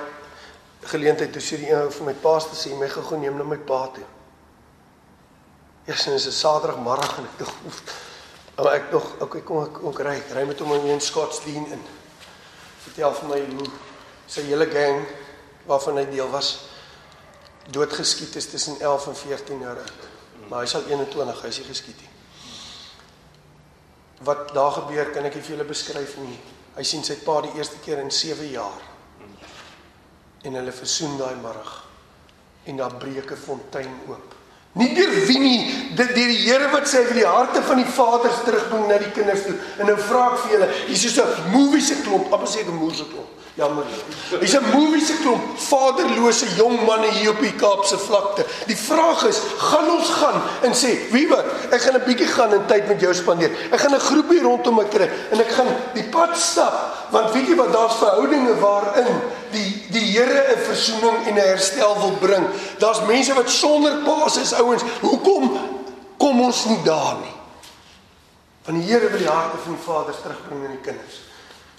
geleentheid 0.80 1.32
toe 1.32 1.42
sê 1.42 1.56
die 1.60 1.70
een 1.70 1.92
vir 1.92 2.04
my 2.04 2.14
paas 2.14 2.48
te 2.48 2.56
sê 2.56 2.74
my 2.74 2.88
gegaan 2.88 3.20
neem 3.20 3.36
na 3.36 3.44
my 3.44 3.58
pa 3.58 3.90
toe. 3.92 4.08
Eers 5.84 6.06
is 6.06 6.24
dit 6.24 6.32
Saterdagmiddag 6.32 7.18
en 7.18 7.24
ek 7.24 7.38
dink 7.38 7.52
maar 8.56 8.72
ek 8.72 8.90
dog 8.90 9.20
okay 9.20 9.40
kom 9.40 9.64
ek 9.64 9.84
ook 9.84 10.00
ry 10.00 10.22
ry 10.32 10.44
met 10.44 10.58
hom 10.58 10.72
in 10.72 11.00
Scottsdene 11.00 11.72
in. 11.76 11.82
Vertel 12.84 13.14
vir 13.14 13.28
my 13.28 13.40
hoe 13.56 13.70
sy 14.26 14.40
hele 14.48 14.66
gang 14.66 15.06
waarvan 15.66 15.96
hy 15.96 16.04
deel 16.08 16.30
was 16.30 16.71
doodgeskiet 17.70 18.36
is 18.36 18.48
tussen 18.50 18.80
11 18.80 19.06
en 19.06 19.16
14 19.16 19.60
jaar 19.60 19.76
oud. 19.76 20.08
Maar 20.48 20.60
hy 20.60 20.66
sal 20.66 20.86
21, 20.88 21.42
hy 21.42 21.48
is 21.48 21.58
nie 21.58 21.68
geskiet 21.68 22.00
nie. 22.00 22.10
Wat 24.22 24.52
daar 24.54 24.72
gebeur, 24.72 25.10
kan 25.14 25.24
ek 25.26 25.34
nie 25.34 25.42
vir 25.42 25.56
julle 25.56 25.68
beskryf 25.68 26.16
nie. 26.22 26.38
Hy 26.76 26.84
sien 26.86 27.04
sy 27.04 27.16
pa 27.24 27.40
die 27.42 27.54
eerste 27.58 27.78
keer 27.84 28.02
in 28.02 28.10
7 28.10 28.50
jaar. 28.50 28.82
En 30.42 30.54
hulle 30.58 30.74
versoen 30.74 31.16
daai 31.18 31.34
middag. 31.36 31.72
En 32.64 32.76
daar 32.76 32.94
breek 32.94 33.30
'n 33.30 33.36
fontein 33.36 34.00
oop 34.08 34.41
Nie 34.72 34.94
deur 34.96 35.10
wie 35.28 35.38
nie, 35.38 35.58
dit 35.96 36.14
deur 36.16 36.30
die 36.32 36.44
Here 36.46 36.70
wat 36.72 36.88
sê 36.88 37.02
vir 37.04 37.18
die 37.20 37.28
harte 37.28 37.60
van 37.66 37.76
die 37.82 37.90
vaders 37.92 38.38
terugbring 38.46 38.86
na 38.88 38.96
die 39.02 39.10
kinders 39.12 39.44
toe. 39.44 39.58
En 39.76 39.90
nou 39.90 39.98
vra 40.00 40.30
ek 40.30 40.38
vir 40.44 40.54
julle, 40.54 40.68
hier's 40.86 41.14
so 41.14 41.22
'n 41.22 41.52
movie 41.52 41.84
se 41.84 42.00
klomp, 42.00 42.32
amper 42.32 42.48
sê 42.48 42.64
'n 42.64 42.78
moer 42.80 42.94
se 42.94 43.04
klomp. 43.04 43.28
Jammer. 43.54 43.84
Hier's 44.40 44.54
'n 44.56 44.70
movie 44.72 45.04
se 45.04 45.12
klomp 45.20 45.42
vaderlose 45.58 46.46
jong 46.56 46.86
manne 46.86 47.10
hier 47.12 47.30
op 47.30 47.40
die 47.40 47.52
Kaapse 47.52 47.98
vlakte. 47.98 48.46
Die 48.66 48.76
vraag 48.76 49.26
is, 49.28 49.42
gaan 49.58 49.90
ons 49.90 50.08
gaan 50.08 50.40
en 50.62 50.72
sê, 50.72 51.10
"Wie 51.10 51.28
wat? 51.28 51.44
Ek 51.70 51.80
gaan 51.80 51.96
'n 51.96 52.04
bietjie 52.06 52.26
gaan 52.26 52.52
en 52.52 52.66
tyd 52.66 52.88
met 52.88 53.00
jou 53.00 53.14
spandeer. 53.14 53.50
Ek 53.70 53.80
gaan 53.80 53.94
'n 53.94 54.00
groepie 54.00 54.40
rondom 54.40 54.74
my 54.74 54.84
kry 54.84 55.10
en 55.32 55.40
ek 55.40 55.50
gaan 55.50 55.68
die 55.92 56.08
pad 56.08 56.36
stap, 56.36 56.96
want 57.10 57.32
weet 57.32 57.48
jy 57.48 57.56
wat 57.56 57.72
daar's 57.72 57.96
verhoudinge 57.96 58.58
waarin 58.58 59.20
die 59.50 59.81
die 59.92 60.04
Here 60.12 60.56
'n 60.56 60.64
versoening 60.64 61.26
en 61.26 61.34
'n 61.34 61.48
herstel 61.48 61.94
wil 62.00 62.16
bring. 62.20 62.46
Daar's 62.78 63.04
mense 63.06 63.34
wat 63.34 63.50
sonder 63.50 64.02
paas 64.04 64.36
is, 64.36 64.52
ouens. 64.52 64.82
Hoekom 65.00 65.58
kom 66.18 66.40
ons 66.40 66.64
nie 66.64 66.82
daar 66.82 67.16
nie? 67.20 67.34
Want 68.64 68.78
die 68.78 68.92
Here 68.92 69.10
wil 69.10 69.18
die 69.18 69.28
harte 69.28 69.58
van 69.58 69.74
die 69.74 69.84
vaders 69.84 70.22
terugbring 70.22 70.64
in 70.64 70.70
die 70.70 70.84
kinders 70.90 71.20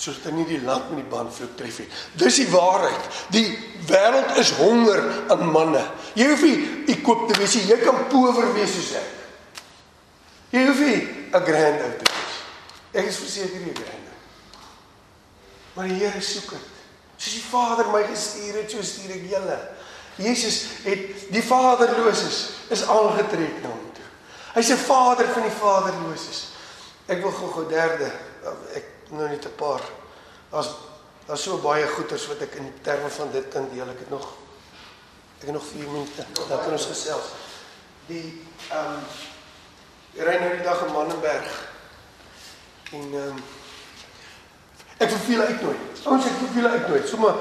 sodat 0.03 0.25
hy 0.25 0.31
nie 0.31 0.47
die 0.49 0.61
land 0.65 0.89
met 0.91 1.03
die 1.03 1.11
bandvloek 1.11 1.55
tref 1.55 1.79
nie. 1.79 1.87
Dis 2.19 2.39
die 2.41 2.49
waarheid. 2.51 3.19
Die 3.31 3.45
wêreld 3.87 4.37
is 4.41 4.51
honger 4.57 4.99
aan 5.31 5.45
manne. 5.53 5.83
Jy 6.17 6.27
hoef 6.27 6.43
nie 6.43 6.57
ek 6.91 7.03
koop 7.05 7.27
te 7.29 7.37
wees, 7.39 7.55
jy 7.55 7.77
kan 7.83 8.01
power 8.11 8.49
wees 8.57 8.73
soos 8.73 8.91
ek. 8.99 9.11
Jy 10.51 10.65
hoef 10.67 10.79
nie 10.79 10.99
'n 11.31 11.45
grand 11.45 11.81
ou 11.85 11.91
te 12.01 12.09
wees. 12.11 12.35
Ek 12.93 13.05
is 13.07 13.17
verseker 13.17 13.61
jy 13.61 13.73
grand. 13.73 14.09
Maar 15.73 15.87
die 15.87 15.99
Here 16.03 16.21
soek 16.21 16.49
dit. 16.49 16.72
Soos 17.23 17.37
die 17.37 17.45
Vader 17.47 17.87
my 17.87 18.01
gestuur 18.09 18.57
het, 18.59 18.71
so 18.71 18.83
stuur 18.83 19.13
ek 19.15 19.27
julle. 19.31 19.57
Jesus 20.19 20.57
het 20.83 21.29
die 21.33 21.43
vaderloses 21.43 22.39
is 22.73 22.83
aangetrek 22.85 23.61
na 23.63 23.71
hom 23.71 23.85
toe. 23.95 24.09
Hy's 24.57 24.69
'n 24.69 24.77
vader 24.77 25.27
van 25.33 25.41
die 25.47 25.57
vaderloses. 25.57 26.51
Ek 27.07 27.21
wil 27.21 27.31
gou-gou 27.31 27.67
derde 27.69 28.11
ek 28.75 28.85
nou 29.09 29.29
net 29.29 29.45
'n 29.45 29.55
paar. 29.55 29.81
Daar's 30.51 30.69
daar's 31.25 31.43
so 31.43 31.57
baie 31.57 31.87
goeters 31.87 32.27
wat 32.27 32.41
ek 32.41 32.55
in 32.55 32.73
terme 32.81 33.09
van 33.09 33.31
dit 33.31 33.47
kan 33.47 33.69
deel. 33.73 33.89
Ek 33.89 33.99
het 33.99 34.09
nog 34.09 34.27
ek 35.39 35.47
het 35.47 35.53
nog 35.53 35.65
4 35.65 35.87
minute. 35.87 36.25
Dan 36.47 36.59
kan 36.59 36.71
ons 36.71 36.85
gesels. 36.85 37.31
Die 38.05 38.41
ehm 38.69 38.93
um, 38.93 39.03
ry 40.13 40.37
nou 40.39 40.55
die 40.55 40.63
dag 40.63 40.85
in 40.85 40.93
Mannenberg. 40.93 41.69
En 42.91 43.09
ehm 43.13 43.27
um, 43.27 43.43
ek 45.23 45.29
verveel 45.29 45.45
uit 45.47 45.61
nooit. 45.61 46.05
Ouens 46.05 46.25
ek 46.25 46.39
verveel 46.41 46.67
uit 46.67 46.87
nooit. 46.87 47.07
Sommige 47.07 47.35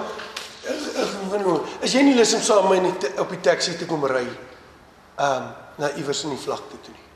as 1.83 1.95
jy 1.95 2.03
nie 2.07 2.15
lus 2.15 2.35
om 2.35 2.43
saam 2.43 2.69
met 2.71 2.83
my 2.83 3.11
op 3.19 3.31
die 3.33 3.41
taxi 3.43 3.75
te 3.77 3.87
kom 3.87 4.05
ry 4.07 4.23
ehm 4.23 5.43
um, 5.43 5.49
na 5.81 5.89
iewers 5.97 6.21
in 6.25 6.35
die 6.35 6.39
vlakte 6.39 6.77
toe 6.85 6.93
nie. 6.93 7.07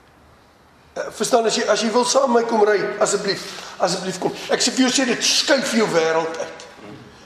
Uh, 0.97 1.11
verstaan 1.15 1.47
as 1.47 1.59
jy 1.59 1.67
as 1.71 1.83
jy 1.85 1.91
wil 1.93 2.07
saam 2.09 2.33
met 2.33 2.43
my 2.43 2.51
kom 2.51 2.65
ry 2.67 2.79
asseblief 3.05 3.45
asseblief 3.79 4.19
kom. 4.19 4.35
Ek 4.51 4.65
sê 4.65 4.73
vir 4.75 4.87
jou 4.87 4.93
sê 4.97 5.07
dit 5.07 5.23
skuif 5.23 5.75
jou 5.77 5.87
wêreld 5.93 6.41
uit. 6.41 6.66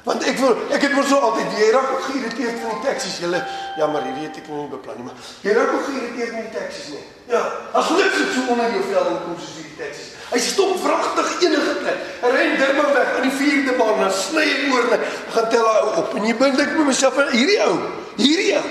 Want 0.04 0.24
ek 0.24 0.38
wil 0.40 0.56
ek 0.72 0.84
het 0.86 0.94
mos 0.96 1.08
so 1.10 1.18
altyd 1.20 1.56
jy 1.58 1.70
raak 1.74 1.90
ook 1.92 2.06
geïrriteerd 2.08 2.60
van 2.62 2.70
die 2.76 2.84
taksies. 2.86 3.18
Julle 3.20 3.40
ja, 3.76 3.86
maar 3.86 4.06
hierdie 4.08 4.28
het 4.28 4.38
ek 4.40 4.48
nie 4.48 4.68
beplan 4.72 4.96
nie, 4.96 5.08
maar 5.08 5.18
jy 5.44 5.56
raak 5.56 5.74
ook 5.76 5.84
geïrriteerd 5.90 6.32
met 6.36 6.46
die 6.48 6.54
taksies 6.56 6.88
nie. 6.94 7.02
Ja, 7.34 7.42
as 7.76 7.90
niks 7.94 8.16
het 8.22 8.32
so 8.34 8.46
onder 8.54 8.72
jou 8.72 8.84
vel 8.88 9.10
kom 9.26 9.36
soos 9.36 9.58
hierdie 9.58 9.76
taksies. 9.80 10.14
Hy 10.30 10.38
stop 10.38 10.76
vragtig 10.80 11.30
enige 11.42 11.74
plek. 11.82 12.02
Hy 12.22 12.30
in 12.46 12.56
Durban 12.60 12.92
weg 12.94 13.12
aan 13.16 13.26
die 13.26 13.34
4de 13.34 13.76
baan, 13.76 14.00
dan 14.04 14.14
sny 14.14 14.46
en 14.46 15.04
gaan 15.34 15.48
tel 15.50 15.66
hy 15.66 15.80
op. 16.02 16.14
En 16.16 16.28
jy 16.28 16.36
bind 16.38 16.60
ek 16.62 16.76
met 16.78 16.90
myself 16.92 17.18
hierdie 17.34 17.58
ou, 17.66 17.76
hierdie 18.16 18.54
ou 18.56 18.64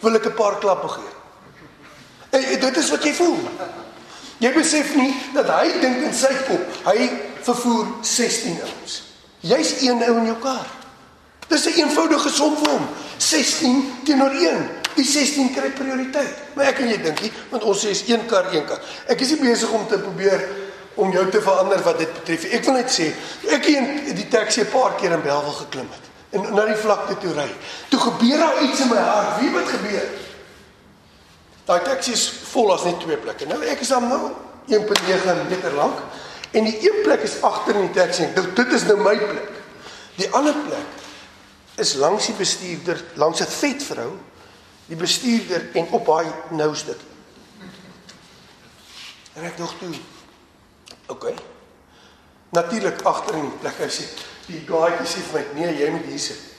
wil 0.00 0.16
ek 0.16 0.26
'n 0.30 0.34
paar 0.34 0.58
klappe 0.58 0.88
gee. 0.88 1.12
En 2.30 2.60
dit 2.60 2.76
is 2.76 2.90
wat 2.90 3.04
jy 3.04 3.12
voel. 3.12 3.38
Jy 4.38 4.52
besef 4.52 4.94
nie 4.94 5.12
dat 5.34 5.48
hy 5.48 5.80
dink 5.80 6.02
in 6.06 6.14
sy 6.14 6.32
kop, 6.48 6.62
hy 6.84 7.10
vervoer 7.42 7.86
16 8.00 8.60
ouens. 8.62 9.09
Jy's 9.40 9.80
een 9.82 10.02
ou 10.04 10.16
in 10.18 10.28
jou 10.30 10.36
kar. 10.42 10.66
Dis 11.48 11.64
'n 11.66 11.80
eenvoudige 11.80 12.28
som 12.28 12.56
vir 12.56 12.70
hom. 12.70 12.88
16 13.16 13.92
teenoor 14.04 14.30
1. 14.30 14.68
Die 14.94 15.04
16 15.04 15.54
kry 15.54 15.70
prioriteit. 15.70 16.34
Maar 16.54 16.64
ek 16.64 16.78
en 16.78 16.88
jy 16.88 17.02
dink 17.02 17.20
nie, 17.20 17.32
want 17.50 17.64
ons 17.64 17.84
sê 17.84 17.88
is 17.90 18.02
een 18.08 18.26
kar, 18.26 18.54
een 18.54 18.66
kar. 18.66 18.80
Ek 19.06 19.20
is 19.20 19.28
nie 19.30 19.40
besig 19.40 19.70
om 19.70 19.86
te 19.88 19.98
probeer 19.98 20.48
om 20.94 21.12
jou 21.12 21.30
te 21.30 21.42
verander 21.42 21.82
wat 21.82 21.98
dit 21.98 22.12
betref. 22.12 22.44
Ek 22.44 22.64
wil 22.64 22.74
net 22.74 22.90
sê, 22.90 23.14
ek 23.48 23.64
het 23.64 24.16
die 24.16 24.28
taxi 24.28 24.60
'n 24.60 24.70
paar 24.70 24.94
keer 24.94 25.12
in 25.12 25.22
Belwel 25.22 25.52
geklim 25.52 25.88
het 25.90 26.10
en 26.30 26.54
na 26.54 26.64
die 26.68 26.78
vlakte 26.78 27.16
toe 27.18 27.32
ry. 27.34 27.48
Toe 27.90 28.00
gebeur 28.00 28.38
daar 28.38 28.62
iets 28.62 28.80
in 28.84 28.88
my 28.88 28.98
hart. 29.02 29.40
Wie 29.40 29.50
wat 29.54 29.68
gebeur? 29.68 30.06
Daai 31.64 31.80
taxi 31.86 32.14
is 32.14 32.26
vol 32.52 32.72
as 32.74 32.86
net 32.86 33.00
twee 33.02 33.18
plekke. 33.18 33.48
Nou 33.50 33.58
ek 33.66 33.82
is 33.82 33.90
dan 33.90 34.06
nou 34.08 34.30
1.9 34.70 35.48
meter 35.50 35.74
lank 35.74 35.98
en 36.50 36.64
die 36.64 36.78
een 36.80 37.02
plek 37.02 37.20
is 37.26 37.42
agter 37.42 37.74
in 37.74 37.86
die 37.88 37.94
taxi. 37.94 38.26
Dink 38.34 38.56
dit 38.56 38.72
is 38.72 38.86
nou 38.88 38.98
my 39.02 39.16
plek. 39.18 39.52
Die 40.16 40.28
ander 40.36 40.56
plek 40.66 40.98
is 41.80 41.94
langs 41.94 42.26
die 42.26 42.36
bestuurder, 42.36 43.04
langs 43.14 43.40
'n 43.40 43.46
vet 43.46 43.82
vrou, 43.82 44.10
die 44.86 44.96
bestuurder 44.96 45.70
en 45.72 45.86
op 45.90 46.06
daai 46.06 46.26
nou 46.50 46.74
stuk. 46.74 46.98
En 49.32 49.44
ek 49.44 49.56
dink 49.56 49.78
toe. 49.78 49.94
OK. 51.06 51.32
Natuurlik 52.50 53.02
agter 53.02 53.34
in 53.34 53.46
die 53.46 53.58
plek. 53.62 53.78
Hy 53.78 53.88
sê 53.88 54.04
die 54.46 54.64
gaaitjie 54.66 55.06
sê 55.06 55.22
vir 55.30 55.40
my, 55.40 55.60
"Nee, 55.60 55.78
jy 55.78 55.90
moet 55.90 56.04
hier 56.04 56.18
sit." 56.18 56.50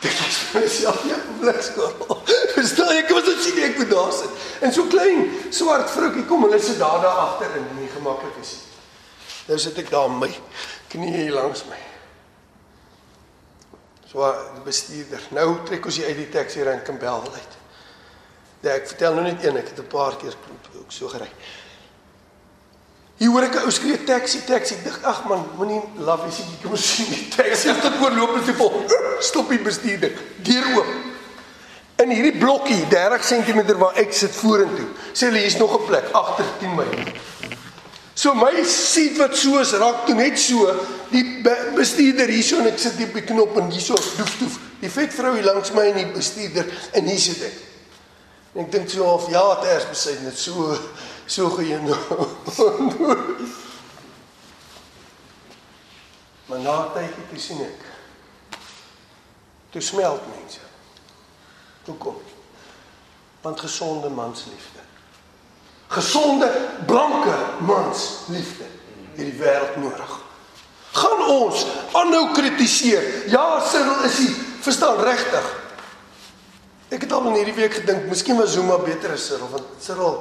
Dit 0.00 0.10
is 0.10 0.38
myself 0.52 1.04
ja, 1.06 1.14
blikskorrel. 1.40 2.22
Verstaan 2.54 2.96
jy, 2.96 3.02
kom 3.06 3.16
ons 3.16 3.44
sien 3.44 3.58
ek 3.62 3.78
moet 3.78 3.90
daar 3.90 4.12
sit. 4.12 4.30
En 4.60 4.72
so 4.72 4.88
klein 4.90 5.30
swart 5.50 5.90
vroukie 5.90 6.24
kom, 6.26 6.42
hulle 6.42 6.58
sit 6.58 6.78
daar 6.78 7.00
daar 7.00 7.20
agter 7.26 7.54
in 7.56 7.68
nie 7.78 7.88
gemaklik 7.88 8.34
is. 8.40 8.56
Nou 9.46 9.58
sit 9.58 9.78
ek 9.78 9.90
daar 9.90 10.10
my 10.10 10.30
knie 10.92 11.10
hier 11.14 11.32
langs 11.34 11.64
my. 11.70 11.78
So 14.12 14.28
die 14.54 14.62
bestuurder. 14.66 15.24
Nou 15.32 15.48
trek 15.66 15.86
ons 15.88 15.98
hier 15.98 16.12
uit 16.12 16.20
die 16.20 16.30
taxi 16.30 16.62
ry 16.62 16.76
in 16.76 16.86
Kambel 16.86 17.26
uit. 17.32 17.58
Ja, 18.62 18.76
ek 18.76 18.86
vertel 18.92 19.16
nou 19.16 19.24
net 19.26 19.42
een, 19.42 19.56
ek 19.58 19.72
het 19.72 19.78
'n 19.80 19.88
paar 19.90 20.16
keer 20.16 20.36
ook 20.78 20.92
so 20.92 21.08
gery. 21.08 21.30
Hier 23.16 23.30
hoor 23.30 23.42
ek 23.42 23.54
'n 23.54 23.64
ou 23.64 23.70
skree 23.70 24.04
taxi 24.04 24.44
taxi. 24.44 24.74
Ek 24.74 24.84
dink 24.84 25.04
ag 25.04 25.24
man, 25.24 25.48
moenie 25.56 25.82
laf 25.96 26.22
wees 26.24 26.38
nie. 26.38 26.58
Kom 26.62 26.76
sien 26.76 27.08
die 27.10 27.28
taxi 27.28 27.68
het 27.68 27.80
tot 27.80 28.00
oorloop 28.00 28.36
en 28.36 28.44
sê 28.44 28.54
vol. 28.54 28.84
Stop 29.20 29.48
die 29.48 29.58
bestuurder. 29.58 30.12
Deur 30.42 30.66
oop. 30.76 30.86
In 31.96 32.10
hierdie 32.10 32.38
blokkie 32.38 32.88
30 32.88 33.22
cm 33.22 33.78
waar 33.78 33.94
ek 33.94 34.12
sit 34.12 34.30
vorentoe. 34.30 34.88
Sê 35.12 35.26
hulle 35.26 35.38
hier's 35.38 35.56
nog 35.56 35.80
'n 35.80 35.86
plek 35.86 36.10
agter 36.12 36.44
10 36.58 36.74
my. 36.74 36.86
So 38.22 38.34
my 38.34 38.62
seat 38.62 39.18
wat 39.18 39.34
so 39.34 39.58
is 39.58 39.72
raak 39.74 40.04
toe 40.06 40.14
net 40.14 40.38
so 40.38 40.62
die 41.10 41.24
bestuurder 41.74 42.30
hierso 42.30 42.60
en 42.62 42.68
ek 42.70 42.78
sit 42.78 42.94
die 43.00 43.22
knop 43.26 43.56
en 43.58 43.66
hierso 43.72 43.96
doef 43.98 44.36
doef. 44.38 44.58
Die 44.78 44.90
vet 44.94 45.10
vrou 45.16 45.32
hier 45.34 45.48
langs 45.48 45.72
my 45.74 45.88
en 45.90 45.98
die 45.98 46.12
bestuurder 46.14 46.68
en 46.94 47.08
hier 47.10 47.18
sit 47.18 47.42
ek. 47.48 47.56
En 48.52 48.62
ek 48.62 48.70
dink 48.76 48.86
so 48.92 49.08
of 49.10 49.26
ja, 49.32 49.42
het 49.56 49.66
eers 49.72 49.88
besluit 49.90 50.22
net 50.22 50.38
so 50.38 50.52
so 51.26 51.50
geen 51.56 51.82
nou. 51.88 51.98
maar 56.46 56.62
na 56.62 56.76
tydjie 56.94 57.26
toe 57.32 57.42
sien 57.42 57.66
ek. 57.66 57.80
Toe 59.74 59.82
smelt 59.82 60.30
mense. 60.30 60.62
Toe 61.88 61.98
kom. 62.06 62.22
Want 63.42 63.66
gesonde 63.66 64.14
mansliefde. 64.14 64.81
Gesonde 65.92 66.48
blanke 66.88 67.34
mansliefde 67.68 68.68
hierdie 69.16 69.36
wêreld 69.36 69.76
nodig. 69.76 70.12
Gaan 70.92 71.24
ons 71.28 71.66
aanhou 71.92 72.30
kritiseer. 72.36 73.04
Ja, 73.32 73.60
Cyril 73.68 74.06
is 74.08 74.20
hy 74.22 74.28
verstaan 74.64 75.00
regtig. 75.04 75.50
Ek 76.92 77.04
het 77.04 77.12
al 77.12 77.28
in 77.30 77.38
hierdie 77.40 77.56
week 77.56 77.76
gedink, 77.80 78.08
miskien 78.08 78.40
was 78.40 78.54
Zuma 78.56 78.78
beter 78.84 79.12
as 79.16 79.26
Cyril, 79.28 79.48
want 79.52 79.68
Cyril 79.80 80.16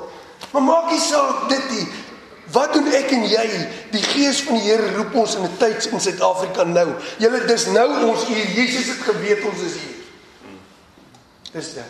Maar 0.49 0.63
maak 0.65 0.89
nie 0.89 0.99
saak 0.99 1.49
dit 1.49 1.69
nie. 1.69 1.85
Wat 2.51 2.73
doen 2.73 2.87
ek 2.91 3.13
en 3.15 3.23
jy? 3.29 3.45
Die 3.93 4.03
Gees 4.03 4.41
van 4.47 4.57
die 4.57 4.65
Here 4.65 4.89
roep 4.97 5.13
ons 5.15 5.37
in 5.37 5.45
'n 5.45 5.57
tyd 5.57 5.85
in 5.85 6.01
Suid-Afrika 6.01 6.63
nou. 6.63 6.87
Julle 7.17 7.45
dis 7.45 7.65
nou 7.67 8.09
ons 8.09 8.25
hier. 8.25 8.45
Jesus 8.57 8.87
het 8.87 9.05
geweet 9.07 9.45
ons 9.45 9.61
is 9.61 9.77
hier. 9.79 9.97
Dis 11.53 11.73
dit. 11.73 11.85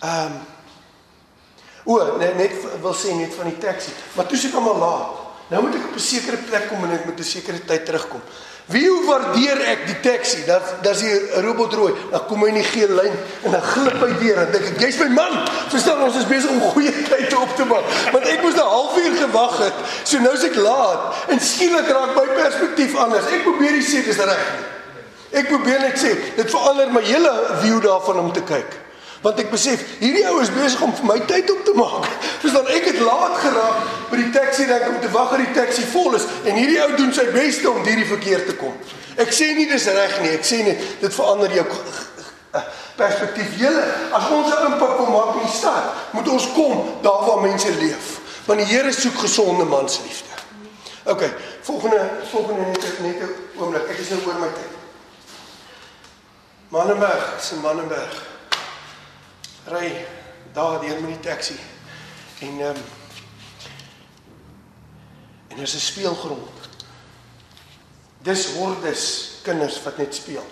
Ehm 0.00 0.26
um, 0.26 0.40
O, 1.84 1.98
net 2.18 2.36
net 2.36 2.52
wil 2.80 2.94
sê 2.94 3.14
net 3.18 3.34
van 3.34 3.50
die 3.50 3.58
taxi, 3.58 3.90
maar 4.14 4.26
toe 4.26 4.38
ek 4.38 4.54
almal 4.54 4.78
laat. 4.78 5.18
Nou 5.50 5.62
moet 5.62 5.74
ek 5.74 5.90
op 5.90 5.96
'n 5.96 6.00
sekere 6.00 6.36
plek 6.36 6.68
kom 6.68 6.84
en 6.84 6.92
ek 6.92 7.04
moet 7.04 7.18
'n 7.18 7.24
sekere 7.24 7.64
tyd 7.64 7.84
terugkom. 7.84 8.22
Wie 8.66 8.88
hoe 8.88 9.04
waardeer 9.04 9.60
ek 9.60 9.86
die 9.86 10.00
taxi? 10.00 10.44
Dat 10.46 10.62
dat 10.82 10.94
is 10.94 11.02
'n 11.02 11.42
robot 11.42 11.72
rooi. 11.72 11.94
Dan 12.10 12.26
kom 12.26 12.42
hy 12.42 12.48
in 12.48 12.54
die 12.54 12.64
geel 12.64 12.88
lyn 12.88 13.14
en 13.42 13.50
dan 13.50 13.62
glip 13.62 14.00
hy 14.00 14.12
deur 14.18 14.38
en 14.38 14.52
dink 14.52 14.66
ek 14.66 14.80
jy's 14.80 14.98
my 14.98 15.08
man. 15.08 15.48
Verstaan 15.68 16.02
ons 16.02 16.16
is 16.16 16.26
besig 16.26 16.50
om 16.50 16.60
goeie 16.60 17.02
tyd 17.02 17.34
op 17.34 17.56
te 17.56 17.64
maak. 17.64 17.84
Want 18.12 18.26
ek 18.26 18.42
moes 18.42 18.54
'n 18.54 18.58
halfuur 18.58 19.16
gewag 19.16 19.58
het. 19.58 19.74
So 20.04 20.18
nou 20.18 20.32
is 20.32 20.44
ek 20.44 20.54
laat 20.54 21.14
en 21.28 21.40
skielik 21.40 21.88
raak 21.88 22.14
my 22.14 22.26
perspektief 22.42 22.96
anders. 22.96 23.26
Ek 23.26 23.42
probeer 23.42 23.82
sê 23.82 24.04
dis 24.04 24.16
reg. 24.16 24.46
Ek 25.32 25.48
probeer 25.48 25.80
net 25.80 25.98
sê 25.98 26.36
dit 26.36 26.50
verander 26.50 26.90
my 26.92 27.02
hele 27.02 27.32
view 27.60 27.80
daarvan 27.80 28.18
om 28.18 28.32
te 28.32 28.42
kyk. 28.42 28.81
Want 29.22 29.38
ek 29.38 29.52
besef 29.52 29.82
hierdie 30.00 30.24
ou 30.30 30.40
is 30.42 30.50
besig 30.50 30.80
om 30.82 30.92
vir 30.98 31.06
my 31.06 31.18
tyd 31.30 31.50
op 31.50 31.60
te 31.64 31.74
maak. 31.78 32.08
Verstaan, 32.42 32.66
ek 32.74 32.88
het 32.90 32.98
laat 33.06 33.36
geraak 33.38 33.84
by 34.10 34.18
die 34.18 34.30
taxi 34.34 34.66
rank 34.66 34.88
om 34.90 34.98
te 35.00 35.10
wag 35.14 35.30
dat 35.30 35.44
die 35.44 35.54
taxi 35.54 35.84
vol 35.92 36.16
is 36.18 36.26
en 36.42 36.58
hierdie 36.58 36.80
ou 36.82 36.88
doen 36.98 37.12
sy 37.14 37.28
bes 37.30 37.60
om 37.70 37.84
hierdie 37.86 38.08
verkeer 38.08 38.42
te 38.48 38.56
kom. 38.58 38.74
Ek 39.22 39.30
sê 39.34 39.52
nie 39.54 39.68
dis 39.70 39.86
reg 39.86 40.16
nie, 40.24 40.32
ek 40.34 40.48
sê 40.48 40.64
net 40.66 40.82
dit 41.04 41.14
verander 41.14 41.54
jou 41.54 41.66
perspektief. 42.96 43.54
Julle, 43.60 43.84
as 44.10 44.26
ons 44.30 44.50
'n 44.50 44.72
impak 44.72 44.98
wil 44.98 45.10
maak 45.14 45.38
in 45.38 45.46
die 45.46 45.54
stad, 45.54 45.94
moet 46.12 46.28
ons 46.28 46.52
kom 46.52 46.98
daar 47.02 47.22
waar 47.26 47.40
mense 47.46 47.70
leef. 47.78 48.18
Want 48.46 48.58
die 48.58 48.66
Here 48.66 48.92
soek 48.92 49.14
gesonde 49.14 49.64
mansliefde. 49.64 50.34
OK, 51.04 51.22
volgende 51.62 52.10
volgende 52.30 52.62
net 52.62 52.98
net 53.00 53.22
'n 53.22 53.30
oomblik. 53.58 53.88
Ek 53.88 53.98
is 53.98 54.08
nou 54.08 54.20
oor 54.26 54.38
my 54.38 54.50
tyd. 54.50 54.72
Mannenberg, 56.68 57.38
se 57.40 57.54
Mannenberg. 57.54 58.31
Ry 59.70 60.06
daar 60.52 60.80
deur 60.80 61.00
met 61.00 61.10
die 61.10 61.20
taxi. 61.20 61.58
En 62.38 62.60
ehm 62.60 62.68
um, 62.68 62.82
en 65.48 65.56
daar's 65.56 65.74
'n 65.74 65.78
speelgrond. 65.78 66.60
Dis 68.18 68.46
hordes 68.46 69.30
kinders 69.42 69.82
wat 69.82 69.96
net 69.96 70.14
speel 70.14 70.46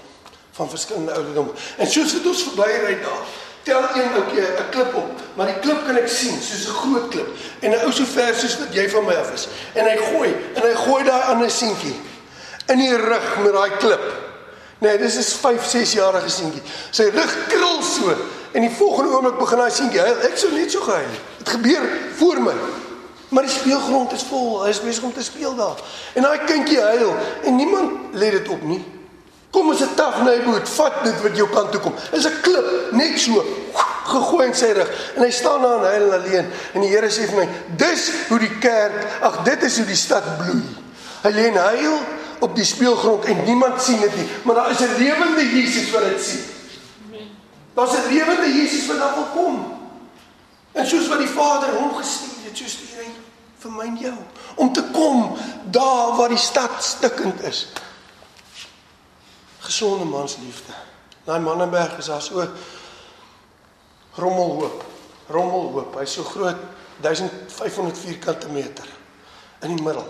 van 0.51 0.69
verskillende 0.69 1.13
ouderdom. 1.13 1.53
En 1.77 1.87
soos 1.87 2.13
wat 2.13 2.27
ons 2.27 2.43
verby 2.43 2.71
ry 2.85 3.01
daar, 3.01 3.25
tel 3.63 3.83
een 3.83 4.13
ouetjie 4.13 4.41
'n 4.41 4.69
klip 4.71 4.95
op, 4.95 5.21
maar 5.35 5.47
die 5.47 5.59
klip 5.59 5.85
kan 5.87 5.97
ek 5.97 6.09
sien 6.09 6.43
soos 6.43 6.67
'n 6.67 6.79
groot 6.83 7.09
klip 7.09 7.29
en 7.61 7.71
'n 7.71 7.85
ou 7.85 7.93
so 7.93 8.05
ver 8.05 8.35
soos 8.35 8.59
wat 8.59 8.75
jy 8.75 8.89
van 8.89 9.05
my 9.05 9.15
af 9.15 9.33
is. 9.33 9.49
En 9.73 9.85
hy 9.85 9.97
gooi 9.97 10.35
en 10.55 10.63
hy 10.63 10.75
gooi 10.75 11.05
daai 11.05 11.23
ander 11.23 11.51
seentjie 11.51 12.01
in 12.67 12.79
die 12.79 12.97
rug 12.97 13.39
met 13.39 13.53
daai 13.53 13.77
klip. 13.77 14.05
Nee, 14.79 14.99
dis 14.99 15.17
is 15.17 15.33
5, 15.33 15.65
6 15.69 15.93
jarige 15.93 16.29
seentjie. 16.29 16.63
Sy 16.91 17.03
rug 17.03 17.47
krul 17.49 17.83
so 17.83 18.17
en 18.53 18.61
die 18.61 18.71
volgende 18.71 19.15
oomblik 19.15 19.39
begin 19.39 19.59
daai 19.59 19.71
seentjie 19.71 20.01
huil. 20.01 20.23
Ek 20.27 20.39
sou 20.39 20.53
net 20.53 20.71
so 20.73 20.81
gehuil. 20.81 21.19
Dit 21.39 21.49
gebeur 21.49 21.89
voor 22.19 22.41
my. 22.43 22.55
Maar 23.31 23.47
die 23.47 23.53
speelgrond 23.53 24.13
is 24.13 24.25
vol. 24.27 24.63
Hy 24.65 24.71
is 24.75 24.81
besig 24.83 25.07
om 25.07 25.13
te 25.15 25.23
speel 25.23 25.55
daar. 25.55 25.79
En 26.19 26.27
daai 26.27 26.47
kindjie 26.47 26.81
huil 26.81 27.15
en 27.47 27.57
niemand 27.57 28.17
let 28.19 28.33
dit 28.41 28.49
op 28.51 28.63
nie. 28.67 28.83
Kom 29.51 29.69
ons 29.69 29.83
'n 29.83 29.95
taf 29.95 30.23
neighborhood, 30.23 30.69
vat 30.69 31.05
dit 31.05 31.23
wat 31.23 31.37
jou 31.37 31.49
kant 31.49 31.73
toe 31.73 31.81
kom. 31.81 31.95
Is 32.13 32.27
'n 32.27 32.41
klip 32.43 32.93
net 32.93 33.19
so 33.19 33.45
gegooi 34.05 34.47
in 34.47 34.55
sy 34.55 34.73
rug 34.75 34.91
en 35.17 35.23
hy 35.23 35.31
staan 35.31 35.63
daar 35.63 35.85
en 35.85 35.91
huil 35.91 36.13
alleen 36.13 36.47
en 36.75 36.81
die 36.81 36.91
Here 36.91 37.11
sê 37.11 37.27
vir 37.31 37.37
my, 37.37 37.49
dis 37.77 38.11
hoe 38.29 38.39
die 38.39 38.59
kerk, 38.59 39.07
ag 39.21 39.43
dit 39.47 39.63
is 39.63 39.77
hoe 39.77 39.87
die 39.87 39.99
stad 39.99 40.25
bloei. 40.39 40.63
Hy 41.23 41.31
lê 41.31 41.47
en 41.51 41.55
huil 41.57 41.99
op 42.41 42.55
die 42.57 42.65
speelgrond 42.65 43.25
en 43.25 43.45
niemand 43.45 43.83
sien 43.83 44.01
dit 44.01 44.17
nie, 44.17 44.29
maar 44.43 44.55
daar 44.55 44.71
is 44.71 44.81
'n 44.81 44.97
lewende 44.99 45.45
Jesus 45.51 45.91
wat 45.91 46.03
dit 46.03 46.23
sien. 46.25 46.60
Daar's 47.75 47.93
'n 47.93 48.13
lewende 48.13 48.53
Jesus 48.53 48.87
wat 48.87 48.99
daar 48.99 49.15
wil 49.15 49.31
kom. 49.35 49.79
En 50.73 50.87
soos 50.87 51.09
wat 51.09 51.19
die 51.19 51.29
Vader 51.29 51.75
hom 51.75 51.95
gestuur 51.95 52.45
het, 52.45 52.57
so 52.57 52.65
stuur 52.67 53.03
hy 53.03 53.11
vir 53.59 53.71
my 53.71 53.85
en 53.85 53.97
jou 53.97 54.17
om 54.55 54.73
te 54.73 54.83
kom 54.93 55.37
daar 55.65 56.17
waar 56.17 56.29
die 56.29 56.41
stad 56.41 56.85
stikkend 56.85 57.43
is 57.43 57.67
gesonde 59.59 60.05
mansliefde. 60.05 60.73
Daai 61.25 61.41
Mannenberg 61.41 61.99
is 61.99 62.07
daar 62.07 62.23
so 62.23 62.47
rommelhoop. 64.15 64.85
Rommelhoop. 65.29 65.99
Hy's 65.99 66.13
so 66.13 66.25
groot 66.25 66.57
1500 67.01 67.99
vierkante 67.99 68.49
meter 68.49 68.89
in 69.61 69.77
die 69.77 69.85
middel. 69.85 70.09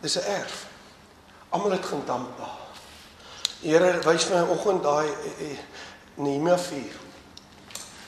Dis 0.00 0.16
'n 0.16 0.24
erf. 0.24 0.66
Almal 1.48 1.70
het 1.70 1.86
gaan 1.86 2.02
damp 2.06 2.38
daar. 2.38 2.58
Here 3.60 3.98
wys 4.04 4.28
my 4.28 4.38
vanoggend 4.38 4.82
daai 4.82 5.08
eh, 5.08 5.50
eh, 5.50 5.58
Nehemia 6.20 6.58
4. 6.58 6.98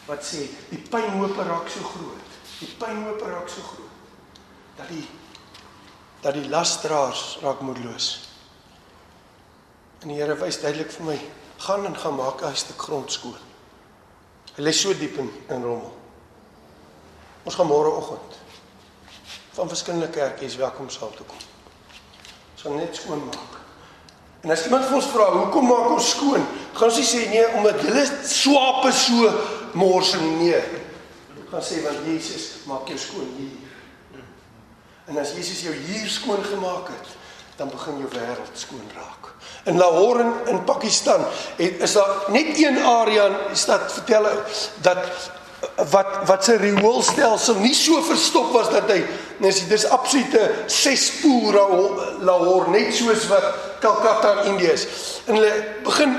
Wat 0.07 0.25
sê, 0.27 0.44
die 0.70 0.81
pynhoop 0.92 1.38
raak 1.38 1.70
so 1.72 1.85
groot. 1.94 2.37
Die 2.59 2.70
pynhoop 2.79 3.22
raak 3.27 3.48
so 3.48 3.64
groot 3.72 3.92
dat 4.77 4.88
die 4.88 5.05
dat 6.22 6.37
die 6.38 6.48
lasdraers 6.48 7.38
raak 7.42 7.61
moedeloos. 7.61 8.29
En 10.03 10.12
die 10.12 10.20
Here 10.20 10.37
wys 10.38 10.61
duidelik 10.62 10.92
vir 10.94 11.09
my, 11.09 11.16
gaan 11.64 11.87
en 11.87 11.96
gaan 11.98 12.14
maak 12.14 12.42
'n 12.42 12.57
stuk 12.57 12.79
grond 12.79 13.12
skoon. 13.12 13.40
Hy 14.55 14.62
lê 14.62 14.72
so 14.72 14.94
diep 14.94 15.18
in 15.18 15.31
in 15.48 15.62
rommel. 15.62 15.96
Ons 17.42 17.55
gaan 17.55 17.66
môre 17.66 17.90
oggend 17.90 18.38
van 19.53 19.68
verskillende 19.68 20.09
kerkies 20.09 20.57
welkom 20.57 20.88
sal 20.90 21.11
toe 21.11 21.27
kom. 21.27 21.42
Ons 22.53 22.62
gaan 22.62 22.77
net 22.77 22.96
skoon 22.96 23.25
maak. 23.25 23.62
En 24.42 24.50
as 24.50 24.64
iemand 24.66 24.85
vir 24.88 24.98
ons 24.98 25.11
vra, 25.14 25.31
"Hoekom 25.33 25.66
maak 25.66 25.90
ons 25.90 26.11
skoon?" 26.11 26.46
gaan 26.72 26.88
ons 26.88 26.96
nie 26.96 27.07
sê 27.07 27.26
nee 27.31 27.48
omdat 27.57 27.83
julle 27.85 28.05
swape 28.28 28.92
so 28.96 29.33
mors 29.78 30.14
nee. 30.38 30.61
Ons 31.37 31.50
gaan 31.52 31.66
sê 31.66 31.83
want 31.85 32.07
Jesus 32.09 32.64
maak 32.68 32.88
jou 32.88 32.98
skoon 32.98 33.28
hier. 33.37 33.59
En 35.11 35.18
as 35.18 35.35
Jesus 35.37 35.64
jou 35.66 35.74
hier 35.74 36.09
skoon 36.09 36.44
gemaak 36.46 36.88
het, 36.88 37.12
dan 37.59 37.68
begin 37.68 38.00
jou 38.00 38.09
wêreld 38.14 38.57
skoon 38.57 38.85
raak. 38.96 39.33
In 39.68 39.78
Lahore 39.78 40.24
in, 40.50 40.64
Pakistan 40.64 41.24
het, 41.59 41.83
is 41.85 41.92
daar 41.92 42.24
net 42.33 42.57
een 42.59 42.78
area 42.78 43.28
in 43.50 43.57
stad 43.57 43.92
vertel 43.92 44.26
dat 44.83 45.05
wat 45.90 46.27
wat 46.27 46.44
se 46.44 46.57
rioolstelsel 46.57 47.61
nie 47.62 47.75
so 47.75 48.03
verstop 48.03 48.53
was 48.53 48.70
dat 48.70 48.90
hy 48.90 49.03
dis 49.42 49.62
dis 49.70 49.85
absolute 49.94 50.42
sespoel 50.66 51.55
Lahore 52.22 52.70
net 52.70 52.94
soos 52.94 53.27
wat 53.31 53.46
Calcutta 53.83 54.42
in 54.42 54.55
Indië 54.55 54.72
is. 54.72 54.87
En 55.27 55.35
hulle 55.35 55.53
begin 55.85 56.16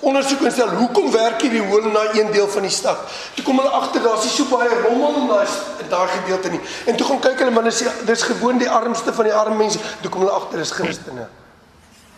ondersoek 0.00 0.42
en 0.46 0.52
stel 0.52 0.70
hoekom 0.78 1.10
werk 1.14 1.42
hierdie 1.42 1.62
hoel 1.62 1.90
na 1.90 2.04
een 2.14 2.30
deel 2.34 2.48
van 2.48 2.66
die 2.66 2.70
stad. 2.70 2.98
Toe 3.34 3.44
kom 3.46 3.58
hulle 3.62 3.74
agter 3.78 4.02
daar's 4.02 4.26
nie 4.26 4.34
so 4.34 4.46
baie 4.50 4.80
rommel 4.84 5.22
in 5.22 5.30
daai 5.30 5.46
daai 5.90 6.08
gedeelte 6.08 6.50
nie. 6.50 6.60
En 6.90 6.96
toe 6.98 7.06
gaan 7.06 7.20
kyk 7.28 7.42
hulle 7.42 7.54
maar 7.54 7.66
hulle 7.66 7.74
sê 7.74 7.90
dis 8.06 8.22
gewoon 8.26 8.58
die 8.62 8.70
armste 8.70 9.14
van 9.14 9.30
die 9.30 9.34
arm 9.34 9.58
mense. 9.58 9.82
Toe 10.02 10.10
kom 10.10 10.26
hulle 10.26 10.34
agter 10.34 10.62
dis 10.62 10.74
Christene 10.74 11.28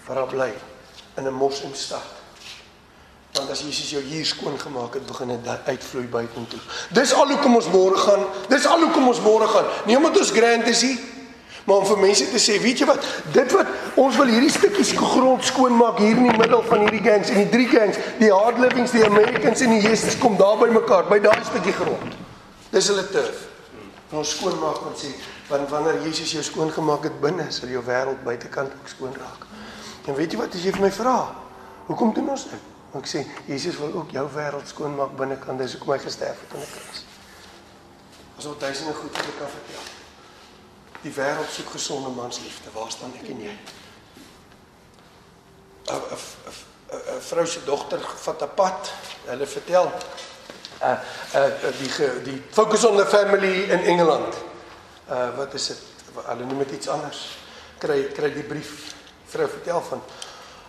wat 0.09 0.17
daar 0.17 0.31
bly 0.33 0.53
in 1.21 1.27
'n 1.29 1.35
moslimstad. 1.35 2.18
Want 3.37 3.51
as 3.51 3.61
Jesus 3.61 3.91
jou 3.93 4.01
hier 4.03 4.25
skoon 4.27 4.57
gemaak 4.59 4.95
het, 4.95 5.07
begin 5.07 5.29
dit 5.29 5.49
uitvloei 5.67 6.07
buitentoe. 6.09 6.61
Dis 6.97 7.13
al 7.13 7.29
hoekom 7.29 7.59
ons 7.61 7.69
môre 7.71 7.97
gaan. 7.97 8.25
Dis 8.49 8.67
al 8.67 8.81
hoekom 8.87 9.09
ons 9.09 9.21
môre 9.21 9.47
gaan. 9.47 9.69
Nie 9.87 9.97
omdat 9.97 10.17
ons 10.19 10.31
grand 10.33 10.67
is 10.67 10.83
nie, 10.83 10.97
maar 11.69 11.83
om 11.83 11.87
vir 11.91 12.01
mense 12.01 12.25
te 12.33 12.41
sê, 12.41 12.57
weet 12.63 12.81
jy 12.81 12.89
wat? 12.89 13.05
Dit 13.35 13.53
wat 13.53 13.69
ons 14.01 14.17
wil 14.17 14.33
hierdie 14.33 14.53
stukkies 14.53 14.95
grond 14.97 15.45
skoon 15.45 15.77
maak 15.77 16.01
hier 16.01 16.17
in 16.17 16.31
die 16.31 16.39
middel 16.39 16.65
van 16.71 16.87
hierdie 16.87 17.03
gangs 17.05 17.29
en 17.35 17.43
die 17.43 17.51
drie 17.53 17.69
gangs, 17.69 18.01
die 18.23 18.31
hard 18.33 18.63
livings, 18.63 18.95
die 18.97 19.05
Americans 19.05 19.61
en 19.67 19.77
die 19.77 19.83
Jesus 19.85 20.17
kom 20.23 20.39
daar 20.41 20.57
by 20.63 20.71
mekaar 20.73 21.05
by 21.11 21.21
daai 21.21 21.45
stukkie 21.45 21.77
grond. 21.77 22.17
Dis 22.73 22.89
hulle 22.89 23.05
turf. 23.13 23.45
En 24.09 24.23
ons 24.23 24.33
skoon 24.39 24.57
maak 24.63 24.81
en 24.89 24.97
sê, 24.97 25.13
want 25.51 25.69
wanneer 25.69 26.01
Jesus 26.07 26.33
jou 26.33 26.47
skoon 26.47 26.73
gemaak 26.73 27.05
het 27.05 27.21
binne, 27.21 27.51
sal 27.53 27.69
jou 27.69 27.85
wêreld 27.85 28.25
buitekant 28.25 28.73
ook 28.73 28.89
skoon 28.89 29.13
raak. 29.21 29.45
En 30.09 30.17
weet 30.17 30.33
jy 30.33 30.41
wat 30.41 30.57
as 30.57 30.65
jy 30.65 30.73
vir 30.73 30.87
my 30.87 30.93
vra? 30.97 31.19
Hoekom 31.91 32.17
doen 32.17 32.33
ons 32.33 32.49
dit? 32.49 32.78
Ek 32.97 33.07
sê 33.07 33.27
Jesus 33.47 33.77
wil 33.77 33.93
ook 33.93 34.11
jou 34.11 34.25
wêreld 34.33 34.69
skoon 34.69 34.95
maak 34.97 35.17
binnekant. 35.17 35.61
Dis 35.61 35.77
hoekom 35.77 35.93
hy 35.93 36.01
gesterf 36.01 36.41
het 36.41 36.55
aan 36.57 36.65
die 36.65 36.73
kruis. 36.73 37.03
Ons 38.39 38.61
duisende 38.63 38.95
goed 38.95 39.19
vir 39.19 39.35
kan 39.39 39.51
vertel. 39.53 39.91
Die 41.03 41.13
wêreld 41.13 41.51
soek 41.53 41.75
gesonde 41.77 42.15
mansliefde. 42.17 42.73
Waar 42.73 42.91
staan 42.91 43.13
ek 43.21 43.29
en 43.29 43.45
jy? 43.45 43.57
'n 45.89 47.21
vrou 47.21 47.47
se 47.47 47.65
dogter 47.65 48.01
vat 48.01 48.43
'n 48.43 48.55
pad. 48.55 48.93
Hulle 49.27 49.47
vertel 49.47 49.93
uh 50.83 50.99
uh 51.35 51.73
die 51.79 52.23
die 52.23 52.43
focus 52.51 52.85
on 52.85 52.97
the 52.97 53.07
family 53.07 53.69
in 53.69 53.85
Engeland. 53.85 54.35
Uh 55.11 55.37
wat 55.37 55.55
is 55.55 55.67
dit? 55.67 55.79
Hulle 56.25 56.45
noem 56.45 56.59
dit 56.59 56.71
iets 56.71 56.89
anders. 56.89 57.39
Kry 57.79 58.09
kry 58.13 58.33
die 58.33 58.43
brief 58.43 58.95
vrou 59.29 59.49
vertel 59.49 59.83
van 59.83 60.03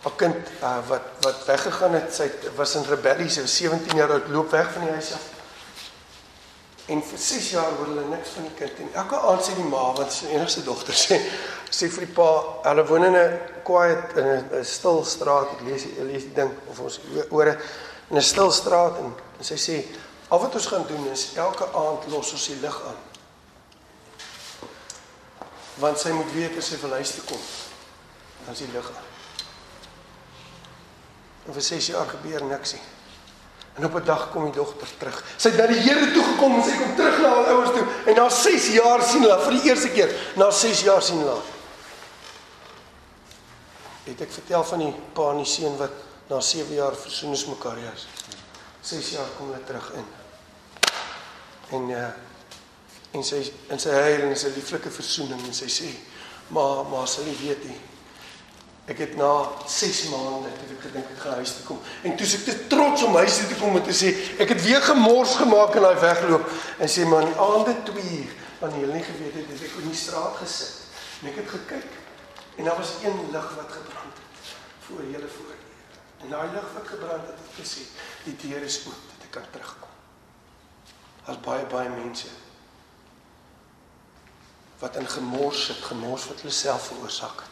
'n 0.04 0.16
kind 0.16 0.48
uh, 0.64 0.78
wat 0.88 1.02
wat 1.20 1.46
weggegaan 1.46 1.94
het. 1.94 2.14
Sy 2.16 2.32
was 2.56 2.76
in 2.76 2.84
rebellie, 2.84 3.30
sy 3.30 3.42
was 3.42 3.56
17 3.56 3.98
jaar 3.98 4.12
oud, 4.12 4.28
loop 4.28 4.52
weg 4.52 4.72
van 4.72 4.82
die 4.82 4.92
huis 4.92 5.14
af. 5.14 5.26
En 6.86 7.04
vir 7.04 7.20
6 7.20 7.50
jaar 7.50 7.72
hoor 7.78 7.86
hulle 7.86 8.06
niks 8.10 8.30
van 8.30 8.48
die 8.48 8.56
kind 8.58 8.80
en 8.80 8.94
elke 8.94 9.20
aand 9.20 9.44
sê 9.46 9.56
die 9.56 9.68
ma 9.68 9.92
wat 9.98 10.14
sy 10.14 10.32
enigste 10.32 10.64
dogter 10.64 10.96
sê, 11.06 11.20
sê 11.70 11.90
vir 11.92 12.08
die 12.08 12.14
pa, 12.16 12.30
hulle 12.70 12.86
woon 12.88 13.10
in 13.10 13.18
'n 13.18 13.40
quiet 13.64 14.16
in 14.18 14.30
'n 14.62 14.64
stil 14.66 15.04
straat. 15.06 15.52
Ek 15.60 15.68
lees 15.68 15.86
ek 15.86 16.08
lees 16.08 16.24
die 16.32 16.38
ding 16.40 16.54
of 16.72 16.80
ons 16.80 17.00
ore 17.30 17.60
in 18.10 18.18
'n 18.18 18.22
stil 18.24 18.52
straat 18.52 18.98
en, 19.04 19.14
en 19.38 19.44
sy 19.44 19.60
sê 19.60 19.84
al 20.30 20.40
wat 20.40 20.56
ons 20.56 20.72
gaan 20.72 20.88
doen 20.88 21.12
is 21.12 21.34
elke 21.36 21.68
aand 21.74 22.08
los 22.08 22.32
ons 22.32 22.48
die 22.48 22.60
lig 22.62 22.82
aan. 22.88 23.04
Want 25.76 26.00
sy 26.00 26.12
moet 26.12 26.34
weet 26.34 26.58
as 26.58 26.72
sy 26.72 26.78
vir 26.80 26.98
huis 27.00 27.12
toe 27.12 27.24
kom 27.24 27.44
dan 28.46 28.54
is 28.54 28.60
die 28.60 28.72
lig 28.74 28.88
aan. 28.96 29.09
En 31.50 31.56
vir 31.56 31.66
6 31.66 31.88
jaar 31.90 32.06
gebeur 32.06 32.44
niks 32.46 32.76
nie. 32.78 32.82
En 33.80 33.86
op 33.86 33.96
'n 33.96 34.06
dag 34.06 34.30
kom 34.32 34.44
die 34.44 34.54
dogter 34.54 34.88
terug. 34.98 35.24
Sy 35.38 35.50
het 35.50 35.58
na 35.58 35.66
die 35.68 35.80
Here 35.80 36.12
toe 36.12 36.24
gekom 36.24 36.56
en 36.56 36.64
sy 36.64 36.78
kom 36.78 36.96
terug 36.96 37.18
na 37.22 37.30
haar 37.30 37.48
ouers 37.54 37.70
toe 37.70 37.88
en 38.06 38.16
na 38.16 38.30
6 38.30 38.68
jaar 38.74 39.02
sien 39.04 39.22
hulle 39.22 39.40
vir 39.42 39.52
die 39.52 39.70
eerste 39.70 39.90
keer, 39.90 40.16
na 40.36 40.52
6 40.52 40.82
jaar 40.82 41.02
sien 41.02 41.18
hulle. 41.18 41.42
Het 44.04 44.22
ek 44.22 44.32
vertel 44.32 44.64
van 44.64 44.80
die 44.80 44.94
pa 45.14 45.32
en 45.32 45.38
die 45.38 45.46
seun 45.46 45.78
wat 45.78 45.92
na 46.30 46.40
7 46.42 46.74
jaar 46.74 46.96
versoen 46.96 47.32
is 47.32 47.46
mekaar 47.46 47.78
ja. 47.80 47.94
6 48.82 49.10
jaar 49.10 49.28
kom 49.38 49.52
hulle 49.52 49.64
terug 49.64 49.92
in. 49.94 50.06
En 51.70 51.90
uh 51.90 52.10
en 53.12 53.24
sy 53.24 53.54
in 53.70 53.80
sy 53.80 53.90
huil 53.90 54.22
en 54.22 54.36
sy 54.38 54.52
lieflike 54.54 54.90
versoening 54.90 55.42
en 55.46 55.54
sy 55.54 55.66
sê, 55.66 55.90
"Maar 56.48 56.86
maar 56.86 57.08
sal 57.08 57.24
jy 57.24 57.38
weet 57.42 57.64
nie. 57.64 57.80
Ek 58.90 58.98
het 59.04 59.16
na 59.20 59.30
6 59.70 60.02
maande 60.10 60.50
het 60.50 60.72
ek 60.74 60.82
gedink 60.88 61.10
ek 61.14 61.22
gaan 61.22 61.38
huis 61.38 61.52
toe 61.60 61.66
kom. 61.68 61.82
En 62.08 62.16
toe 62.18 62.26
ek 62.26 62.46
te 62.48 62.56
trots 62.72 63.04
om 63.06 63.18
huis 63.22 63.38
toe 63.38 63.48
te 63.52 63.58
kom 63.60 63.78
en 63.78 63.86
te 63.86 63.94
sê, 63.94 64.10
ek 64.42 64.56
het 64.56 64.64
weer 64.66 64.82
gemors 64.82 65.36
gemaak 65.38 65.78
en 65.78 65.86
hy 65.86 65.96
wegloop 66.02 66.50
en 66.80 66.90
sê 66.90 67.06
maar 67.06 67.28
in 67.28 67.34
die 67.34 67.42
aande 67.46 67.76
2 67.92 68.06
uur 68.18 68.34
wanneer 68.60 68.88
hulle 68.88 68.98
nie 68.98 69.06
geweet 69.06 69.38
het 69.40 69.52
het 69.54 69.66
ek 69.70 69.78
op 69.78 69.86
die 69.86 70.00
straat 70.00 70.42
gesit 70.42 71.22
en 71.22 71.30
ek 71.32 71.38
het 71.44 71.54
gekyk 71.54 71.92
en 72.60 72.68
daar 72.68 72.80
was 72.82 72.96
een 73.04 73.22
lig 73.32 73.48
wat 73.60 73.72
gebrand 73.78 74.18
het 74.20 74.54
voor 74.88 75.06
julle 75.14 75.32
voor. 75.38 75.56
En 76.20 76.34
daai 76.34 76.50
lig 76.52 76.68
wat 76.74 76.88
gebrand 76.88 77.30
het 77.30 77.38
het 77.40 77.56
gesê, 77.62 77.86
die 78.26 78.36
deur 78.42 78.66
is 78.68 78.82
oop 78.88 79.06
dat 79.14 79.28
ek 79.30 79.32
kan 79.38 79.48
terugkom. 79.54 79.94
Daar's 81.26 81.44
baie 81.46 81.66
baie 81.72 81.90
mense 81.94 82.28
wat 84.80 84.96
in 84.96 85.08
gemors 85.08 85.66
sit, 85.66 85.80
gemors 85.84 86.26
wat 86.32 86.42
hulle 86.42 86.56
self 86.56 86.90
veroorsaak 86.92 87.42
het. 87.44 87.49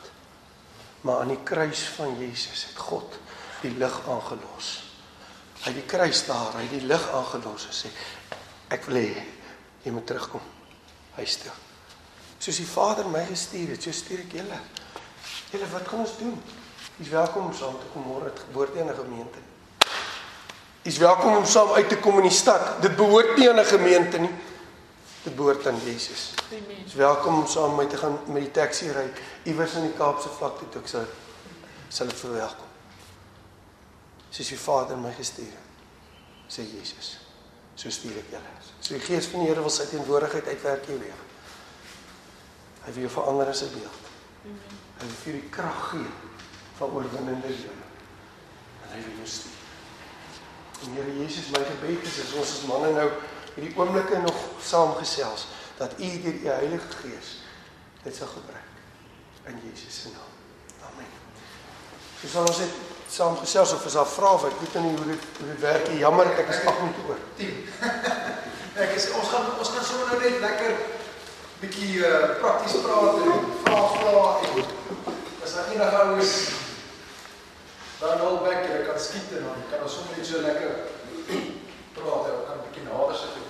Maar 1.07 1.23
aan 1.23 1.31
die 1.31 1.43
kruis 1.43 1.85
van 1.95 2.17
Jesus 2.19 2.65
het 2.67 2.79
God 2.83 3.15
die 3.61 3.71
lig 3.79 3.95
aangelos. 4.11 4.71
Hy 5.63 5.71
die 5.73 5.85
kruis 5.87 6.25
daar, 6.27 6.57
hy 6.59 6.65
die 6.73 6.83
lig 6.83 7.05
aangelos 7.15 7.69
en 7.69 7.75
sê 7.75 7.91
ek 8.75 8.89
wil 8.89 8.99
hê 8.99 9.23
jy 9.85 9.93
moet 9.95 10.05
terugkom 10.09 10.43
huis 11.15 11.37
toe. 11.39 11.53
Soos 12.43 12.59
die 12.59 12.67
Vader 12.67 13.07
my 13.09 13.23
gestuur 13.29 13.71
het, 13.73 13.87
so 13.87 13.95
stuur 13.95 14.25
ek 14.25 14.35
julle. 14.41 14.59
Julle 15.53 15.69
wat 15.71 15.87
kan 15.87 16.03
ons 16.03 16.17
doen? 16.19 16.35
Jy's 16.97 17.13
welkom 17.13 17.47
om 17.47 17.55
saam 17.55 17.79
te 17.79 17.87
kom 17.93 18.03
môre 18.09 18.33
te 18.33 18.43
geboorte 18.43 18.79
in 18.83 18.89
'n 18.89 18.99
gemeente. 18.99 19.39
Jy's 20.83 20.97
welkom 20.97 21.37
om 21.37 21.45
saam 21.45 21.71
uit 21.71 21.89
te 21.89 21.97
kom 21.97 22.17
in 22.17 22.27
die 22.27 22.37
stad. 22.43 22.81
Dit 22.81 22.95
behoort 22.95 23.37
nie 23.37 23.49
aan 23.49 23.59
'n 23.59 23.65
gemeente 23.65 24.17
nie. 24.19 24.33
Dit 25.23 25.35
behoort 25.35 25.67
aan 25.67 25.79
Jesus. 25.83 26.33
Amen. 26.51 26.83
Jy's 26.83 26.93
welkom 26.93 27.35
om 27.41 27.47
saam 27.47 27.75
met 27.75 27.89
te 27.89 27.97
gaan 27.97 28.19
met 28.25 28.41
die 28.41 28.51
taxi 28.51 28.91
ry 28.91 29.07
iewers 29.43 29.73
in 29.79 29.89
die 29.89 29.95
Kaapse 29.97 30.29
vlakte 30.29 30.69
toe 30.69 30.81
ek 30.81 30.91
sal 30.91 31.07
sal 31.89 32.11
dit 32.11 32.19
verwelkom. 32.19 32.67
Soos 34.29 34.51
die 34.51 34.59
Vader 34.59 34.99
my 34.99 35.13
gestuur 35.15 35.49
het, 35.49 35.85
sê 36.51 36.65
Jesus. 36.67 37.15
So 37.77 37.89
stuur 37.93 38.19
ek 38.21 38.31
julle. 38.33 38.53
So 38.79 38.95
die 38.95 39.03
Gees 39.03 39.29
van 39.31 39.43
die 39.43 39.51
Here 39.51 39.63
wil 39.63 39.73
sy 39.73 39.87
teenwoordigheid 39.91 40.47
uitwerk 40.51 40.89
hier 40.89 40.99
weer. 41.01 41.23
Hy 42.85 42.93
wil 42.95 43.07
jou 43.07 43.13
verander 43.17 43.51
in 43.51 43.57
sy 43.57 43.69
beeld. 43.73 44.11
Amen. 44.43 44.81
Hy 44.97 45.07
wil 45.07 45.17
vir 45.23 45.39
die 45.39 45.49
krag 45.53 45.79
gee 45.91 46.11
van 46.79 46.93
oorwinnende 46.97 47.53
lewe. 47.53 47.87
En 48.83 48.93
hy 48.93 49.01
wil 49.05 49.17
jou 49.23 49.31
stuur. 49.37 49.63
En 50.85 50.99
Here 50.99 51.17
Jesus, 51.19 51.49
my 51.55 51.63
gebed 51.65 52.05
is 52.05 52.21
as 52.23 52.35
ons 52.37 52.55
as 52.59 52.67
manne 52.69 52.93
nou 52.95 53.09
hierdie 53.57 53.73
oomblikke 53.77 54.21
nog 54.21 54.37
saamgesels 54.61 55.47
dat 55.77 55.97
U 55.97 56.09
deur 56.21 56.33
U 56.33 56.47
Heilige 56.47 56.91
Gees 57.01 57.29
dit 58.03 58.15
sal 58.15 58.29
gebruik 58.29 58.75
in 59.47 59.57
Jesus 59.63 60.01
se 60.01 60.09
naam. 60.13 60.33
Amen. 60.91 61.09
So 62.21 62.27
sal 62.27 62.45
ons 62.45 62.57
dit 62.57 62.75
saamgesels 63.09 63.73
of 63.73 63.85
is 63.85 63.95
daar 63.97 64.09
vrae 64.09 64.41
wat 64.43 64.51
ek 64.51 64.61
weet 64.61 64.77
nie 64.83 64.93
hoe 64.97 65.07
dit 65.09 65.25
hoe 65.39 65.47
dit 65.47 65.63
werk 65.63 65.89
nie. 65.89 66.01
Jammer, 66.03 66.29
ek 66.37 66.51
is 66.53 66.61
8 66.61 66.83
minute 66.83 67.07
oor. 67.07 67.23
10. 67.39 67.63
ek 68.85 68.93
is 68.99 69.09
ons 69.17 69.31
gaan 69.33 69.49
ons 69.57 69.73
gaan 69.73 69.87
sommer 69.89 70.11
nou 70.11 70.19
net 70.21 70.37
lekker 70.43 70.77
bietjie 71.63 72.03
uh, 72.05 72.37
prakties 72.43 72.77
praat 72.85 73.17
en 73.25 73.47
vra 73.63 73.81
vra 73.95 74.25
en 74.45 74.59
as 75.41 75.55
daar 75.57 75.71
enige 75.73 76.03
ouens 76.03 76.33
dan 77.97 78.21
al 78.21 78.37
back 78.45 78.67
jy 78.69 78.83
kan 78.85 79.01
skiet 79.01 79.33
en 79.39 79.49
dan 79.49 79.65
kan 79.71 79.87
ons 79.87 79.97
sommer 79.97 80.19
net 80.19 80.29
so 80.29 80.43
lekker 80.45 80.75
praat 81.97 82.29
en 82.29 82.45
kan 82.45 82.59
'n 82.59 82.65
bietjie 82.67 82.85
nader 82.91 83.17
sit 83.17 83.33
die. 83.39 83.46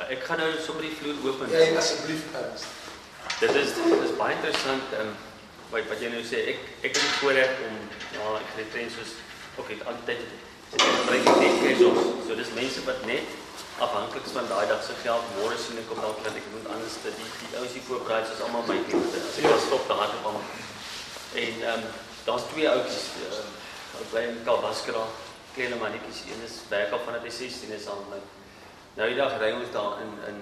Ek 0.00 0.24
gaan 0.24 0.40
nou 0.40 0.48
sommer 0.64 0.86
die 0.86 0.94
vloer 0.96 1.18
oop. 1.26 1.42
Ja, 1.52 1.66
asseblief 1.76 2.24
Ernst. 2.32 2.64
Dit 3.40 3.54
is 3.60 3.74
dit 3.76 4.04
is 4.06 4.14
baie 4.16 4.34
interessant 4.38 4.94
um, 5.00 5.12
wat 5.72 5.90
wat 5.90 6.00
jy 6.00 6.08
nou 6.14 6.22
sê. 6.24 6.40
Ek 6.54 6.64
ek 6.88 6.96
het 6.96 7.18
voorreg 7.20 7.60
om 7.66 7.76
ja, 8.16 8.30
ek 8.38 8.54
het 8.56 8.72
trends 8.72 8.96
soos 8.96 9.12
ook 9.60 9.68
het 9.74 9.84
altyd 9.92 10.24
gebruik 10.72 11.28
net 11.42 11.58
kesos. 11.60 12.00
So 12.24 12.36
dis 12.38 12.54
mense 12.56 12.84
wat 12.88 13.04
net 13.08 13.36
afhanklik 13.84 14.24
is 14.24 14.36
van 14.36 14.48
daai 14.48 14.64
dag 14.70 14.80
se 14.86 14.96
geld 15.02 15.32
môre 15.36 15.58
sien 15.60 15.80
ek 15.82 15.88
kom 15.90 16.00
dalk 16.00 16.22
dat 16.24 16.36
ek 16.40 16.48
moet 16.54 16.70
anders 16.72 16.96
die 17.04 17.12
die 17.18 17.52
ouens 17.60 17.76
hier 17.76 17.84
voorberei 17.88 18.22
is 18.24 18.44
almal 18.46 18.64
my 18.68 18.78
kliënte. 18.88 19.20
As 19.20 19.40
ek 19.42 19.50
ja. 19.50 19.58
stop 19.66 19.84
dan 19.92 20.00
het 20.04 20.16
ek 20.16 20.30
almal. 20.30 20.46
En 21.42 21.66
ehm 21.68 21.84
um, 21.84 21.88
daar's 22.24 22.48
twee 22.52 22.68
oudjies 22.70 23.10
uh, 23.28 23.44
bly 24.12 24.24
in 24.30 24.40
Kalbaskra 24.46 25.04
kleine 25.52 25.76
mannetjies 25.76 26.24
een 26.30 26.44
is 26.46 26.62
werk 26.70 26.94
al 26.96 27.02
vanaf 27.04 27.26
hy 27.26 27.32
16 27.42 27.74
is 27.76 27.88
al 27.92 28.06
met 28.08 28.41
nou 28.96 29.08
die 29.08 29.18
dag 29.18 29.38
ry 29.40 29.52
ons 29.58 29.72
daar 29.74 30.00
in 30.04 30.12
in 30.30 30.40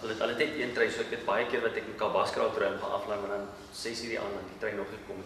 hulle 0.00 0.12
het 0.12 0.20
al 0.20 0.34
net 0.34 0.58
een 0.60 0.74
trein 0.76 0.92
so 0.92 1.00
ek 1.00 1.14
het 1.16 1.24
baie 1.28 1.46
keer 1.48 1.62
wat 1.64 1.78
ek 1.80 1.88
in 1.88 1.96
Kalbaskra 2.00 2.50
trein 2.54 2.76
gaan 2.82 2.98
aflaai 2.98 3.18
maar 3.20 3.36
dan 3.36 3.48
6 3.72 4.02
uur 4.04 4.12
die 4.14 4.20
aand 4.20 4.36
dan 4.38 4.50
die 4.50 4.60
trein 4.60 4.76
nog 4.76 4.92
gekom 4.92 5.24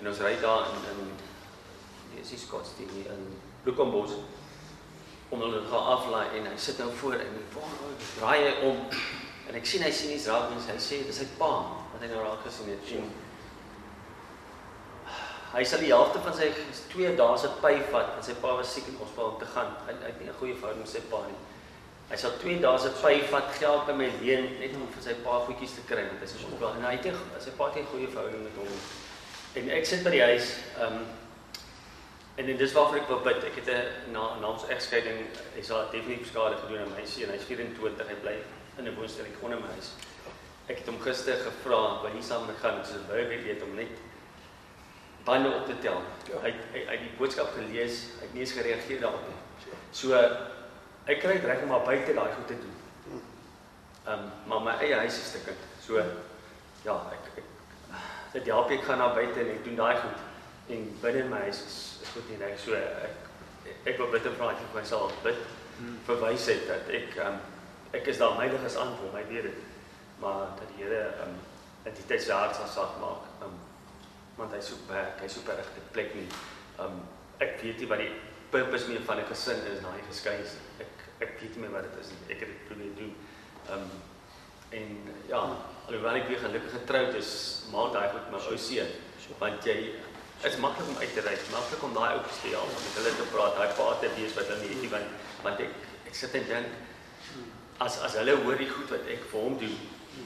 en 0.00 0.12
ons 0.12 0.22
ry 0.26 0.34
daar 0.42 0.68
in 0.74 0.84
in 0.92 1.00
nee 2.12 2.22
is 2.26 2.46
Scottsdale 2.46 2.92
nie 2.98 3.08
in 3.14 3.26
Bloekombos 3.62 4.18
om 5.30 5.40
hulle 5.40 5.62
gaan 5.70 5.86
aflaai 5.94 6.26
en 6.38 6.46
hy 6.50 6.56
sit 6.58 6.78
nou 6.82 6.90
voor 6.98 7.12
en 7.22 7.34
waar 7.54 7.74
draai 8.16 8.38
hy 8.48 8.54
om? 8.66 8.78
En 9.48 9.58
ek 9.58 9.66
sien 9.66 9.82
hy 9.86 9.90
sien 9.94 10.14
iets 10.14 10.26
raak 10.30 10.50
en 10.50 10.62
hy 10.66 10.78
sê 10.82 11.02
dis 11.06 11.20
sy 11.22 11.26
pa 11.38 11.50
wat 11.92 12.02
hy 12.02 12.08
nou 12.10 12.22
raak 12.24 12.42
gesien 12.46 12.72
het. 12.72 12.90
En 12.98 13.06
hy 15.52 15.64
sal 15.66 15.82
die 15.82 15.90
helfte 15.90 16.20
van 16.22 16.34
sy 16.36 16.48
2 16.92 17.14
dae 17.18 17.38
se 17.38 17.48
pay 17.62 17.80
vat 17.90 18.16
en 18.16 18.22
sy 18.22 18.34
pa 18.42 18.54
was 18.58 18.70
siek 18.74 18.88
en 18.88 19.00
ons 19.02 19.14
wou 19.16 19.30
om 19.32 19.38
te 19.40 19.48
gaan. 19.54 19.72
Hy 19.86 19.94
het 20.02 20.20
nie 20.20 20.28
'n 20.28 20.38
goeie 20.38 20.54
verhouding 20.54 20.84
met 20.84 20.92
sy 20.92 21.02
pa 21.10 21.20
nie. 21.26 21.38
Hy 22.10 22.16
sal 22.16 22.32
2 22.42 22.60
dae 22.60 22.78
se 22.78 22.90
pay 23.02 23.22
vat 23.30 23.48
geld 23.58 23.86
by 23.86 23.92
my 23.92 24.10
leen 24.20 24.58
net 24.60 24.74
om 24.74 24.86
vir 24.94 25.02
sy 25.02 25.14
pa 25.24 25.38
goedjies 25.46 25.74
te 25.74 25.82
kry 25.88 26.04
want 26.06 26.20
hy 26.20 26.26
sê 26.26 26.38
so 26.38 26.68
en 26.68 26.84
hy 26.84 26.92
het 26.96 27.04
nie 27.04 27.14
sy 27.38 27.50
pa 27.58 27.66
het 27.66 27.74
nie 27.74 27.82
'n 27.82 27.92
goeie 27.92 28.08
verhouding 28.08 28.42
met 28.42 28.56
hom. 28.56 28.68
En 29.54 29.70
ek 29.70 29.86
sit 29.86 30.04
by 30.04 30.10
die 30.10 30.22
huis 30.22 30.54
ehm 30.78 30.96
um, 30.96 31.06
en 32.36 32.56
dis 32.56 32.72
waarvoor 32.72 32.96
ek 32.96 33.08
wil 33.08 33.20
bid. 33.20 33.44
Ek 33.44 33.56
het 33.56 33.68
'n 33.68 34.12
na 34.12 34.38
na 34.40 34.46
ons 34.48 34.68
egskeiding 34.68 35.26
hy 35.56 35.62
sal 35.62 35.90
definitief 35.90 36.28
skade 36.28 36.56
gedoen 36.56 36.78
aan 36.78 36.94
my 36.96 37.04
seun. 37.06 37.30
Hy's 37.30 37.44
24, 37.44 38.08
hy 38.08 38.14
bly 38.22 38.36
in 38.78 38.86
'n 38.86 38.96
woonstelling 38.96 39.34
onder 39.42 39.58
my 39.58 39.68
huis. 39.74 39.90
Ek 40.68 40.78
het 40.78 40.86
hom 40.86 41.00
gister 41.00 41.36
gevra 41.36 42.02
wat 42.02 42.12
hy 42.12 42.22
saam 42.22 42.46
met 42.46 42.56
gaan, 42.62 42.78
dis 42.82 42.94
'n 42.94 43.06
baie 43.08 43.26
weet 43.26 43.62
om 43.62 43.74
net 43.74 44.09
bande 45.24 45.52
op 45.54 45.66
te 45.66 45.78
tel. 45.78 46.02
Ja. 46.30 46.40
Hy 46.44 46.52
hy 46.72 46.96
die 47.02 47.12
boodskap 47.18 47.52
gelees, 47.56 48.04
hy 48.18 48.26
het 48.26 48.34
nie 48.34 48.44
eens 48.44 48.56
gereageer 48.56 49.00
daarop 49.02 49.26
nie. 49.28 49.38
So 49.92 50.16
ek 51.10 51.22
kry 51.22 51.36
dit 51.38 51.46
reg 51.48 51.62
om 51.64 51.72
maar 51.74 51.86
buite 51.86 52.14
daai 52.14 52.32
goed 52.34 52.46
te 52.46 52.58
doen. 52.60 52.76
Ehm 54.06 54.18
um, 54.18 54.26
maar 54.48 54.62
my 54.66 54.74
eie 54.80 54.96
huis 55.02 55.18
is 55.18 55.28
stukkend. 55.32 55.64
So 55.84 56.02
ja, 56.84 56.96
ek 57.12 57.42
ek 57.42 57.48
dit 58.32 58.46
help 58.52 58.70
ek 58.70 58.84
gaan 58.86 59.02
na 59.02 59.10
buite 59.14 59.40
en 59.42 59.54
ek 59.54 59.64
doen 59.64 59.80
daai 59.80 59.96
goed 60.00 60.26
en 60.70 60.84
binne 61.02 61.24
my 61.28 61.40
huis 61.48 61.62
is, 61.66 61.78
is 62.02 62.12
goed 62.14 62.28
nie 62.30 62.38
reg. 62.40 62.58
So 62.58 62.78
ek 62.78 63.88
ek 63.92 63.98
wil 63.98 64.12
bitter 64.14 64.34
vra 64.38 64.52
dat 64.52 64.62
vir 64.62 64.80
myself 64.80 65.16
bid 65.24 65.40
hmm. 65.78 65.98
verwys 66.06 66.46
het 66.52 66.68
dat 66.70 66.92
ek 67.00 67.18
ehm 67.18 67.34
um, 67.34 67.40
ek 67.98 68.06
is 68.06 68.20
daar 68.22 68.36
heilig 68.38 68.64
as 68.64 68.78
antwoord, 68.78 69.12
my 69.12 69.24
weet 69.28 69.50
dit. 69.50 69.66
Maar 70.22 70.54
dat 70.60 70.68
die 70.74 70.84
Here 70.84 71.02
ehm 71.10 71.34
um, 71.34 71.98
tyd 72.06 72.22
se 72.22 72.32
hart 72.32 72.56
sal 72.56 72.70
sag 72.70 72.96
maak. 73.02 73.26
Ehm 73.40 73.50
um, 73.50 73.59
want 74.40 74.56
hy 74.56 74.60
soek 74.64 74.86
werk, 74.88 75.20
hy 75.20 75.28
soek 75.28 75.48
'n 75.48 75.56
regte 75.60 75.80
plek 75.94 76.14
nie. 76.16 76.28
Um 76.80 77.02
ek 77.38 77.60
weet 77.62 77.80
nie 77.80 77.88
wat 77.88 78.00
die 78.00 78.12
purpose 78.50 78.88
meer 78.88 79.02
van 79.08 79.18
'n 79.18 79.28
gesin 79.28 79.60
is 79.72 79.82
na 79.82 79.92
hy 79.92 80.02
geskei 80.08 80.40
is. 80.40 80.56
Ek 80.80 80.92
ek 81.20 81.40
weet 81.40 81.56
nie 81.56 81.62
meer 81.64 81.74
wat 81.76 81.84
dit 81.88 82.00
is 82.00 82.10
nie. 82.10 82.34
Ek 82.34 82.40
het 82.40 82.48
dit 82.48 82.66
probeer 82.68 82.94
doen. 82.96 83.14
Um 83.74 83.90
en 84.70 84.86
ja, 85.28 85.40
alhoewel 85.86 86.16
ek 86.16 86.28
weer 86.28 86.38
gelukkig 86.38 86.72
getroud 86.72 87.14
is, 87.14 87.64
maak 87.72 87.92
daai 87.92 88.08
goed 88.12 88.30
my 88.30 88.38
ou 88.38 88.56
seun. 88.56 88.90
Want 89.38 89.64
jy 89.64 89.94
is 90.44 90.56
maklik 90.56 90.88
om 90.88 90.96
uit 90.96 91.12
te 91.14 91.20
ry, 91.20 91.36
maklik 91.52 91.82
om 91.82 91.94
daai 91.94 92.14
ou 92.16 92.22
te 92.22 92.34
steel, 92.34 92.60
om 92.60 92.82
met 92.84 92.96
hulle 92.98 93.12
te 93.16 93.26
praat, 93.32 93.56
daai 93.56 93.74
pa 93.76 93.98
te 94.00 94.08
wees 94.16 94.34
wat 94.34 94.46
hulle 94.46 94.74
nie 94.80 94.88
want 94.88 95.08
want 95.42 95.60
ek 95.60 95.74
ek 96.06 96.14
sit 96.14 96.34
en 96.34 96.46
dink 96.48 96.66
as 97.78 97.98
as 98.06 98.16
hulle 98.20 98.36
hoor 98.44 98.56
die 98.60 98.68
goed 98.70 98.90
wat 98.90 99.06
ek 99.08 99.22
vir 99.32 99.40
hom 99.40 99.58
doen 99.60 99.76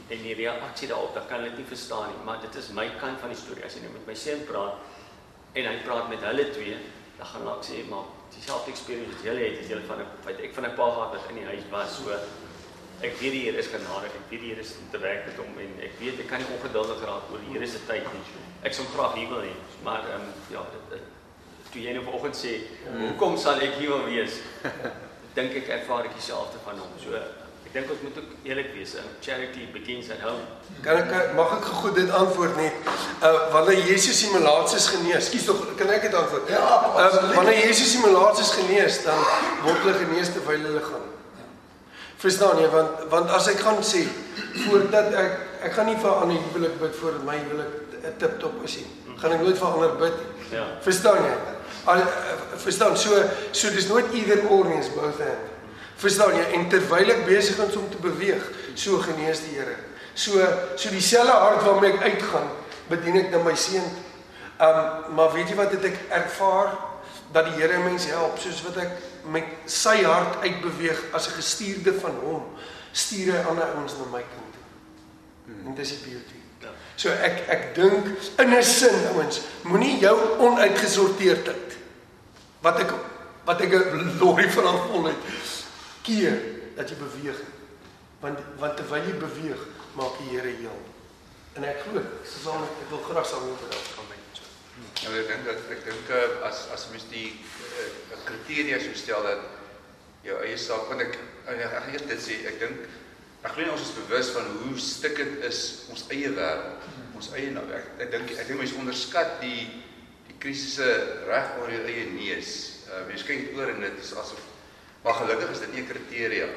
en 0.08 0.22
die 0.22 0.34
reaksie 0.34 0.88
daarop, 0.88 1.14
dan 1.14 1.26
kan 1.28 1.40
hulle 1.40 1.52
dit 1.54 1.62
nie 1.62 1.70
verstaan 1.70 2.10
nie, 2.12 2.20
maar 2.26 2.40
dit 2.42 2.54
is 2.60 2.68
my 2.76 2.86
kant 3.00 3.20
van 3.20 3.32
die 3.32 3.38
storie. 3.38 3.64
As 3.64 3.76
jy 3.76 3.84
nou 3.84 3.92
met 3.94 4.06
my 4.06 4.16
seun 4.18 4.44
praat 4.48 5.54
en 5.54 5.68
hy 5.70 5.74
praat 5.86 6.08
met 6.10 6.24
hulle 6.28 6.48
twee, 6.52 6.78
dan 7.18 7.30
gaan 7.30 7.50
ek 7.52 7.66
sê 7.68 7.82
maar 7.88 8.08
dieselfde 8.34 8.72
experience 8.72 9.12
wat 9.14 9.28
julle 9.28 9.44
het, 9.44 9.60
is 9.62 9.70
julle 9.70 9.86
van 9.90 10.00
'n 10.02 10.08
feit 10.24 10.40
ek 10.40 10.54
van 10.54 10.66
'n 10.66 10.74
pa 10.74 10.88
gehad 10.90 11.14
wat 11.14 11.30
in 11.30 11.40
die 11.40 11.50
huis 11.52 11.66
was, 11.70 11.96
so 11.96 12.10
ek 13.00 13.18
weet 13.20 13.32
die 13.32 13.44
Here 13.44 13.58
is 13.58 13.66
genadig, 13.66 14.12
ek 14.14 14.30
weet 14.30 14.40
die 14.40 14.50
Here 14.50 14.60
is 14.60 14.74
om 14.80 14.90
te 14.90 14.98
werk 14.98 15.26
met 15.26 15.36
hom 15.36 15.58
en 15.58 15.72
ek 15.82 15.94
weet 16.00 16.20
ek 16.20 16.28
kan 16.28 16.38
nie 16.38 16.50
ongeduldig 16.56 17.04
raak 17.04 17.30
oor 17.30 17.38
die 17.38 17.52
Here 17.52 17.66
se 17.66 17.80
tyd 17.86 18.06
nie. 18.12 18.24
Ek 18.62 18.72
sou 18.72 18.86
graag 18.94 19.14
hier 19.14 19.28
wil 19.28 19.42
hê, 19.42 19.54
maar 19.82 20.02
ehm 20.08 20.20
um, 20.20 20.28
ja, 20.50 20.62
dit, 20.72 20.90
dit 20.90 21.70
toe 21.70 21.82
jy 21.82 21.92
nou 21.92 22.04
vanoggend 22.04 22.36
sê, 22.36 22.52
hoekom 22.98 23.36
sal 23.36 23.60
ek 23.60 23.78
hier 23.80 23.90
wil 23.90 24.04
wees? 24.06 24.40
Dink 25.36 25.56
ek 25.58 25.68
ervaar 25.68 26.04
ek 26.04 26.14
dieselfde 26.14 26.58
van 26.64 26.78
hom. 26.78 26.92
So 27.02 27.18
dink 27.74 27.90
ons 27.90 28.02
moet 28.06 28.18
ook 28.20 28.34
eerlik 28.46 28.68
wees. 28.74 28.92
Charity 29.20 29.66
begins 29.74 30.10
at 30.14 30.20
home. 30.22 30.44
Kan 30.84 31.00
ek 31.02 31.32
mag 31.34 31.56
ek 31.56 31.64
gou 31.80 31.90
dit 31.94 32.10
antwoord 32.14 32.54
net? 32.56 32.90
Uh 33.18 33.32
wanneer 33.54 33.80
Jesus 33.88 34.20
die 34.22 34.30
malaatses 34.30 34.86
genees, 34.92 35.26
skuis 35.26 35.46
tog, 35.48 35.64
kan 35.78 35.90
ek 35.90 36.06
dit 36.06 36.14
antwoord? 36.14 36.52
Ja, 36.54 36.60
uh, 36.94 37.32
wanneer 37.34 37.58
Jesus 37.64 37.96
die 37.96 38.02
malaatses 38.04 38.52
genees, 38.54 39.00
dan 39.06 39.18
word 39.64 39.80
hulle 39.82 39.94
genees 40.04 40.30
terwyl 40.36 40.68
hulle 40.68 40.82
gaan. 40.84 41.08
Verstaan 42.22 42.60
jy? 42.62 42.68
Want 42.72 43.02
want 43.12 43.32
as 43.34 43.48
ek 43.50 43.64
gaan 43.64 43.82
sê 43.86 44.04
voordat 44.66 45.10
ek 45.24 45.34
ek 45.70 45.74
gaan 45.74 45.90
nie 45.90 45.98
vir 46.04 46.12
ander 46.12 46.38
huwelik 46.44 46.76
bid 46.82 46.94
voordat 47.00 47.26
my 47.26 47.40
huwelik 47.40 47.72
'n 48.04 48.14
tip 48.22 48.38
top 48.38 48.62
is 48.68 48.76
nie. 48.78 48.86
Gaan 49.18 49.34
ek 49.34 49.42
nooit 49.42 49.58
vir 49.58 49.68
ander 49.72 49.98
bid 49.98 50.14
nie. 50.20 50.30
Ja. 50.60 50.68
Verstaan 50.86 51.26
jy? 51.26 51.34
Al 51.90 52.06
uh, 52.06 52.06
verstaan 52.62 52.94
so 52.96 53.18
so 53.50 53.70
dis 53.74 53.90
nooit 53.90 54.14
either 54.14 54.46
or 54.46 54.70
nie, 54.70 54.78
is 54.78 54.92
both 54.94 55.18
and. 55.18 55.53
Verstaan 55.96 56.34
jy? 56.34 56.46
En 56.58 56.68
terwyl 56.68 57.10
ek 57.14 57.26
besig 57.28 57.58
is 57.62 57.76
om 57.76 57.90
te 57.90 58.00
beweeg, 58.02 58.42
so 58.74 58.98
genees 58.98 59.44
die 59.46 59.58
Here. 59.58 59.76
So 60.14 60.42
so 60.76 60.90
dieselfde 60.90 61.32
hart 61.32 61.62
waarmee 61.66 61.94
ek 61.94 62.02
uitgaan, 62.02 62.50
bedien 62.90 63.18
ek 63.22 63.30
dan 63.32 63.44
my 63.46 63.54
seun. 63.58 63.86
Um 64.62 65.14
maar 65.18 65.32
weet 65.34 65.50
jy 65.50 65.58
wat 65.58 65.74
het 65.74 65.86
ek 65.90 65.98
ervaar 66.10 66.74
dat 67.34 67.50
die 67.50 67.58
Here 67.58 67.80
mense 67.82 68.10
help 68.14 68.38
soos 68.42 68.62
wat 68.66 68.78
ek 68.82 68.94
met 69.30 69.70
sy 69.70 70.02
hart 70.04 70.42
uitbeweeg 70.44 71.00
as 71.16 71.28
'n 71.28 71.38
gestuurde 71.38 71.94
van 72.00 72.14
hom, 72.22 72.44
stuur 72.92 73.32
hy 73.32 73.42
ander 73.48 73.74
ouens 73.74 73.94
na 73.98 74.06
my 74.10 74.22
kant 74.22 74.52
toe. 74.54 74.66
Hmm. 75.46 75.66
En 75.66 75.74
dis 75.74 75.88
die 75.88 76.02
beauty. 76.10 76.38
Ja. 76.60 76.70
So 76.96 77.10
ek 77.10 77.48
ek 77.48 77.74
dink 77.74 78.06
in 78.38 78.54
'n 78.54 78.62
sin 78.62 79.06
ouens, 79.14 79.40
moenie 79.62 79.98
jou 79.98 80.16
onuitgesorteerdheid 80.38 81.78
wat 82.62 82.78
ek 82.80 82.94
wat 83.44 83.60
ek 83.60 83.72
'n 83.72 84.18
lorry 84.18 84.50
van 84.50 84.78
vol 84.88 85.04
het 85.04 85.20
keer 86.04 86.40
dat 86.78 86.90
jy 86.90 86.98
beweeg. 87.00 87.40
Want 88.22 88.40
want 88.60 88.76
terwyl 88.78 89.08
jy 89.08 89.16
beweeg, 89.20 89.64
maak 89.98 90.18
die 90.20 90.32
Here 90.34 90.52
heel. 90.60 90.80
En 91.54 91.66
ek 91.68 91.84
glo, 91.86 92.02
saam 92.26 92.64
ek 92.66 92.88
wil 92.90 93.02
graag 93.06 93.28
saam 93.28 93.44
met 93.46 93.60
jou 93.62 93.82
gaan 93.94 94.08
met 94.10 94.38
so. 94.38 94.48
Ja, 95.04 95.12
ek 95.20 95.28
dink 95.30 95.44
dat 95.46 95.68
ek 95.70 95.84
dink 95.86 96.10
eh, 96.10 96.40
as 96.48 96.64
as 96.74 96.88
mens 96.90 97.06
die 97.12 97.28
uh, 97.30 98.18
kriteria 98.26 98.80
so 98.82 98.96
stel 98.98 99.22
dat 99.26 99.44
jou 100.24 100.40
eie 100.42 100.56
saak 100.58 100.88
want 100.90 101.04
ek 101.04 101.18
ek 101.52 101.90
eers 101.92 102.06
dit 102.08 102.22
sê 102.26 102.40
ek 102.48 102.58
dink 102.62 102.86
ek 103.44 103.52
glo 103.52 103.74
ons 103.74 103.84
is 103.84 103.94
bewus 103.98 104.32
van 104.34 104.48
hoe 104.62 104.74
stikkend 104.80 105.44
is 105.44 105.60
ons 105.92 106.06
eie 106.14 106.32
wêreld 106.32 106.88
ons 107.14 107.30
eie 107.36 107.52
nou 107.52 107.64
ek, 107.76 107.90
ek 108.00 108.14
dink 108.16 108.32
ek 108.32 108.48
dink 108.48 108.62
mense 108.62 108.80
onderskat 108.80 109.36
die 109.44 109.68
die 110.30 110.38
krisisse 110.40 110.88
reg 111.28 111.58
oor 111.60 111.70
jou 111.70 111.84
eie 111.84 112.08
neus 112.14 112.54
uh, 112.88 113.04
mense 113.10 113.28
kyk 113.28 113.52
oor 113.58 113.74
en 113.74 113.84
dit 113.84 114.00
is 114.00 114.14
asof 114.16 114.42
Maar 115.04 115.14
gelukkig 115.14 115.50
is 115.50 115.58
dit 115.58 115.72
nie 115.72 115.82
'n 115.82 115.86
kriteria. 115.92 116.48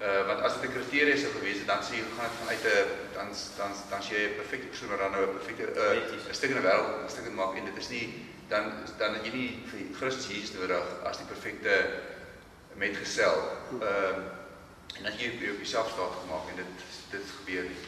Uh 0.00 0.26
want 0.26 0.40
as 0.40 0.52
dit 0.54 0.68
'n 0.68 0.72
kriteria 0.72 1.16
sou 1.16 1.32
gewees 1.32 1.58
het, 1.60 1.66
dan 1.66 1.82
sê 1.82 1.92
jy 1.96 2.04
gaan 2.16 2.28
dit 2.28 2.40
vanuit 2.40 2.64
'n 2.64 2.88
dan 3.16 3.28
dan 3.56 3.70
dan 3.90 4.00
jy 4.10 4.20
'n 4.28 4.36
perfekte 4.40 4.66
persoon 4.66 4.88
wat 4.88 4.98
dan 4.98 5.10
nou 5.10 5.24
'n 5.24 5.38
perfekte 5.38 5.64
uh 5.82 6.28
'n 6.28 6.34
stuk 6.34 6.50
in 6.50 6.58
die 6.60 6.66
wêreld, 6.68 7.04
'n 7.04 7.14
stuk 7.14 7.26
in 7.26 7.34
maak 7.34 7.56
en 7.56 7.64
dit 7.64 7.76
is 7.76 7.88
nie 7.88 8.06
dan 8.48 8.64
dan 8.98 9.14
het 9.14 9.24
jy 9.24 9.32
nie 9.32 9.62
vir 9.70 9.80
Christus 9.98 10.26
Jesus 10.28 10.52
nodig 10.52 10.84
as 11.04 11.16
die 11.16 11.30
perfekte 11.32 11.74
metgesel. 12.74 13.36
Ehm 13.72 13.82
uh, 13.82 14.38
en 14.96 15.02
dan 15.02 15.12
jy 15.18 15.28
op 15.32 15.62
jouself 15.62 15.88
staat 15.90 16.14
gemaak 16.20 16.44
en 16.50 16.56
dit 16.56 16.72
dit 17.10 17.26
gebeur 17.38 17.62
nie. 17.62 17.80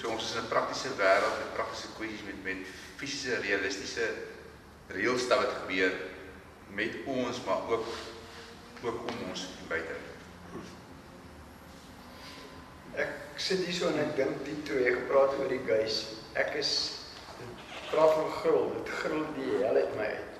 So 0.00 0.08
ons 0.08 0.24
is 0.24 0.34
in 0.34 0.42
'n 0.42 0.48
praktiese 0.48 0.90
wêreld 0.96 1.38
met 1.38 1.54
praktiese 1.54 1.88
kwessies 1.96 2.26
met 2.28 2.38
met 2.44 2.60
fisiese 2.96 3.40
realistiese 3.40 4.06
reëls 4.88 5.26
wat 5.28 5.52
gebeur 5.62 5.92
met 6.68 6.92
ons 7.04 7.44
maar 7.44 7.62
ook 7.68 7.86
ook 8.82 9.00
om 9.10 9.28
ons 9.30 9.46
buite. 9.68 9.96
Ek 12.98 13.42
sit 13.42 13.64
hier 13.66 13.74
so 13.74 13.90
en 13.90 14.00
ek 14.02 14.16
dink 14.18 14.40
die 14.46 14.56
jy 14.82 14.94
gepraat 14.94 15.36
oor 15.38 15.50
die 15.50 15.62
gees. 15.66 16.00
Ek 16.38 16.54
is 16.58 16.72
praat 17.90 18.14
van 18.14 18.32
gril, 18.40 18.72
dit 18.76 18.90
gril 19.00 19.22
die 19.36 19.52
hel 19.62 19.78
uit 19.78 19.94
my 19.98 20.08
uit. 20.14 20.34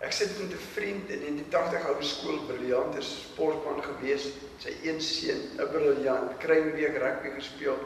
Ek 0.00 0.14
sit 0.16 0.30
met 0.40 0.54
'n 0.56 0.66
vriend 0.74 1.10
in 1.10 1.36
die 1.36 1.48
80 1.50 1.88
ou 1.88 2.02
skool, 2.02 2.38
briljant 2.48 2.96
is 2.96 3.10
sportman 3.26 3.82
gewees. 3.82 4.30
Sy 4.58 4.72
een 4.82 5.00
seun, 5.00 5.42
'n 5.58 5.68
briljant, 5.68 6.38
kringweek 6.38 6.96
rugby 6.96 7.34
gespeel, 7.36 7.76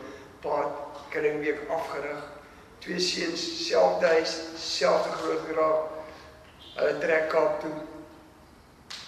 pa 0.40 0.70
kringweek 1.11 1.68
afgerig. 1.68 2.22
Twee 2.78 3.01
seuns, 3.01 3.66
selfde 3.66 4.07
huis, 4.07 4.38
selfde 4.57 5.11
groot 5.11 5.42
geraak. 5.49 5.90
Hulle 6.76 6.99
trek 6.99 7.28
Kaap 7.28 7.61
toe 7.61 7.93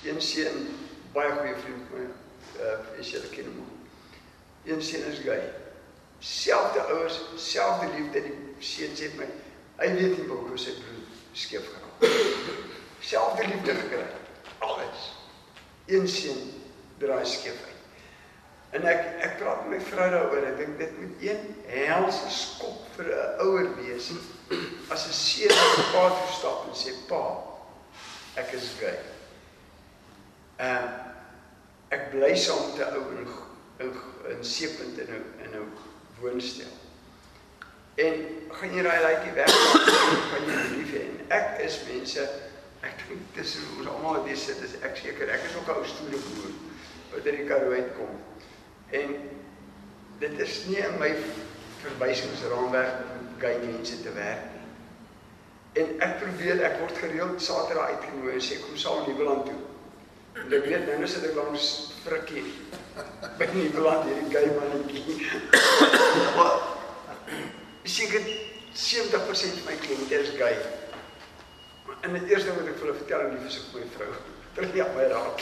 Een 0.05 0.21
seun 0.23 0.69
baie 1.13 1.33
goeie 1.33 1.55
vriend 1.63 1.93
my 1.95 2.05
uh 2.61 3.01
is 3.01 3.11
julle 3.11 3.29
ken 3.33 3.49
hom. 3.53 3.71
Een 4.65 4.83
seun 4.83 5.07
is 5.13 5.23
gay. 5.25 5.41
Selfde 6.19 6.81
ouers, 6.81 7.21
selfde 7.37 7.89
liefde 7.95 8.23
die 8.27 8.37
seun 8.59 8.97
sê 8.97 9.11
my 9.17 9.29
hy 9.81 9.89
weet 9.97 10.19
nie 10.19 10.29
hoe 10.29 10.59
sy 10.61 10.77
broer 10.81 11.09
skeef 11.37 11.67
geraak. 11.73 12.21
Selfde 13.01 13.49
liefde 13.49 13.75
gekry. 13.81 14.07
Alles. 14.65 15.09
Een 15.87 16.09
seun 16.09 16.47
draai 16.99 17.25
skeef 17.29 17.59
uit. 17.65 17.75
En 18.77 18.87
ek 18.91 19.05
ek 19.25 19.37
praat 19.41 19.65
met 19.65 19.77
my 19.77 19.83
vrou 19.91 20.09
daaroor. 20.13 20.49
Ek 20.53 20.57
dink 20.61 20.79
dit 20.81 20.97
moet 21.01 21.27
een 21.29 21.45
helse 21.73 22.31
skop 22.33 22.89
vir 22.97 23.13
'n 23.13 23.45
ouer 23.45 23.69
wees 23.81 24.11
as 24.93 25.07
'n 25.09 25.13
seun 25.13 25.53
op 25.53 25.77
'n 25.79 25.93
pad 25.93 26.25
stap 26.39 26.67
en 26.69 26.75
sê 26.75 26.97
pa 27.09 27.25
ek 28.37 28.53
is 28.53 28.75
gay. 28.81 29.16
Ehm 30.57 30.85
uh, 30.85 31.05
ek 31.89 32.09
bly 32.11 32.33
saam 32.37 32.73
met 32.73 32.81
'n 32.87 32.97
ou 32.97 33.05
in 33.15 33.29
in 33.85 33.93
in 34.33 34.45
seepunt 34.45 34.99
in 34.99 35.11
'n 35.13 35.25
in 35.45 35.53
'n 35.61 35.69
woonstel. 36.21 36.73
En 37.95 38.15
gaan 38.49 38.75
jy 38.75 38.83
raai 38.83 39.03
laaitjie 39.03 39.33
weg 39.33 39.53
van 40.31 40.45
jou 40.49 40.65
lief 40.77 40.91
hê. 40.93 41.05
Ek 41.29 41.61
is 41.61 41.79
mense 41.93 42.25
ek 42.81 43.05
dink 43.09 43.23
dis 43.35 43.57
ons 43.79 43.89
almal 43.89 44.19
wat 44.19 44.27
hier 44.27 44.37
sit 44.37 44.61
is 44.65 44.77
ek 44.81 44.97
seker 44.97 45.29
ek 45.29 45.45
is 45.49 45.57
ook 45.57 45.69
'n 45.69 45.79
ou 45.81 45.85
stoere 45.85 46.21
boer 46.27 46.53
wat 47.13 47.27
in 47.27 47.37
die 47.37 47.47
Karoo 47.49 47.73
uitkom. 47.73 48.13
En 48.91 49.09
dit 50.19 50.39
is 50.39 50.65
nie 50.67 50.81
in 50.81 50.99
my 50.99 51.13
verwysingsraamwerk 51.83 52.99
om 53.15 53.29
gay 53.39 53.59
mense 53.59 54.03
te 54.03 54.13
werk 54.13 54.45
nie. 54.53 54.67
En 55.83 56.01
ek 56.01 56.19
probeer 56.21 56.65
ek 56.65 56.79
word 56.81 56.99
gereeld 56.99 57.43
Saterdag 57.43 57.89
uitgenooi 57.89 58.33
en 58.33 58.45
sê 58.45 58.61
kom 58.61 58.77
saam 58.77 59.05
Nieuweland 59.07 59.45
toe. 59.45 59.66
En 60.37 60.53
ek 60.53 60.67
weet 60.69 60.87
nou 60.87 61.09
sit 61.09 61.25
ek 61.29 61.37
langs 61.39 61.69
frikkie. 62.05 62.45
By 63.39 63.49
nie 63.53 63.69
beland 63.75 64.09
hierdie 64.09 64.33
gay 64.33 64.51
mannetjie. 64.57 65.21
Maar 66.37 66.57
seker 67.87 68.23
70% 68.77 69.61
van 69.63 69.71
my 69.71 69.77
kliënte 69.81 70.21
is 70.21 70.35
gay. 70.37 70.57
En 72.05 72.15
die 72.15 72.29
eerste 72.31 72.55
wat 72.55 72.69
ek 72.69 72.77
vir 72.79 72.89
hulle 72.89 72.99
vertel 73.01 73.29
lief 73.33 73.47
is 73.49 73.59
ek 73.63 73.75
my 73.75 73.85
vrou. 73.97 74.11
Terwyl 74.57 74.81
jy 74.81 74.89
my 74.97 75.07
raak. 75.13 75.39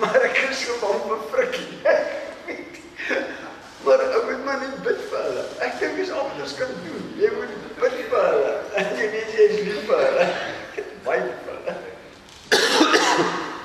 maar 0.00 0.26
ek 0.28 0.42
is 0.46 0.64
so 0.64 0.76
bang 0.82 1.00
vir 1.08 1.22
frikkie. 1.32 1.78
maar 3.84 4.04
ek 4.04 4.28
moet 4.28 4.44
maar 4.46 4.60
net 4.62 4.76
bid 4.86 5.00
vir 5.10 5.24
hulle. 5.28 5.46
Ek 5.66 5.78
dink 5.80 6.00
dis 6.02 6.12
al 6.14 6.28
wat 6.28 6.42
ons 6.44 6.56
kan 6.60 6.74
doen. 6.84 7.06
Jy 7.20 7.32
moet 7.38 7.56
bid 7.80 8.02
vir 8.12 8.26
hulle. 8.28 8.52
En 8.82 8.92
jy 9.00 9.08
weet 9.16 9.32
jy 9.38 9.48
is 9.48 9.62
lief 9.70 9.86
vir 9.88 10.04
hulle. 10.06 10.28
Baie 11.08 11.24
vir 11.24 11.56
hulle. 11.56 11.78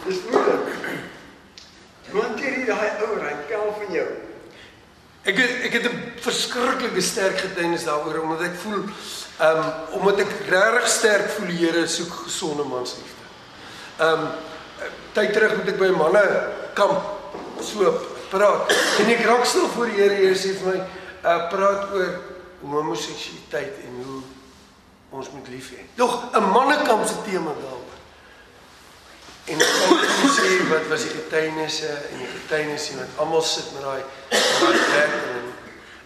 Dis 0.05 0.21
moeilik. 0.29 0.71
Want 2.15 2.39
jy 2.39 2.51
hier 2.55 2.67
daai 2.69 3.03
ou 3.03 3.19
ry 3.19 3.33
kel 3.49 3.71
van 3.79 3.93
jou. 3.99 4.07
Ek 5.25 5.39
het, 5.41 5.53
ek 5.65 5.73
het 5.79 5.87
'n 5.89 6.01
verskriklike 6.21 6.93
sterk 7.25 7.39
getuienis 7.41 7.83
daaroor 7.83 8.19
omdat 8.21 8.41
ek 8.51 8.57
voel 8.61 8.83
ehm 9.41 9.61
um, 9.61 9.69
omdat 9.97 10.19
ek 10.23 10.33
regtig 10.49 10.89
sterk 10.93 11.31
voel 11.35 11.49
die 11.49 11.57
Here 11.63 11.87
soek 11.89 12.11
gesonde 12.25 12.63
mansliefde. 12.69 13.25
Ehm 13.97 14.25
um, 14.25 14.91
tyd 15.15 15.33
terug 15.33 15.55
moet 15.57 15.71
ek 15.73 15.79
by 15.79 15.89
manne 15.95 16.23
kamp 16.77 17.57
so 17.65 17.95
praat 18.29 18.69
en 19.01 19.09
ek 19.15 19.25
raak 19.25 19.47
stil 19.49 19.65
voor 19.73 19.89
die 19.89 19.97
Here 20.03 20.29
en 20.29 20.37
sê 20.37 20.53
vir 20.59 20.69
my 20.69 20.77
uh, 20.77 21.39
praat 21.49 21.95
oor 21.97 22.13
homoseksualiteit 22.61 23.81
en 23.87 23.99
hoe 24.03 24.21
ons 25.15 25.31
moet 25.33 25.49
lief 25.55 25.71
hê. 25.73 25.81
Nog 25.97 26.29
'n 26.29 26.51
mannekamp 26.53 27.07
se 27.09 27.17
tema 27.25 27.57
daar. 27.57 27.81
En 29.45 29.61
ek 29.61 30.29
sê 30.37 30.49
wat 30.69 30.87
was 30.93 31.09
die 31.09 31.15
getuienisse 31.17 31.89
en 31.89 32.21
die 32.21 32.33
getuienisse 32.37 32.99
wat 33.01 33.17
almal 33.17 33.41
sit 33.41 33.73
met 33.73 33.81
daai 33.81 34.03
werk 34.93 35.24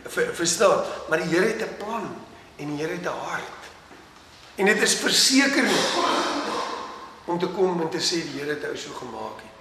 ver, 0.10 0.36
verstaan, 0.36 0.84
maar 1.10 1.22
die 1.22 1.30
Here 1.30 1.46
het 1.46 1.62
'n 1.62 1.78
plan 1.78 2.16
en 2.56 2.76
die 2.76 2.78
Here 2.78 2.94
het 2.94 3.06
'n 3.06 3.20
hart. 3.30 3.62
En 4.56 4.66
dit 4.66 4.82
is 4.82 4.96
verseker 4.96 5.70
om 7.26 7.40
te 7.40 7.48
kom 7.48 7.82
en 7.82 7.90
te 7.90 8.02
sê 8.02 8.22
die 8.24 8.40
Here 8.40 8.50
het 8.50 8.62
jou 8.62 8.78
so 8.78 8.94
gemaak 8.94 9.38
het. 9.38 9.56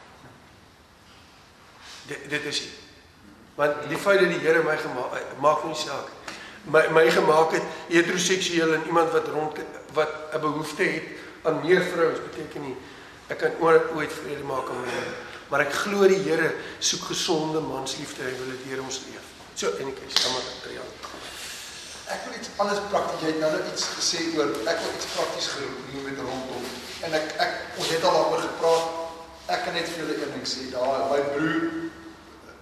Dit 2.07 2.30
dit 2.30 2.44
is 2.44 2.61
nie. 2.61 2.76
Want 3.55 3.88
die 3.88 3.99
feit 3.99 4.20
dat 4.20 4.28
die 4.28 4.38
Here 4.38 4.62
my 4.62 4.76
gemaak 4.76 5.22
maak 5.40 5.64
nie 5.64 5.74
saak. 5.74 6.09
My 6.64 6.88
my 6.90 7.11
gemaak 7.11 7.53
het 7.53 7.62
heteroseksueel 7.88 8.74
en 8.74 8.86
iemand 8.86 9.11
wat 9.11 9.28
rond 9.28 9.59
wat 9.92 10.09
'n 10.32 10.40
behoefte 10.40 10.82
het 10.82 11.03
aan 11.42 11.61
meer 11.61 11.82
vrouens 11.82 12.18
beteken 12.30 12.62
nie 12.62 12.76
Ek 13.28 13.38
kan 13.38 13.51
ooit 13.61 13.90
ooit 13.92 14.12
vrede 14.12 14.44
maak 14.49 14.68
met 14.72 14.86
my 14.86 15.03
maar 15.49 15.64
ek 15.64 15.72
glo 15.72 16.05
die 16.09 16.20
Here 16.24 16.53
soek 16.78 17.09
gesonde 17.09 17.61
mansliefde 17.64 18.24
en 18.24 18.36
wil 18.40 18.51
dit 18.53 18.64
deur 18.68 18.82
ons 18.84 19.01
leef. 19.09 19.28
So 19.59 19.66
en 19.74 19.88
ek 19.90 19.96
is 20.06 20.18
jammer 20.22 20.44
dat 20.46 20.66
jy 20.70 20.82
Ek 22.14 22.20
wil 22.24 22.36
iets 22.38 22.50
anders 22.62 22.78
prakties. 22.92 23.24
Jy 23.24 23.32
het 23.32 23.40
nou 23.42 23.48
net 23.56 23.66
iets 23.72 23.88
gesê 23.96 24.20
oor 24.38 24.52
ek 24.70 24.78
wil 24.84 24.94
iets 24.94 25.09
prakties 25.16 25.48
genoem 25.56 26.04
met 26.06 26.20
rondom. 26.22 26.68
En 27.09 27.16
ek 27.18 27.34
ek 27.42 27.56
ons 27.82 27.90
het 27.90 28.06
al 28.06 28.14
daaroor 28.20 28.44
gepraat. 28.44 28.86
Ek 29.56 29.66
kan 29.66 29.74
net 29.74 29.90
vir 29.90 30.04
julle 30.04 30.14
een 30.20 30.36
ding 30.36 30.46
sê. 30.46 30.68
Daar 30.70 31.11
my 31.11 31.18
broer 31.32 31.66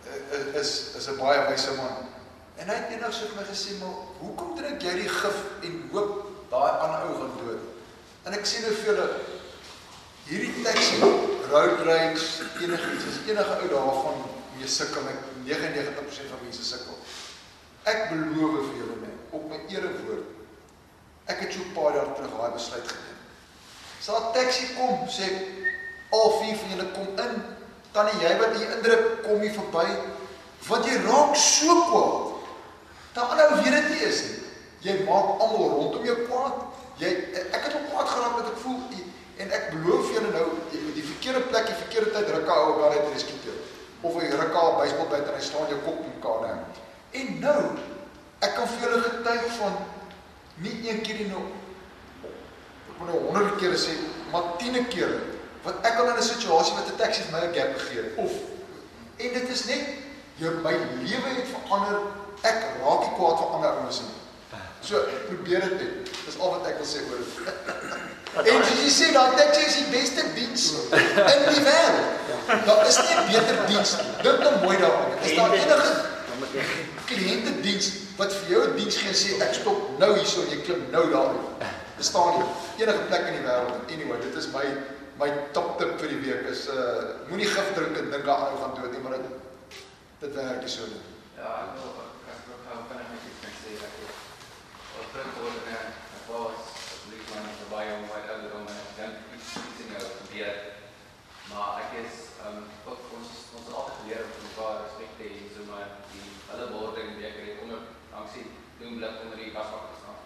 eh, 0.08 0.56
is 0.62 0.72
is 0.96 1.10
'n 1.12 1.20
baie 1.20 1.44
wyse 1.50 1.76
man. 1.76 2.08
En 2.56 2.72
hy 2.72 2.80
het 2.80 2.96
eendag 2.96 3.12
so 3.12 3.28
vir 3.28 3.42
my 3.42 3.46
gesê, 3.52 3.76
"Maar 3.76 3.94
hoekom 4.24 4.56
drink 4.56 4.80
jy 4.80 4.94
die 5.04 5.12
gif 5.20 5.38
en 5.68 5.78
hoop 5.92 6.12
daai 6.48 6.72
ander 6.80 7.00
ou 7.10 7.14
gaan 7.20 7.36
dood?" 7.44 7.62
En 8.24 8.32
ek 8.32 8.48
sê 8.48 8.64
nou 8.64 8.72
vir 8.72 8.86
julle 8.88 9.08
hierdie 10.32 10.62
taxi 10.64 10.96
road 11.52 11.84
rage 11.84 12.24
enigiets 12.64 13.04
as 13.04 13.20
enige 13.28 13.54
ou 13.62 13.68
daarvan 13.68 14.16
mee 14.56 14.68
sukkel 14.68 15.04
99% 15.46 16.30
van 16.32 16.42
mense 16.42 16.64
sukkel. 16.64 16.96
Ek 17.86 18.08
beloof 18.10 18.66
vir 18.68 18.80
julle 18.80 18.96
net 19.02 19.34
op 19.36 19.44
my 19.50 19.60
erewoord. 19.70 20.32
Ek 21.26 21.42
het 21.44 21.52
so 21.52 21.62
'n 21.62 21.74
paar 21.74 21.94
jaar 21.94 22.14
terug 22.14 22.34
daai 22.38 22.52
besluit 22.52 22.88
geneem. 22.88 23.20
Daar 24.06 24.20
'n 24.20 24.32
taxi 24.32 24.66
kom, 24.74 25.08
sê 25.08 25.24
ek 25.24 25.38
al 26.10 26.30
vier 26.40 26.56
van 26.56 26.68
julle 26.70 26.90
kom 26.92 27.08
in. 27.24 27.34
Tannie, 27.92 28.20
jy 28.22 28.38
wat 28.38 28.56
hier 28.56 28.76
indruk, 28.76 29.22
kom 29.22 29.40
hier 29.40 29.52
verby. 29.52 29.86
Want 30.68 30.84
jy 30.84 30.96
raak 30.96 31.36
so 31.36 31.74
kwaad. 31.90 33.30
Ander 33.30 33.62
weet 33.62 33.72
dit 33.72 33.88
nie 33.88 34.04
is 34.08 34.22
nie. 34.22 34.38
Jy 34.80 35.04
maak 35.04 35.40
almal 35.40 35.68
rondom 35.68 36.04
jou 36.04 36.16
kwaad. 36.28 36.56
Jy 36.96 37.08
ek 37.52 37.62
het 37.64 37.74
op 37.74 37.88
kwaad 37.90 38.08
geraak 38.08 38.36
dat 38.36 38.52
ek 38.52 38.58
voel 38.58 38.86
en 39.36 39.52
ek 39.52 39.70
beloof 39.74 40.12
julle 40.14 40.30
nou 40.32 40.46
met 40.56 40.94
die 40.96 41.04
verkeerde 41.04 41.42
plek, 41.50 41.66
die 41.68 41.80
verkeerde 41.82 42.12
tyd 42.14 42.30
ruk 42.32 42.52
ou 42.52 42.76
daar 42.80 42.94
uit 42.96 43.10
reskuteur. 43.12 43.58
Of 44.06 44.16
hy 44.20 44.30
ruk 44.30 44.54
al 44.54 44.76
baseball 44.78 45.10
bat 45.10 45.28
en 45.28 45.38
hy 45.38 45.44
staan 45.44 45.70
jou 45.72 45.78
kop 45.84 46.02
in 46.04 46.12
mekaar 46.14 46.42
nou. 46.46 46.56
En 47.20 47.38
nou 47.42 47.60
ek 48.46 48.52
kan 48.56 48.68
vir 48.72 48.84
julle 48.84 49.04
getuig 49.04 49.46
van 49.58 49.78
nie 50.64 50.74
een 50.88 51.00
keer 51.04 51.22
nie 51.22 51.30
nou 51.30 51.44
ek 52.26 53.00
moet 53.00 53.10
nou 53.10 53.22
honderde 53.26 53.56
kere 53.60 53.78
sê, 53.80 53.96
maar 54.32 54.54
tiene 54.60 54.84
kere 54.92 55.18
wat 55.64 55.82
ek 55.84 55.98
al 56.00 56.12
in 56.12 56.20
'n 56.20 56.22
situasie 56.22 56.76
met 56.76 56.92
'n 56.92 57.00
taxi 57.00 57.22
vir 57.22 57.32
my 57.32 57.46
'n 57.46 57.54
gap 57.54 57.72
gegee 57.78 58.02
het 58.02 58.18
of 58.24 58.32
en 59.16 59.32
dit 59.32 59.48
is 59.48 59.64
net 59.66 59.84
jou 60.36 60.52
my 60.62 60.72
lewe 61.02 61.28
het 61.36 61.48
verander. 61.48 62.00
Ek 62.42 62.58
raak 62.82 63.00
nie 63.00 63.14
kwaad 63.16 63.38
vir 63.40 63.52
ander 63.56 63.70
ouens 63.80 64.00
nie. 64.00 64.60
So 64.80 65.00
probeer 65.26 65.60
dit 65.60 65.80
net. 65.80 66.10
Dis 66.26 66.38
al 66.38 66.50
wat 66.50 66.66
ek 66.66 66.76
wil 66.78 66.86
sê 66.86 67.00
oor 67.10 67.18
dit. 67.18 67.30
En 68.36 68.62
jy 68.82 68.90
sê, 68.92 69.12
daai 69.16 69.36
taxi 69.38 69.64
is 69.66 69.76
die 69.80 69.88
beste 69.94 70.26
diens 70.36 70.66
in 70.92 71.46
die 71.48 71.62
wêreld. 71.64 72.26
Daar 72.66 72.86
is 72.86 72.98
nie 72.98 73.14
'n 73.16 73.26
beter 73.30 73.66
diens 73.66 73.96
nie. 73.96 74.10
Dink 74.22 74.38
nou 74.38 74.54
mooi 74.64 74.76
daaroor. 74.78 75.16
Is 75.22 75.34
daar 75.34 75.54
enige 75.54 76.14
kliënte 77.06 77.60
diens 77.62 77.88
wat 78.18 78.32
vir 78.32 78.50
jou 78.50 78.62
'n 78.66 78.76
diens 78.76 78.96
gee 78.96 79.14
sê 79.14 79.40
ek 79.42 79.54
stop 79.54 79.98
nou 79.98 80.12
hierso 80.14 80.42
en 80.42 80.50
jy 80.50 80.60
klim 80.66 80.86
nou 80.90 81.10
daar 81.10 81.32
uit. 81.32 81.74
Bestaan 81.96 82.38
nie 82.38 82.84
enige 82.84 83.02
plek 83.08 83.26
in 83.26 83.36
die 83.38 83.46
wêreld 83.48 83.92
anyway. 83.92 84.20
Dit 84.20 84.34
is 84.34 84.48
my 84.52 84.66
my 85.18 85.30
top 85.52 85.78
tip 85.78 85.98
vir 86.00 86.08
die 86.08 86.20
week 86.28 86.48
is 86.52 86.68
uh 86.68 87.16
moenie 87.28 87.48
gif 87.48 87.68
drink 87.74 87.96
en 87.96 88.10
dink 88.10 88.28
aan 88.28 88.52
ou 88.52 88.58
gaan 88.62 88.74
dood 88.76 88.92
nie, 88.92 89.00
maar 89.00 89.16
dit 89.16 89.26
dit 90.20 90.34
werk 90.34 90.60
nie 90.60 90.68
so 90.68 90.84
nie. 90.92 91.02
Ja, 91.40 91.50
ek 91.64 91.72
wil 91.80 91.92
ek 92.32 92.40
wil 92.48 92.58
gou 92.66 92.78
kan 92.88 92.98
ek 93.00 93.08
net 93.12 93.24
iets 93.28 93.60
sê 93.62 93.70
ek 93.86 93.94
wil 94.00 94.12
wat 94.96 95.06
terug 95.12 95.32
word 95.40 95.70
en 95.72 95.86
ek 96.16 96.24
was 96.30 96.58
lief 97.10 97.24
man 97.32 97.48
te 97.60 97.66
baie 97.72 97.90
om 97.96 98.04
wat 98.12 98.28
ouer 98.34 98.52
om 98.60 98.66
en 98.68 98.82
dan 98.98 99.12
iets 99.36 99.50
iets 99.62 99.80
in 99.84 99.94
jou 99.96 100.04
gebeur. 100.20 100.56
Maar 101.56 101.78
ek 101.82 101.92
is 102.04 102.16
um, 102.46 102.58
ook 102.84 103.12
ons 103.16 103.28
ons 103.56 103.68
altyd 103.78 103.94
geleer 103.98 104.24
om 104.28 104.42
mekaar 104.44 104.82
respek 104.84 105.12
te 105.18 105.28
hê 105.32 105.44
so 105.54 105.62
maar 105.70 105.92
die 106.10 106.26
hulle 106.48 106.66
word 106.72 106.98
en 107.00 107.14
ek 107.28 107.38
het 107.40 107.62
onder 107.64 107.86
dankie 108.10 108.42
doen 108.80 108.98
blik 108.98 109.22
onder 109.22 109.40
die 109.40 109.54
kasbak 109.54 109.86
te 109.88 109.96
staan. 110.00 110.18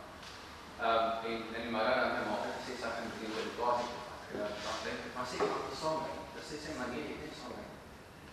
Ehm 0.87 1.05
um, 1.05 1.29
en 1.31 1.45
en 1.55 1.67
die 1.67 1.75
môre 1.77 1.93
dan 2.01 2.27
maak 2.31 2.49
ek 2.49 2.65
sê 2.67 2.75
sak 2.81 2.99
in 3.03 3.13
die 3.21 3.31
situasie. 3.37 3.93
Ja, 4.33 4.49
dan 4.65 4.81
dink 4.87 5.07
ek 5.07 5.15
maar 5.19 5.29
sê 5.31 5.39
het 5.43 5.77
saam. 5.83 6.03
Dit 6.35 6.49
sê 6.49 6.59
sy 6.65 6.75
maar 6.81 6.91
nee, 6.95 7.07
ek 7.15 7.23
het 7.29 7.39
saam. 7.43 7.55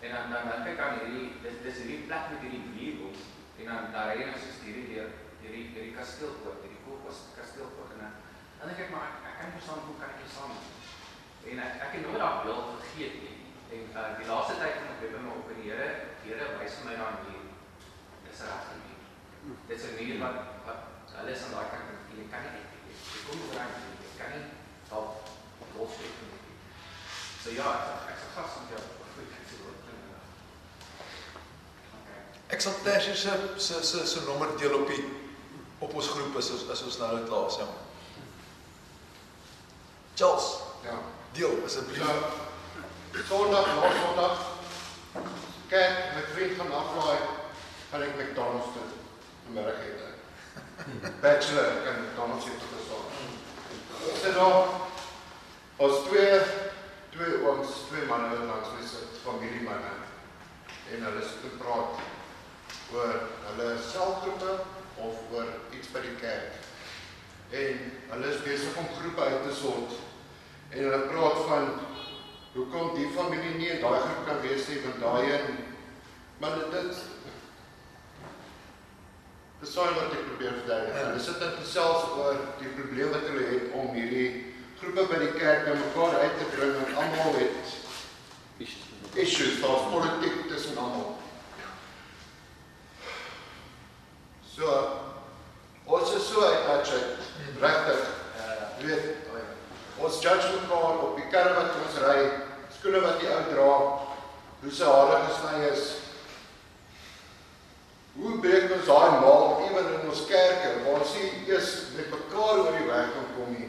En 0.02 0.16
dan 0.16 0.34
dan 0.34 0.50
dan 0.50 0.66
kyk 0.66 0.82
aan 0.86 0.98
hierdie 0.98 1.28
dis 1.44 1.62
dis 1.68 1.80
hierdie 1.82 2.02
plek 2.10 2.34
met 2.34 2.44
hierdie 2.48 2.92
op 3.10 3.22
en 3.60 3.70
dan 3.70 3.88
daar 3.94 4.10
ry 4.10 4.26
ons 4.26 4.48
is 4.50 4.58
hierdie 4.64 4.88
deur 4.90 5.14
hierdie 5.44 5.64
hierdie 5.70 5.94
kasteelpoort, 6.00 6.66
hierdie 6.66 6.82
koopos 6.88 7.22
kasteelpoort 7.38 7.94
en 7.94 8.04
dan 8.58 8.74
ek 8.74 8.82
kyk 8.82 8.92
maar 8.96 9.06
ek, 9.12 9.24
ek 9.30 9.40
kan 9.44 9.56
verstaan 9.60 9.86
hoe 9.86 9.96
kan 10.02 10.16
ek 10.16 10.22
hier 10.24 10.34
saam. 10.34 10.58
En 11.50 11.62
ek 11.64 11.80
ek 11.86 11.94
het 11.96 12.04
nooit 12.06 12.20
daardie 12.22 12.44
beeld 12.46 12.72
vergeet 12.74 13.14
nie. 13.22 13.34
En 13.76 13.82
uh, 13.94 14.06
die 14.18 14.28
laaste 14.30 14.58
tyd 14.60 14.76
van 14.80 14.92
ek 14.94 15.00
by 15.04 15.22
my 15.24 15.32
op 15.36 15.50
die 15.52 15.64
Here, 15.68 15.88
die 16.22 16.32
Here 16.32 16.50
wys 16.60 16.78
my 16.84 16.94
dan 17.00 17.20
hier. 17.26 17.46
Dis 18.26 18.44
reg 18.48 18.68
vir 18.68 18.78
my. 18.84 18.94
Dis 19.70 19.88
'n 19.88 19.96
muur 19.98 20.20
wat 20.24 20.38
wat 20.68 20.80
hulle 21.16 21.32
is 21.36 21.44
aan 21.46 21.56
daai 21.56 21.70
kant 21.72 21.88
en 21.94 22.20
jy 22.20 22.28
kan 22.32 22.46
nie 22.46 22.64
jy 22.92 23.24
kom 23.26 23.48
reg 23.56 23.74
nie. 23.80 23.96
Jy 24.04 24.12
kan 24.20 24.30
nie 24.36 24.46
help 24.92 25.28
los 25.76 25.98
weet 26.02 26.22
nie. 26.22 26.40
So 27.42 27.50
ja, 27.60 27.68
ek 28.12 28.16
sê 28.22 28.32
vas 28.36 28.62
om 28.62 28.72
jou 28.74 28.86
Ek 32.48 32.62
sal 32.64 32.72
Tersie 32.82 33.16
se 33.16 33.32
se 33.60 33.82
se 33.84 34.06
se 34.06 34.20
nommer 34.24 34.56
deel 34.58 34.74
op 34.74 34.88
die 34.88 35.04
op 35.84 35.94
ons 35.94 36.08
groep 36.08 36.36
as 36.40 36.48
ons 36.50 36.64
as 36.72 36.82
ons 36.82 36.96
nou 36.98 37.10
dit 37.18 37.28
laat 37.28 37.52
sê. 37.52 37.66
Charles, 40.18 40.46
Ja. 40.82 40.98
deel 41.32 41.62
asseblief. 41.64 42.04
So, 43.12 43.22
Sondag, 43.28 43.66
na 43.66 43.90
Sondag. 44.04 44.38
Kyk, 45.68 45.92
my 46.14 46.22
vriend 46.34 46.56
gaan 46.56 46.72
aflaai. 46.72 47.18
Gaan 47.90 48.02
ek 48.02 48.16
McDonald's 48.16 48.72
toe. 48.74 48.86
Middag 49.52 49.80
ete. 49.84 50.08
Bachelor 51.22 51.70
kan 51.84 52.00
McDonald's 52.02 52.44
toe 52.44 52.70
gestaan. 52.74 53.06
Ons 54.10 54.20
sit 54.22 54.34
daar. 54.34 54.68
Ons 55.76 56.04
twee 56.08 56.40
twee 57.14 57.38
ons 57.50 57.68
twee 57.88 58.06
manne 58.06 58.44
langs 58.46 58.72
my 58.76 58.86
sit, 58.86 59.20
familiemanne. 59.24 59.92
En 60.94 61.06
hulle 61.08 61.22
sit 61.22 61.40
te 61.44 61.54
praat 61.60 62.00
oor 62.94 63.14
hulle 63.48 63.70
selfgroepe 63.90 64.54
of 65.04 65.20
oor 65.34 65.48
iets 65.76 65.90
by 65.92 66.04
die 66.06 66.16
kerk. 66.22 66.60
En 67.50 67.82
hulle 68.12 68.30
is 68.32 68.44
besig 68.46 68.76
om 68.80 68.94
groepe 69.00 69.26
uit 69.26 69.42
te 69.48 69.56
sort. 69.60 69.98
En 70.70 70.78
hulle 70.84 70.98
praat 71.12 71.38
van 71.48 71.70
hoekom 72.54 72.94
die 72.96 73.08
familie 73.16 73.54
nie 73.56 73.70
in 73.76 73.80
daai 73.80 74.00
groep 74.00 74.26
kan 74.26 74.42
wees 74.44 74.68
nie, 74.68 74.82
want 74.84 75.00
daai 75.02 75.32
een 75.32 75.64
maar 76.38 76.54
dit 76.54 76.70
dit 76.72 76.98
Dis 79.58 79.72
sou 79.74 79.84
wat 79.90 80.12
ek 80.14 80.26
probeer 80.28 80.52
verduidelik. 80.60 80.94
Ja. 80.94 81.06
Hulle 81.08 81.22
sit 81.22 81.40
net 81.42 81.56
gesels 81.58 82.04
oor 82.14 82.36
die 82.60 82.68
probleem 82.76 83.08
wat 83.10 83.24
hulle 83.26 83.46
het 83.48 83.72
om 83.74 83.88
hierdie 83.96 84.28
groepe 84.78 85.06
by 85.10 85.18
die 85.24 85.32
kerk 85.34 85.64
bymekaar 85.66 86.14
uit 86.22 86.36
te 86.38 86.46
bring 86.52 86.76
en 86.78 86.92
almal 87.02 87.38
het 87.40 87.72
issues, 89.18 89.58
daar's 89.58 89.88
politiek 89.90 90.44
tussen 90.52 90.78
almal. 90.78 91.16
So 94.46 94.70
ons 95.90 96.14
is 96.14 96.30
so 96.30 96.46
uit 96.46 96.62
touch 96.68 96.94
uit 96.94 97.26
regtig. 97.64 98.06
Jy 98.78 98.86
weet, 98.92 99.27
ons 100.00 100.20
judge 100.22 100.50
mekaar 100.54 101.00
op 101.04 101.16
die 101.18 101.30
karre 101.32 101.54
wat 101.56 101.78
ons 101.82 101.96
ry, 102.04 102.18
skoene 102.78 103.00
wat 103.02 103.18
die 103.22 103.30
ou 103.32 103.40
dra, 103.50 103.72
hoe 104.62 104.74
sy 104.74 104.90
hare 104.90 105.18
gesny 105.26 105.64
is. 105.70 105.88
Hoe 108.18 108.38
breek 108.42 108.72
ons 108.74 108.86
daai 108.86 109.20
maal 109.22 109.60
ewen 109.66 109.92
in 109.94 110.08
ons 110.10 110.24
kerke 110.26 110.72
waar 110.84 111.02
ons 111.04 111.14
nie 111.18 111.28
eers 111.50 111.74
met 111.94 112.10
mekaar 112.10 112.64
oor 112.64 112.72
die 112.74 112.88
weg 112.88 113.12
kan 113.14 113.28
kom 113.36 113.52
nie 113.54 113.68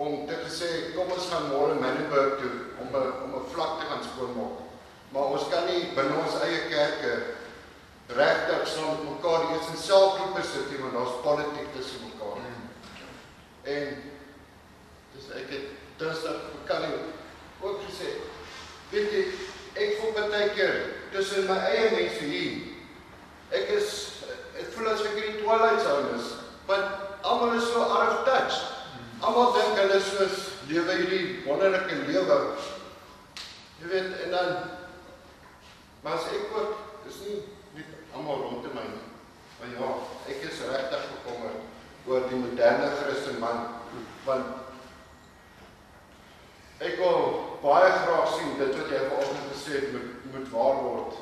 om 0.00 0.22
te 0.28 0.38
gesê 0.46 0.68
kom 0.94 1.10
ons 1.12 1.26
gaan 1.28 1.50
môre 1.52 1.74
Manenberg 1.76 2.38
toe 2.40 2.52
om 2.80 2.88
'n 2.88 3.12
om 3.24 3.34
'n 3.36 3.50
vlak 3.52 3.72
te 3.80 3.84
gaan 3.90 4.04
skoonmaak. 4.08 4.56
Maar 5.12 5.26
ons 5.36 5.48
kan 5.52 5.66
nie 5.66 5.92
binne 5.96 6.16
ons 6.16 6.40
eie 6.40 6.60
kerke 6.72 7.12
regtig 8.08 8.68
saam 8.68 8.96
met 8.96 9.10
mekaar 9.10 9.50
eers 9.50 9.68
in 9.72 9.76
selfgroepe 9.76 10.42
sit 10.42 10.70
nie 10.70 10.80
want 10.82 10.92
daar's 10.92 11.20
politiek 11.22 11.68
tussen 11.76 12.00
mekaar. 12.08 12.38
En 13.62 13.86
dis 14.04 14.09
ek 15.36 15.50
het 15.54 15.66
Dinsdag 16.00 16.48
vakansie 16.54 16.96
ook 17.60 17.82
gesê. 17.84 18.14
Weet 18.90 19.12
jy, 19.12 19.24
ek 19.76 19.98
voel 20.00 20.14
baie 20.16 20.48
keer 20.56 20.76
tussen 21.12 21.46
my 21.48 21.58
eie 21.68 21.90
mense 21.92 22.24
hier. 22.24 22.54
Ek 23.54 23.68
is 23.76 23.92
ek 24.60 24.72
voel 24.74 24.90
as 24.92 25.04
ek 25.04 25.18
in 25.20 25.26
die 25.28 25.42
twilight 25.42 25.82
zone 25.84 26.14
is, 26.16 26.32
want 26.68 27.20
almal 27.26 27.56
is 27.58 27.68
so 27.68 27.84
out 27.84 28.14
of 28.14 28.24
touch. 28.28 28.56
Almal 29.20 29.52
dink 29.56 29.78
hulle 29.78 29.98
is 30.00 30.08
soos 30.08 30.46
lewe 30.70 30.96
hierdie 31.02 31.24
wonderlike 31.44 32.00
lewe. 32.08 32.38
Jy 33.80 33.92
weet, 33.92 34.16
en 34.24 34.36
dan 34.36 34.52
maar 36.00 36.16
as 36.16 36.30
ek 36.32 36.54
ook 36.56 36.78
dis 37.04 37.20
nie 37.26 37.38
net 37.76 38.16
almal 38.16 38.46
rondom 38.46 38.72
my 38.76 38.86
nie. 38.88 39.04
Maar 39.60 39.76
ja, 39.76 39.92
ek 40.32 40.48
is 40.48 40.64
regtig 40.70 41.06
bekommerd 41.18 41.68
oor 42.08 42.24
die 42.30 42.40
moderne 42.40 42.88
Christen 42.96 43.36
man 43.42 43.66
want 44.24 44.60
ek 46.80 46.96
wil 46.96 47.18
baie 47.60 47.90
graag 47.92 48.30
sien 48.34 48.54
dit 48.58 48.72
wat 48.76 48.92
jy 48.92 49.00
vanoggend 49.08 49.50
gesê 49.52 49.72
het 49.76 49.90
moet 49.94 50.16
moet 50.30 50.52
waar 50.54 50.78
word. 50.84 51.16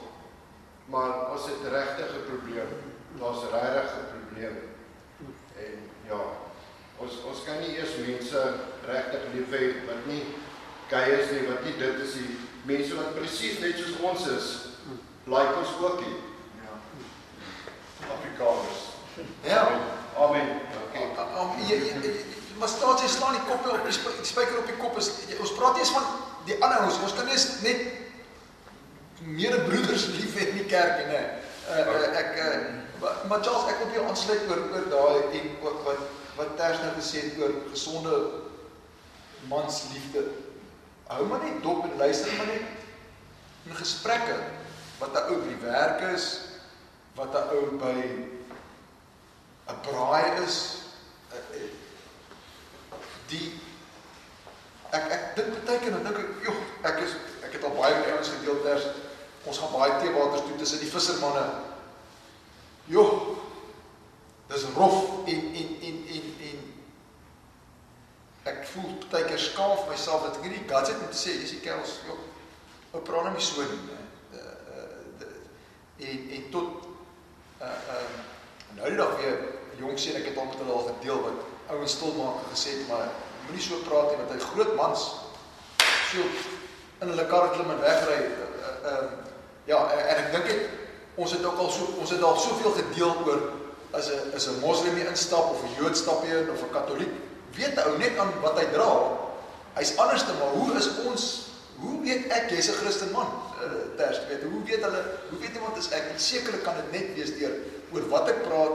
Maar 0.92 1.12
as 1.34 1.46
dit 1.48 1.64
regtig 1.72 2.10
'n 2.14 2.26
probleem, 2.30 2.70
daar's 3.20 3.42
regtig 3.52 3.90
'n 3.96 4.10
probleem. 4.14 4.56
En 5.64 5.74
ja, 6.10 6.20
ons 6.96 7.12
ons 7.30 7.44
kan 7.44 7.58
nie 7.60 7.76
eers 7.76 7.96
mense 8.06 8.40
regtig 8.86 9.22
lief 9.34 9.50
hê 9.50 9.64
wat 9.86 10.06
nie 10.06 10.24
gay 10.88 11.10
is 11.20 11.30
nie, 11.30 11.48
wat 11.48 11.64
nie 11.64 11.76
dit 11.76 11.98
is 12.06 12.14
nie. 12.14 12.38
Mense 12.62 12.94
wat 12.94 13.14
presies 13.14 13.58
net 13.58 13.76
soos 13.76 14.00
ons 14.00 14.26
is, 14.26 14.46
like 15.24 15.54
ons 15.58 15.76
ook 15.80 16.00
nie. 16.00 16.16
Ja. 16.62 16.74
Afrikaners. 18.14 18.82
Ja. 19.42 19.68
Amen. 20.18 20.48
Okay. 20.88 21.06
Om 21.40 21.50
jy 21.68 21.78
maar 22.58 22.68
staat 22.68 23.00
jy 23.00 23.08
slaan 23.08 23.36
die 23.36 23.44
kop 23.46 23.66
op 23.70 23.84
die 23.86 24.26
spyker 24.26 24.58
op 24.58 24.66
die 24.66 24.78
kop 24.80 24.96
is 24.98 25.12
ons 25.38 25.54
praat 25.54 25.76
nie 25.76 25.84
eens 25.84 25.94
van 25.94 26.06
die 26.48 26.56
ander 26.58 26.86
ons 26.88 26.98
ons 27.06 27.14
kan 27.14 27.28
nie 27.30 27.38
net 27.62 27.84
medebroeders 29.38 30.08
lief 30.16 30.34
hê 30.38 30.48
in 30.50 30.58
die 30.60 30.66
kerk 30.70 31.04
nie. 31.10 31.22
Uh, 31.68 31.84
uh, 31.92 32.08
ek 32.18 32.38
uh, 32.42 33.12
maar 33.30 33.42
Charles 33.44 33.68
ek 33.70 33.82
wil 33.82 33.94
jou 33.94 34.04
aansluit 34.08 34.50
oor 34.50 34.62
oor 34.72 34.88
daai 34.90 35.38
en 35.38 35.48
ook 35.66 35.84
wat 35.86 36.02
wat 36.38 36.52
Ters 36.58 36.82
nou 36.82 36.87
gesê 36.98 37.22
het 37.28 37.38
oor 37.40 37.54
gesonde 37.70 38.14
mansliefde. 39.48 40.24
Hou 41.08 41.26
maar 41.26 41.44
net 41.44 41.62
dop 41.62 41.84
en 41.86 41.96
luister 41.96 42.34
maar 42.36 42.50
net 42.50 42.66
in 43.68 43.76
gesprekke 43.76 44.36
wat 44.98 45.14
'n 45.14 45.30
ou 45.30 45.38
by 45.40 45.48
die 45.48 45.62
werk 45.62 46.00
is, 46.14 46.26
wat 47.14 47.34
'n 47.34 47.48
ou 47.54 47.78
by 47.78 47.98
'n 49.68 49.80
braai 49.82 50.42
is, 50.44 50.84
die 53.28 53.60
ek 54.90 55.10
ek 55.12 55.24
dink 55.36 55.64
baie 55.66 55.78
keer 55.78 55.92
dan 55.92 56.06
dink 56.08 56.18
ek, 56.18 56.30
joh, 56.48 56.60
ek 56.82 57.02
is 57.04 57.16
ek 57.44 57.52
het 57.52 57.64
al 57.64 57.76
baie 57.76 57.94
met 57.98 58.12
ouens 58.12 58.28
gedeel 58.28 58.62
ters 58.64 58.86
ons 59.48 59.58
gaan 59.58 59.72
baie 59.72 59.98
teewaters 60.00 60.44
toe 60.44 60.56
tussen 60.60 60.80
die 60.82 60.90
vissermanne. 60.90 61.44
Joh. 62.92 63.38
Dis 64.48 64.64
rof 64.76 65.28
en 65.28 65.40
en 65.60 65.68
en 65.84 65.96
en 66.16 66.28
ek 68.50 68.64
voel 68.72 68.90
baie 69.12 69.24
keer 69.28 69.40
skaam 69.40 69.76
vir 69.82 69.92
myself 69.92 70.26
dat 70.26 70.36
ek 70.38 70.46
hierdie 70.46 70.64
het 70.68 70.90
om 70.96 71.10
te 71.12 71.18
sê 71.18 71.36
dis 71.38 71.54
die 71.56 71.64
kerels, 71.64 72.00
joh. 72.06 72.20
Ou 72.94 73.02
praat 73.04 73.28
nou 73.28 73.34
nie 73.36 73.44
so 73.44 73.62
nie, 73.62 73.82
né? 73.88 73.98
En 75.98 76.28
en 76.36 76.50
tot 76.50 76.68
uh 77.60 77.66
uh 77.66 78.02
nou 78.78 78.96
dag 78.96 79.16
weer 79.18 79.38
jong 79.80 79.98
seun 79.98 80.18
ek 80.20 80.28
het 80.30 80.36
hom 80.38 80.50
met 80.50 80.60
hulle 80.62 80.74
al 80.74 80.86
gedeel 80.92 81.22
wat 81.24 81.72
ouens 81.74 81.94
stil 81.96 82.12
maak 82.18 82.42
en 82.42 82.52
gesê 82.52 82.74
het 82.76 82.88
maar 82.90 83.08
moenie 83.46 83.62
so 83.64 83.80
praat 83.88 84.12
nie 84.12 84.18
want 84.20 84.34
hy 84.34 84.38
groot 84.52 84.74
mans 84.78 85.06
so 86.10 86.26
in 87.02 87.10
hulle 87.12 87.26
kar 87.30 87.50
klim 87.54 87.70
en 87.74 87.80
wegry. 87.82 88.18
Ehm 88.18 88.84
uh, 88.84 88.92
uh, 88.92 89.08
ja, 89.68 89.78
en 89.92 90.20
ek 90.22 90.30
dink 90.32 90.46
dit 90.48 91.18
ons 91.18 91.32
het 91.34 91.44
ook 91.44 91.58
al 91.64 91.70
so 91.74 91.88
ons 92.00 92.12
het 92.14 92.22
al 92.22 92.38
soveel 92.40 92.76
gedeel 92.78 93.14
oor 93.26 93.42
as 93.98 94.10
'n 94.12 94.36
is 94.38 94.46
'n 94.48 94.60
moslim 94.60 94.96
instap 94.96 95.50
of 95.54 95.62
'n 95.64 95.74
jood 95.82 95.96
stap 95.96 96.22
hier 96.22 96.52
of 96.52 96.62
'n 96.62 96.70
katoliek. 96.72 97.14
Weet 97.56 97.78
ou 97.84 97.96
net 97.98 98.18
aan 98.18 98.32
wat 98.42 98.58
hy 98.60 98.66
dra. 98.74 98.90
Hy's 99.78 99.94
anderste, 99.96 100.34
maar 100.40 100.56
hoe 100.58 100.72
is 100.76 100.88
ons 101.06 101.26
hoe 101.78 102.00
weet 102.02 102.26
ek 102.34 102.50
jy's 102.50 102.68
'n 102.68 102.78
Christen 102.82 103.12
man? 103.14 103.30
Uh, 103.62 103.94
ters 103.96 104.18
weet 104.28 104.42
hoe 104.42 104.62
weet 104.66 104.82
hulle 104.82 105.02
hoe 105.30 105.38
weet 105.38 105.54
iemand 105.54 105.76
is 105.78 105.90
ek? 105.94 106.10
Sekerlik 106.16 106.62
kan 106.66 106.74
dit 106.74 106.92
net 106.92 107.14
wees 107.14 107.30
deur 107.38 107.54
oor 107.92 108.08
wat 108.08 108.28
ek 108.28 108.42
praat, 108.42 108.74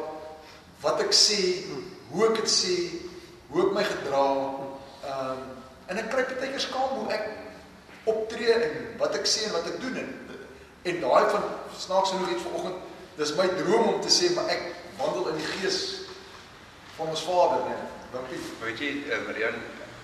wat 0.81 1.01
ek 1.03 1.11
sê, 1.11 1.67
hoe 2.11 2.27
ek 2.29 2.35
dit 2.41 2.49
sê, 2.49 2.75
hoe 3.51 3.67
ek 3.67 3.73
my 3.75 3.83
gedra. 3.83 4.27
Ehm 5.03 5.29
um, 5.35 5.43
en 5.91 5.99
ek 5.99 6.09
kry 6.11 6.23
baie 6.23 6.51
keer 6.53 6.63
skaam 6.63 6.95
hoe 6.97 7.09
ek 7.13 7.25
optree 8.09 8.53
en 8.55 8.77
wat 9.01 9.15
ek 9.19 9.27
sê 9.29 9.47
en 9.47 9.55
wat 9.57 9.67
ek 9.71 9.79
doen 9.83 9.99
en 10.01 10.11
en 10.83 10.99
daai 10.99 11.25
van 11.31 11.43
snaaks 11.79 12.11
genoeg 12.11 12.33
iets 12.33 12.45
vanoggend 12.47 13.19
dis 13.19 13.33
my 13.37 13.45
droom 13.59 13.91
om 13.93 13.99
te 14.03 14.11
sê 14.11 14.31
maar 14.35 14.49
ek 14.51 14.63
wandel 14.99 15.29
in 15.31 15.39
die 15.39 15.51
gees 15.57 15.77
van 16.97 17.11
ons 17.13 17.23
Vader 17.27 17.67
net 17.69 17.92
dankie. 18.13 18.39
Weet 18.61 18.81
jy 18.81 18.91
uh, 19.09 19.19
Marian 19.27 19.57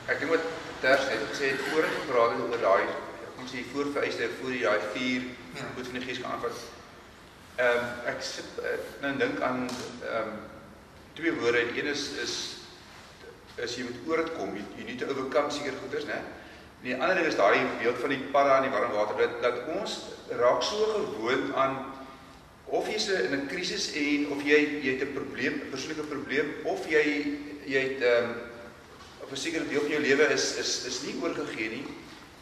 ek 0.10 0.22
dink 0.22 0.34
wat 0.34 0.46
ters 0.82 1.06
het 1.12 1.26
gesê 1.30 1.54
het 1.54 1.64
voor 1.70 1.86
gepraat 1.86 2.36
het 2.36 2.46
oor 2.48 2.64
daai 2.64 2.94
kom 3.38 3.48
sê 3.48 3.62
voorvereiste 3.72 4.30
voor 4.40 4.54
die 4.56 4.64
daai 4.66 4.88
vier 4.96 5.28
ja. 5.56 5.68
goed 5.76 5.88
van 5.88 6.00
die 6.00 6.06
gees 6.08 6.22
kan 6.24 6.34
aanvat. 6.36 6.64
Ehm 7.60 7.84
um, 7.84 7.92
ek 8.12 8.24
sit 8.26 8.58
uh, 8.64 8.78
nou 9.04 9.14
dink 9.22 9.44
aan 9.46 9.68
ehm 9.68 10.32
um, 10.32 10.40
twee 11.20 11.36
woorde. 11.38 11.62
Een 11.76 11.92
is 11.94 12.08
is 12.24 12.36
is 13.60 13.76
jy 13.78 13.86
moet 13.86 14.10
oor 14.10 14.24
dit 14.24 14.36
kom 14.40 14.54
jy, 14.56 14.66
jy 14.80 14.88
nie 14.88 14.98
te 15.00 15.08
overkom 15.10 15.50
seker 15.52 15.78
goeders 15.84 16.08
né? 16.10 16.20
Die 16.82 16.96
ander 16.96 17.18
ding 17.20 17.28
is 17.28 17.38
daai 17.38 17.60
beeld 17.82 18.00
van 18.00 18.14
die 18.16 18.22
padda 18.34 18.62
in 18.62 18.70
die 18.70 18.74
warm 18.74 18.96
water 18.96 19.20
dat 19.20 19.42
dat 19.44 19.74
ons 19.76 20.00
raak 20.40 20.64
so 20.64 20.90
gewoond 20.96 21.54
aan 21.60 21.78
of 22.66 22.88
jy 22.90 22.98
se 23.02 23.22
in 23.28 23.36
'n 23.36 23.48
krisis 23.52 23.92
en 24.00 24.30
of 24.34 24.42
jy 24.48 24.60
jy 24.82 24.98
het 24.98 25.06
'n 25.06 25.14
probleem, 25.14 25.54
'n 25.54 25.70
persoonlike 25.70 26.08
probleem 26.10 26.54
of 26.64 26.88
jy 26.90 27.06
jy 27.70 27.86
het 27.88 28.06
ehm 28.12 28.30
um, 28.30 28.38
of 29.24 29.32
'n 29.32 29.38
sekere 29.38 29.68
deel 29.70 29.82
van 29.82 29.92
jou 29.92 30.02
lewe 30.02 30.30
is 30.34 30.46
is 30.58 30.86
is 30.90 31.02
nie 31.06 31.16
oorgegee 31.22 31.70
nie 31.70 31.86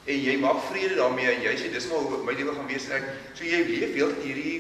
en 0.05 0.19
jy 0.23 0.37
maak 0.39 0.61
vrede 0.71 0.95
daarmee 0.95 1.31
en 1.31 1.41
jy 1.43 1.55
sê 1.59 1.71
dis 1.71 1.87
maar 1.87 1.99
hoe 1.99 2.23
my 2.23 2.33
lewe 2.33 2.55
gaan 2.55 2.67
wees 2.67 2.89
ek 2.89 3.03
so 3.33 3.43
jy 3.43 3.63
leef 3.63 3.93
heel 3.93 4.13
hierdie 4.23 4.59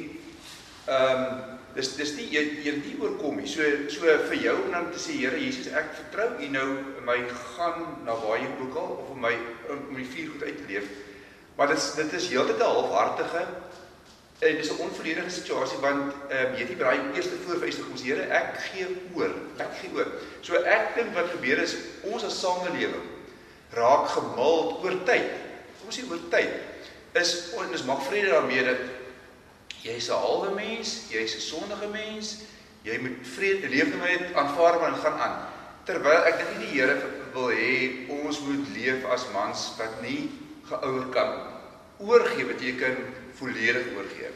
ehm 0.87 1.23
um, 1.23 1.57
dis 1.77 1.91
dis 1.97 2.13
nie 2.17 2.25
jy 2.33 2.43
jy 2.65 2.73
nie 2.79 2.95
oorkom 3.01 3.37
nie. 3.37 3.49
So 3.49 3.65
so 3.93 4.13
vir 4.29 4.39
jou 4.41 4.55
om 4.63 4.71
dan 4.73 4.89
te 4.93 5.01
sê 5.01 5.17
Here 5.19 5.37
Jesus, 5.37 5.69
ek 5.77 5.91
vertrou 5.99 6.29
U 6.41 6.49
nou 6.53 6.67
my 7.05 7.17
gaan 7.53 7.83
na 8.07 8.15
waar 8.23 8.41
jy 8.41 8.49
ook 8.63 8.79
al 8.81 8.95
of 9.03 9.11
om 9.13 9.21
my 9.21 9.33
om 9.73 9.83
die 9.93 10.07
vuur 10.07 10.31
goed 10.33 10.47
uit 10.47 10.57
te 10.57 10.67
leef. 10.71 10.89
Maar 11.57 11.73
dit 11.73 11.85
dit 12.01 12.15
is 12.19 12.29
heeltyd 12.33 12.57
'n 12.57 12.73
halfhartige 12.73 13.43
en 14.39 14.55
dis 14.55 14.69
'n 14.69 14.81
onvolledige 14.81 15.29
situasie 15.29 15.79
want 15.81 16.13
ehm 16.29 16.45
um, 16.45 16.55
hierdie 16.55 16.75
braai 16.75 16.99
eerste 17.15 17.35
voorvereiste 17.45 17.81
kom 17.81 17.95
Here, 18.03 18.21
ek 18.21 18.59
gee 18.69 18.87
oor. 19.15 19.33
Ek 19.57 19.71
gee 19.81 19.89
oor. 19.93 20.07
So 20.41 20.53
ek 20.53 20.95
dink 20.95 21.13
wat 21.13 21.31
gebeur 21.33 21.59
is 21.59 21.75
ons 22.03 22.23
as 22.23 22.39
samelewing 22.39 23.07
raak 23.73 24.07
gemild 24.09 24.83
oor 24.83 25.03
tyd. 25.05 25.31
Kom 25.79 25.89
ons 25.89 25.97
sê 25.99 26.05
oor 26.09 26.21
tyd 26.29 26.53
is 27.17 27.53
ons 27.57 27.83
maak 27.83 28.01
vrede 28.05 28.29
daarmee 28.29 28.63
dat 28.63 28.77
Jy's 29.83 30.09
'n 30.09 30.19
halwe 30.19 30.49
mens, 30.55 31.07
jy's 31.09 31.35
'n 31.35 31.39
sondige 31.39 31.87
mens. 31.87 32.41
Jy 32.83 32.97
moet 32.99 33.17
vrede 33.21 33.69
leef 33.69 33.89
met 33.95 34.33
aanvaar 34.33 34.87
en 34.87 34.95
gaan 34.95 35.19
aan. 35.19 35.37
Terwyl 35.85 36.25
ek 36.25 36.37
dink 36.37 36.59
die 36.59 36.79
Here 36.79 36.95
wil 37.33 37.49
hê 37.49 38.09
ons 38.09 38.39
moet 38.39 38.67
leef 38.75 39.05
as 39.05 39.25
mans 39.33 39.71
wat 39.77 40.01
nie 40.01 40.29
geouer 40.69 41.05
kan 41.09 41.31
oorgee 41.97 42.45
beteken 42.45 42.97
volledig 43.39 43.91
oorgee. 43.95 44.31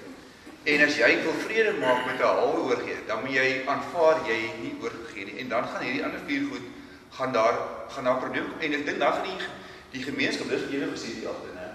En 0.64 0.84
as 0.86 0.98
jy 0.98 1.10
wil 1.24 1.38
vrede 1.46 1.74
maak 1.80 2.06
met 2.06 2.20
'n 2.20 2.24
halwe 2.24 2.60
oorgee, 2.70 2.98
dan 3.08 3.24
moet 3.24 3.34
jy 3.34 3.64
aanvaar 3.66 4.22
jy 4.28 4.38
het 4.48 4.62
nie 4.62 4.76
oorgegee 4.82 5.26
nie 5.26 5.40
en 5.40 5.50
dan 5.50 5.68
gaan 5.68 5.84
hierdie 5.84 6.04
ander 6.04 6.22
vier 6.26 6.44
goed 6.52 6.68
gaan 7.12 7.32
daar 7.32 7.58
gaan 7.88 8.04
daar 8.04 8.18
probleem 8.18 8.46
en 8.60 8.74
ek 8.74 8.86
dink 8.86 9.00
dan 9.00 9.14
gaan 9.14 9.24
die 9.24 9.48
die 9.92 10.04
gemeenskap 10.04 10.50
dis 10.50 10.62
wat 10.62 10.72
jy 10.72 10.80
nou 10.80 10.92
gesê 10.94 11.16
die 11.20 11.28
altyd, 11.28 11.56
né? 11.56 11.68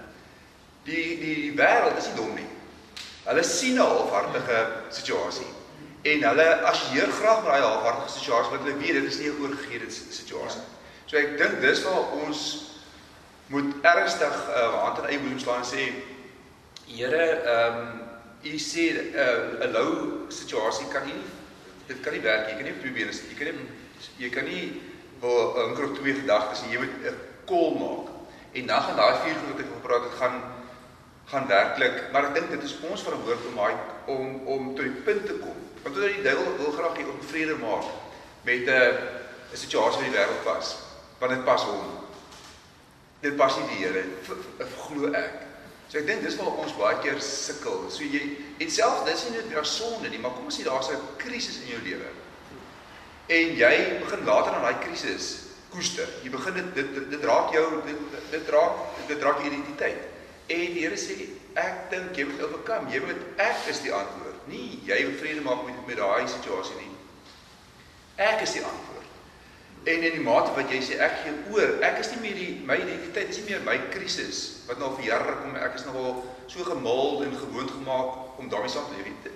Die 0.83 1.17
die 1.19 1.35
die 1.41 1.53
wêreld 1.57 1.97
is 1.97 2.07
nie 2.07 2.15
dom 2.15 2.33
nie. 2.35 2.47
Hulle 3.25 3.43
sien 3.43 3.75
'n 3.75 3.85
halfhartige 3.85 4.59
situasie 4.89 5.51
en 6.01 6.23
hulle 6.23 6.47
assosieer 6.61 7.11
graag 7.11 7.43
met 7.43 7.51
daai 7.51 7.61
halfhartige 7.61 8.19
situasie 8.19 8.51
want 8.51 8.63
hulle 8.63 8.77
weet 8.77 8.93
dit 8.93 9.03
is 9.11 9.19
nie 9.19 9.29
'n 9.29 9.41
oorgegeede 9.41 9.91
situasie. 9.91 10.61
So 11.05 11.17
ek 11.17 11.37
dink 11.37 11.61
dis 11.61 11.83
waar 11.83 12.11
ons 12.23 12.39
moet 13.47 13.73
ernstig 13.81 14.35
uh, 14.49 14.83
hand 14.83 14.97
in 14.97 15.05
eie 15.05 15.19
boesem 15.19 15.39
slaan 15.39 15.63
en 15.63 15.69
sê 15.69 15.83
Here, 16.87 17.41
ehm 17.43 17.77
um, 17.77 18.07
u 18.43 18.57
sê 18.59 18.83
uh, 18.95 19.59
'n 19.59 19.67
uh, 19.67 19.71
lou 19.75 19.91
situasie 20.31 20.87
kan 20.87 21.03
nie 21.05 21.19
dit 21.87 21.99
kan 21.99 22.13
nie 22.13 22.21
werk. 22.21 22.47
Jy 22.49 22.55
kan 22.55 22.63
nie 22.63 22.79
probeer 22.79 23.07
is 23.11 23.21
jy 23.27 23.35
kan 23.35 23.47
nie 23.51 23.67
jy 24.17 24.29
kan 24.29 24.45
nie 24.45 24.81
wil 25.19 25.53
'n 25.67 25.75
uh, 25.75 25.95
twee 25.99 26.13
gedagtes 26.13 26.63
jy 26.71 26.79
moet 26.79 26.95
'n 27.11 27.17
kol 27.45 27.75
maak. 27.75 28.07
En 28.53 28.65
dan 28.65 28.81
gaan 28.81 28.95
daai 28.95 29.17
vier 29.23 29.35
goed 29.35 29.51
wat 29.51 29.59
ek 29.59 29.71
wil 29.73 29.83
praat 29.83 30.03
het 30.03 30.19
gaan 30.19 30.37
gaan 31.27 31.47
werklik, 31.47 32.11
maar 32.11 32.25
ek 32.25 32.33
dink 32.33 32.49
dit 32.49 32.63
is 32.63 32.77
ons 32.87 33.03
verantwoordelikheid 33.03 33.79
om 34.05 34.47
om 34.47 34.75
tot 34.75 34.85
die 34.85 35.01
punt 35.03 35.25
te 35.25 35.33
kom. 35.33 35.57
Want 35.83 35.95
omdat 35.95 36.13
die 36.15 36.23
duiwel 36.23 36.57
wil 36.57 36.71
graag 36.71 36.95
hier 36.97 37.09
onvrede 37.11 37.55
maak 37.59 37.83
met 38.43 38.63
'n 38.63 38.95
'n 39.51 39.57
situasie 39.63 40.05
in 40.05 40.11
die 40.11 40.17
wêreld 40.19 40.43
pas, 40.43 40.77
want 41.19 41.31
dit 41.31 41.43
pas 41.43 41.63
hom. 41.63 42.07
Dit 43.19 43.35
pas 43.35 43.57
nie 43.57 43.67
die 43.67 43.83
Here, 43.83 44.03
glo 44.87 45.11
ek. 45.11 45.46
So 45.87 46.01
ek 46.01 46.07
dink 46.07 46.23
dis 46.25 46.35
waar 46.35 46.57
ons 46.59 46.73
baie 46.75 46.97
keer 46.99 47.19
sukkel. 47.23 47.85
So 47.91 48.03
jy 48.03 48.19
en 48.59 48.71
selfs 48.71 49.05
dis 49.07 49.23
nie 49.29 49.37
net 49.37 49.55
'n 49.55 49.65
sonde 49.65 50.09
nie, 50.09 50.19
maar 50.19 50.31
kom 50.35 50.45
ons 50.45 50.57
sê 50.59 50.63
daar's 50.63 50.89
'n 50.91 50.99
krisis 51.17 51.61
in 51.63 51.71
jou 51.71 51.81
lewe. 51.83 52.09
En 53.27 53.55
jy 53.55 53.99
begin 54.03 54.25
later 54.25 54.51
aan 54.53 54.61
daai 54.63 54.83
krisis 54.83 55.47
koester. 55.69 56.07
Jy 56.23 56.29
begin 56.29 56.53
dit 56.53 56.75
dit 56.75 57.09
dit 57.09 57.23
raak 57.23 57.53
jou 57.53 57.81
dit 57.85 57.97
dit 58.31 58.49
raak 58.49 58.75
dit 59.07 59.21
raak 59.23 59.39
identiteit. 59.45 60.03
En 60.47 60.73
die 60.73 60.83
Here 60.83 60.97
sê 60.97 61.29
ek 61.55 61.89
dink 61.89 62.15
jy 62.15 62.25
moet 62.25 62.41
oorkom. 62.41 62.91
Jy 62.91 62.99
moet 62.99 63.21
ek 63.37 63.67
is 63.69 63.81
die 63.81 63.93
antwoord. 63.93 64.47
Nie 64.47 64.79
jy 64.83 65.05
moet 65.05 65.19
vrede 65.19 65.41
maak 65.41 65.65
met 65.65 65.87
met 65.87 65.97
daai 65.97 66.27
situasie 66.27 66.75
nie. 66.75 66.91
Ek 68.17 68.41
is 68.41 68.51
die 68.51 68.63
antwoord. 68.63 69.07
En 69.83 70.03
in 70.03 70.11
die 70.11 70.23
mate 70.23 70.51
wat 70.51 70.69
jy 70.69 70.81
sê 70.81 70.99
ek 70.99 71.23
gee 71.23 71.33
oor, 71.51 71.79
ek 71.81 71.99
is 71.99 72.11
nie 72.11 72.19
meer 72.19 72.35
die 72.35 72.61
my 72.65 72.75
identiteit 72.75 73.29
is 73.29 73.37
nie 73.37 73.51
meer 73.51 73.61
my 73.63 73.79
krisis 73.89 74.56
wat 74.67 74.79
nou 74.81 74.91
vir 74.97 75.05
jare 75.09 75.35
kom 75.41 75.55
ek 75.55 75.75
is 75.79 75.85
nogal 75.87 76.23
so 76.47 76.63
gemuld 76.67 77.23
en 77.25 77.35
gewoond 77.35 77.71
gemaak 77.71 78.39
om 78.39 78.49
daarmee 78.49 78.71
saam 78.71 78.87
te 78.89 78.99
leef. 78.99 79.31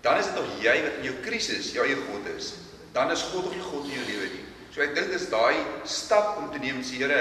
Dan 0.00 0.16
is 0.16 0.30
dit 0.30 0.34
nog 0.34 0.60
jy 0.62 0.76
wat 0.82 0.98
in 1.00 1.08
jou 1.10 1.16
krisis 1.24 1.72
jou 1.74 1.84
eie 1.84 1.96
God 2.08 2.28
is. 2.36 2.54
Dan 2.92 3.10
is 3.10 3.22
God 3.22 3.44
nog 3.44 3.54
nie 3.54 3.64
God 3.64 3.84
in 3.84 3.98
jou 3.98 4.06
lewe 4.08 4.28
nie. 4.32 4.44
So 4.72 4.80
ek 4.84 4.94
dink 4.96 5.10
dis 5.12 5.28
daai 5.32 5.60
stap 5.84 6.38
om 6.40 6.48
te 6.52 6.62
neem 6.62 6.80
sê 6.86 7.02
Here 7.02 7.20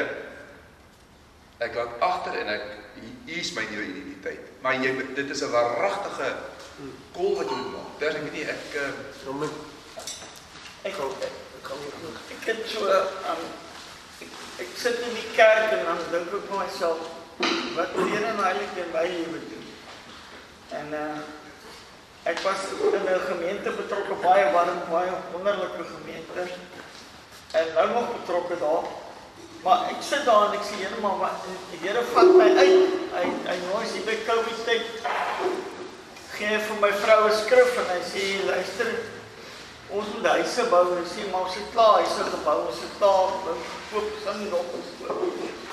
ek 1.59 1.75
laat 1.75 1.99
agter 2.05 2.37
en 2.39 2.53
ek 2.53 2.63
hier 3.27 3.41
is 3.41 3.51
my 3.57 3.65
nuwe 3.67 3.83
identiteit. 3.89 4.47
Maar 4.63 4.79
jy 4.79 4.93
dit 5.17 5.29
is 5.29 5.43
'n 5.43 5.51
waaragtige 5.51 6.29
kol 7.13 7.35
wat 7.35 7.49
jy 7.49 7.57
moet 7.57 7.73
maak. 7.75 7.91
Dis 7.99 8.15
ek 8.15 8.23
weet 8.23 8.33
nie 8.33 8.47
ek 8.47 8.65
uh, 8.79 8.91
ek 10.83 10.95
kom 10.95 11.79
ek 12.31 12.45
het 12.47 12.61
so 12.65 12.87
um, 12.87 13.43
ek, 14.23 14.31
ek 14.63 14.69
sit 14.75 14.99
in 15.03 15.13
die 15.13 15.29
kerk 15.35 15.75
en 15.75 15.85
dan 15.85 15.99
dink 16.11 16.31
ek 16.31 16.47
vir 16.47 16.59
myself 16.63 17.18
wat 17.75 17.95
leer 17.95 18.23
en 18.23 18.39
heilig 18.43 18.79
in 18.83 18.89
my 18.93 19.05
lewe 19.07 19.41
doen. 19.51 19.67
En 20.79 20.87
uh 21.03 21.19
ek 22.23 22.39
was 22.43 22.61
in 22.93 23.05
'n 23.07 23.21
gemeente 23.31 23.69
betrokke 23.71 24.15
baie 24.21 24.51
warm 24.51 24.79
baie 24.89 25.11
wonderlike 25.31 25.83
gemeente 25.95 26.41
en 27.51 27.65
nou 27.73 27.87
nog 27.89 28.07
betrokke 28.17 28.59
daar. 28.59 28.83
Maar 29.63 29.79
ek 29.91 30.01
sit 30.09 30.25
daar 30.25 30.45
en 30.45 30.57
ek 30.59 30.65
sê 30.67 30.75
Here 30.79 30.99
maar 31.01 31.17
wat 31.17 31.45
die 31.71 31.79
Here 31.83 32.03
vat 32.13 32.33
my 32.41 32.49
uit. 32.57 32.91
Hy 33.15 33.23
hy 33.49 33.57
nooi 33.67 33.85
sy 33.87 34.03
by 34.07 34.17
Covid 34.27 34.59
tyd. 34.65 34.85
Gee 36.35 36.59
vir 36.67 36.77
my 36.81 36.91
vrou 37.03 37.21
'n 37.27 37.39
skrif 37.43 37.71
en 37.81 37.89
hy 37.95 38.01
sê 38.11 38.23
luister 38.51 38.91
ons 39.89 40.07
moet 40.13 40.27
huise 40.37 40.63
bou 40.69 40.85
en 40.97 41.07
sê 41.15 41.25
maar 41.31 41.41
ons 41.47 41.55
het 41.55 41.71
klaar 41.73 41.95
huise 41.99 42.23
gebou, 42.33 42.57
ons 42.69 42.81
het 42.85 42.93
klaar 42.97 43.31
koop 43.91 44.09
sin 44.23 44.49
nog 44.49 44.67
ons 44.77 44.89
koop. 44.99 45.68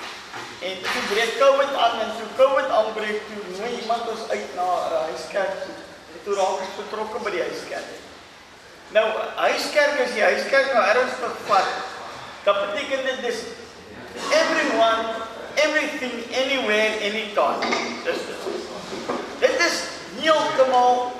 En 0.61 0.77
toe 0.83 1.03
breek 1.13 1.39
Covid 1.39 1.75
aan 1.75 2.01
en 2.01 2.13
toe 2.19 2.29
Covid 2.37 2.69
aanbreek 2.71 3.21
toe 3.29 3.59
nooi 3.59 3.81
iemand 3.81 4.09
ons 4.09 4.29
uit 4.29 4.55
na 4.55 4.63
'n 4.63 5.05
huiskerk 5.09 5.55
toe. 5.65 5.77
En 6.15 6.21
toe 6.25 6.35
raak 6.35 6.61
ons 6.65 6.79
betrokke 6.81 7.19
by 7.25 7.31
die 7.31 7.45
huiskerk. 7.49 7.89
Nou, 8.89 9.07
huiskerk 9.35 10.01
as 10.05 10.15
jy 10.15 10.23
huiskerk 10.23 10.73
nou 10.73 10.85
ernstig 10.85 11.35
vat, 11.47 11.71
dan 12.45 12.57
beteken 12.65 13.05
dit 13.05 13.21
dis 13.27 13.41
everyone, 14.31 15.05
everything, 15.55 16.15
anywhere, 16.43 16.93
anytime. 17.09 17.61
Dis 18.05 18.23
dit 19.39 19.61
is 19.69 19.77
heeltemal 20.21 21.13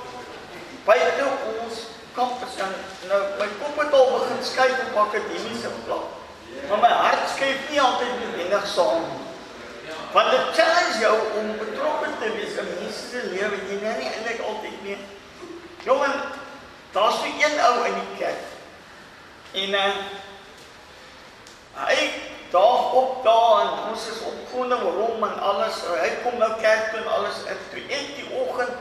buite 0.85 1.27
ons 1.53 1.83
kampus 2.17 2.57
en 2.65 2.73
nou 3.11 3.21
my 3.41 3.49
kop 3.61 3.83
het 3.83 3.93
al 3.93 4.11
begin 4.15 4.43
skuif 4.45 4.79
op 4.87 4.99
akademiese 5.09 5.71
vlak. 5.85 6.09
Maar 6.69 6.79
my 6.79 6.93
hart 7.03 7.29
skuif 7.35 7.71
nie 7.71 7.81
altyd 7.81 8.15
noodwendig 8.23 8.67
saam 8.73 9.03
nie. 9.03 9.26
Want 10.13 10.31
dit 10.31 10.55
challenge 10.59 10.99
jou 11.01 11.17
om 11.39 11.53
betrokke 11.59 12.11
te 12.21 12.31
wees 12.37 12.59
in 12.59 12.71
mense 12.75 13.09
se 13.11 13.23
lewe. 13.31 13.59
Jy 13.69 13.81
nou 13.83 13.95
nie 13.99 14.11
eintlik 14.11 14.41
altyd 14.41 14.83
nie. 14.87 14.99
Jongen, 15.85 16.15
daar's 16.93 17.21
so 17.21 17.25
een 17.27 17.61
ou 17.61 17.75
in 17.87 17.99
die 18.01 18.19
kerk. 18.19 18.47
En 19.53 19.77
uh 19.83 19.91
hy 21.77 21.97
daag 22.51 22.93
op 22.97 23.19
daar 23.25 23.59
en 23.61 23.91
ons 23.91 24.05
is 24.09 24.21
opgewonde 24.25 24.77
hom 24.81 25.25
en 25.25 25.39
alles. 25.41 25.83
Hy 26.01 26.13
kom 26.23 26.39
nou 26.41 26.53
kerk 26.61 26.91
toe 26.91 27.03
en 27.03 27.11
alles 27.19 27.43
en 27.53 27.59
toe 27.71 27.83
een 27.85 28.07
die 28.17 28.31
oggend 28.33 28.73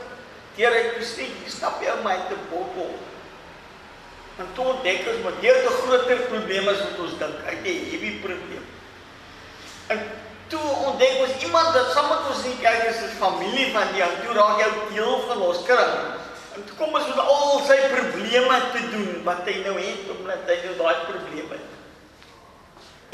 deur 0.56 0.72
hy 0.72 0.84
presies, 0.94 1.34
jy 1.44 1.50
stap 1.52 1.82
jy 1.84 1.90
ou 1.92 1.98
my 2.04 2.14
te 2.30 2.38
bottel. 2.48 2.94
En 4.40 4.48
toe 4.56 4.70
dink 4.84 5.08
ons 5.12 5.20
maar 5.24 5.36
deur 5.42 5.58
die 5.64 5.74
groter 5.82 6.22
probleme 6.30 6.72
is 6.72 6.80
wat 6.84 7.02
ons 7.04 7.18
dink. 7.20 7.42
Hy 7.44 7.52
het 7.58 7.68
'n 7.72 7.90
heavy 7.90 8.12
probleem. 8.24 8.64
En 9.92 10.00
toe 10.52 10.62
ontdek 10.90 11.22
ons 11.24 11.44
iemand 11.46 11.74
wat 11.74 11.92
saam 11.94 12.08
met 12.10 12.28
ons 12.30 12.44
in 12.44 12.54
die 12.54 12.62
kerk 12.64 12.84
is, 12.90 13.02
is 13.06 13.18
familie 13.20 13.70
van 13.74 13.94
jou. 13.98 14.10
Toe 14.24 14.36
raak 14.36 14.60
jou 14.62 14.70
deel 14.92 15.14
van 15.28 15.44
ons 15.48 15.62
kring. 15.68 15.94
En 16.56 16.66
toe 16.66 16.76
kom 16.78 16.94
ons 16.96 17.08
met 17.10 17.22
al 17.22 17.56
sy 17.68 17.78
probleme 17.92 18.60
te 18.74 18.84
doen 18.92 19.08
wat 19.26 19.48
hy 19.48 19.56
nou 19.64 19.74
het 19.78 20.12
omdat 20.14 20.52
hy 20.52 20.58
nou 20.64 20.76
daai 20.78 21.00
probleme 21.08 21.58
het. 21.58 21.72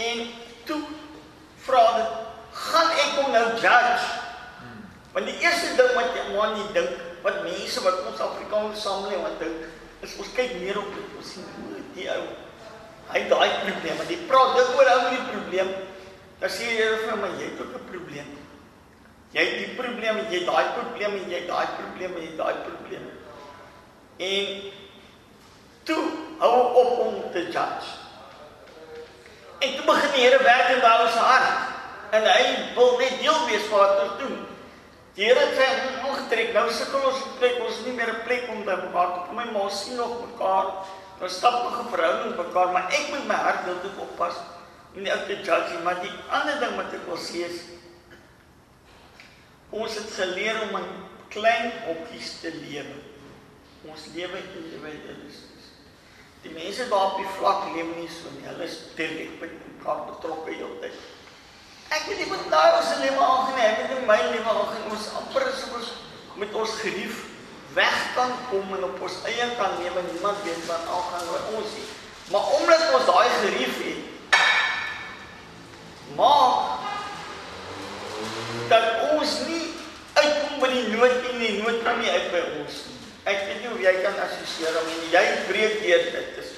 En 0.02 0.26
toe 0.68 0.80
vra 1.66 1.82
dit, 1.96 2.12
gaan 2.66 2.92
ek 3.04 3.16
hom 3.20 3.32
nou 3.34 3.46
judge? 3.62 4.10
Want 5.12 5.28
die 5.28 5.38
eerste 5.44 5.74
ding 5.76 5.90
wat 5.96 6.14
jy 6.16 6.28
maar 6.32 6.54
nie 6.56 6.68
dink, 6.76 7.00
wat 7.24 7.42
mense 7.44 7.82
wat 7.84 8.04
ons 8.08 8.22
Afrikaanse 8.24 8.80
samelewing 8.80 9.26
wat 9.26 9.42
dink, 9.42 9.66
is 10.02 10.14
ons 10.18 10.30
kyk 10.36 10.54
meer 10.62 10.78
op 10.80 10.88
dit, 10.94 11.10
ons 11.18 11.34
sien 11.36 11.50
die 11.96 12.08
ou. 12.10 12.22
Hy 13.12 13.24
daai 13.28 13.50
probleem, 13.62 13.98
maar 13.98 14.08
die 14.08 14.22
praat 14.30 14.54
dit 14.56 14.70
oor 14.78 14.92
ou 14.94 15.00
met 15.04 15.12
die 15.16 15.26
probleem. 15.28 15.74
Dan 16.42 16.50
sê 16.50 16.72
jy 16.74 16.86
vir 17.04 17.18
my, 17.22 17.28
jy 17.38 17.48
het 17.52 17.60
ook 17.62 17.74
'n 17.78 17.84
probleem. 17.86 18.30
Jy 19.32 19.42
het 19.46 19.58
die 19.62 19.74
probleem, 19.78 20.16
jy 20.26 20.38
het 20.40 20.46
daai 20.50 20.66
probleem 20.74 21.12
en 21.18 21.30
jy 21.30 21.38
het 21.38 21.48
daai 21.48 21.66
probleem 21.78 22.14
en 22.16 22.22
jy 22.22 22.30
het 22.30 22.38
daai 22.38 22.56
probleem. 22.66 23.04
En 24.18 24.46
toe 25.84 26.02
hou 26.38 26.56
op 26.80 26.98
om 26.98 27.30
te 27.32 27.42
judge. 27.46 27.90
En 29.58 29.76
toe 29.76 29.84
begin 29.86 30.10
die 30.12 30.24
Here 30.26 30.42
werk 30.42 30.68
in 30.74 30.80
daai 30.80 31.10
se 31.10 31.18
hart. 31.18 31.52
En 32.10 32.22
hy 32.26 32.74
wil 32.74 32.98
net 32.98 33.20
deel 33.20 33.46
wees 33.46 33.68
van 33.70 33.78
wat 33.78 34.02
ons 34.02 34.18
doen. 34.18 34.46
Die 35.14 35.24
Here 35.24 35.46
sê 35.54 35.68
ongetrek, 36.02 36.52
nou 36.52 36.72
sukkel 36.72 37.06
ons 37.06 37.22
plek, 37.38 37.60
ons 37.62 37.84
nie 37.86 37.94
meer 37.94 38.10
'n 38.10 38.24
plek 38.26 38.48
om 38.48 38.64
te 38.64 38.76
mekaar 38.82 39.14
te 39.14 39.20
kom 39.28 39.36
maar 39.36 39.62
ons 39.62 39.84
sien 39.84 39.94
nog 39.96 40.18
mekaar. 40.26 40.66
Ons 41.20 41.36
stap 41.36 41.62
nog 41.62 41.78
'n 41.78 41.88
verhouding 41.94 42.36
mekaar, 42.36 42.72
maar 42.72 42.90
ek 42.90 43.08
moet 43.10 43.26
my 43.26 43.34
hart 43.34 43.64
heeltyd 43.64 43.96
oppas 43.98 44.34
nie 44.94 45.14
te 45.26 45.38
judge 45.40 45.70
nie, 45.72 45.84
maar 45.86 46.00
die 46.02 46.12
ander 46.28 46.58
ding 46.60 46.74
wat 46.76 46.92
ek 46.96 47.06
wil 47.08 47.20
sê 47.20 47.46
is 47.48 47.62
ons 49.72 49.94
het 49.96 50.10
geleer 50.18 50.58
om 50.66 50.76
in 50.82 50.90
klein 51.32 51.70
hokkies 51.86 52.34
te 52.42 52.52
lewe. 52.52 52.98
Ons 53.88 54.10
lewe 54.14 54.42
individualisties. 54.42 55.70
Die 56.44 56.52
mense 56.52 56.88
daar 56.90 57.14
op 57.14 57.22
die 57.22 57.32
vlak 57.38 57.70
leef 57.72 57.88
nie 57.96 58.10
so 58.12 58.30
nie. 58.36 58.44
Hulle 58.50 58.68
is 58.68 58.76
direk 58.98 59.40
met 59.40 59.54
mekaar 59.70 60.04
betrokke 60.10 60.52
heeltyd. 60.58 61.00
Ek 61.92 62.06
weet 62.08 62.22
nie 62.22 62.28
wat 62.30 62.44
nou 62.52 62.62
ons 62.76 62.92
lewe 63.00 63.24
aangeneem, 63.24 63.64
ek 63.72 63.80
het 63.82 63.96
in 63.96 64.06
my 64.08 64.20
lewe 64.28 64.54
aangeneem 64.54 64.94
ons 64.96 65.10
amper 65.22 65.48
is 65.48 65.64
ons 65.72 65.90
met 66.40 66.54
ons 66.56 66.78
gerief 66.80 67.26
weg 67.76 67.98
kan 68.16 68.32
kom 68.50 68.72
en 68.76 68.84
op 68.84 69.00
ons 69.04 69.18
eie 69.28 69.48
kan 69.56 69.76
lewe 69.80 70.04
niemand 70.10 70.40
weet 70.44 70.64
wat 70.68 70.88
aangaan 70.88 71.28
met 71.32 71.50
ons 71.58 71.76
nie. 71.76 71.88
Maar 72.32 72.48
omdat 72.58 72.86
ons 72.96 73.08
daai 73.08 73.28
gerief 73.40 73.78
het, 73.84 74.02
maak 76.16 76.80
dat 78.70 79.12
ons 79.12 79.34
nie 79.48 79.66
uitkom 80.14 80.60
by 80.62 80.70
die 80.72 80.86
nood 80.94 81.28
en 81.30 81.38
die 81.40 81.54
nood 81.60 81.82
kom 81.84 82.00
nie 82.00 82.12
uit 82.12 82.28
by 82.32 82.42
ons 82.60 82.80
nie. 82.88 82.98
Ek 83.32 83.44
weet 83.46 83.60
nie 83.62 83.70
hoe 83.70 83.82
jy 83.84 83.94
kan 84.02 84.18
assosieer 84.24 84.78
om 84.80 84.88
en 84.90 85.04
jy 85.12 85.24
breek 85.48 85.78
deur 85.84 86.08
dit. 86.16 86.32
Dis 86.38 86.50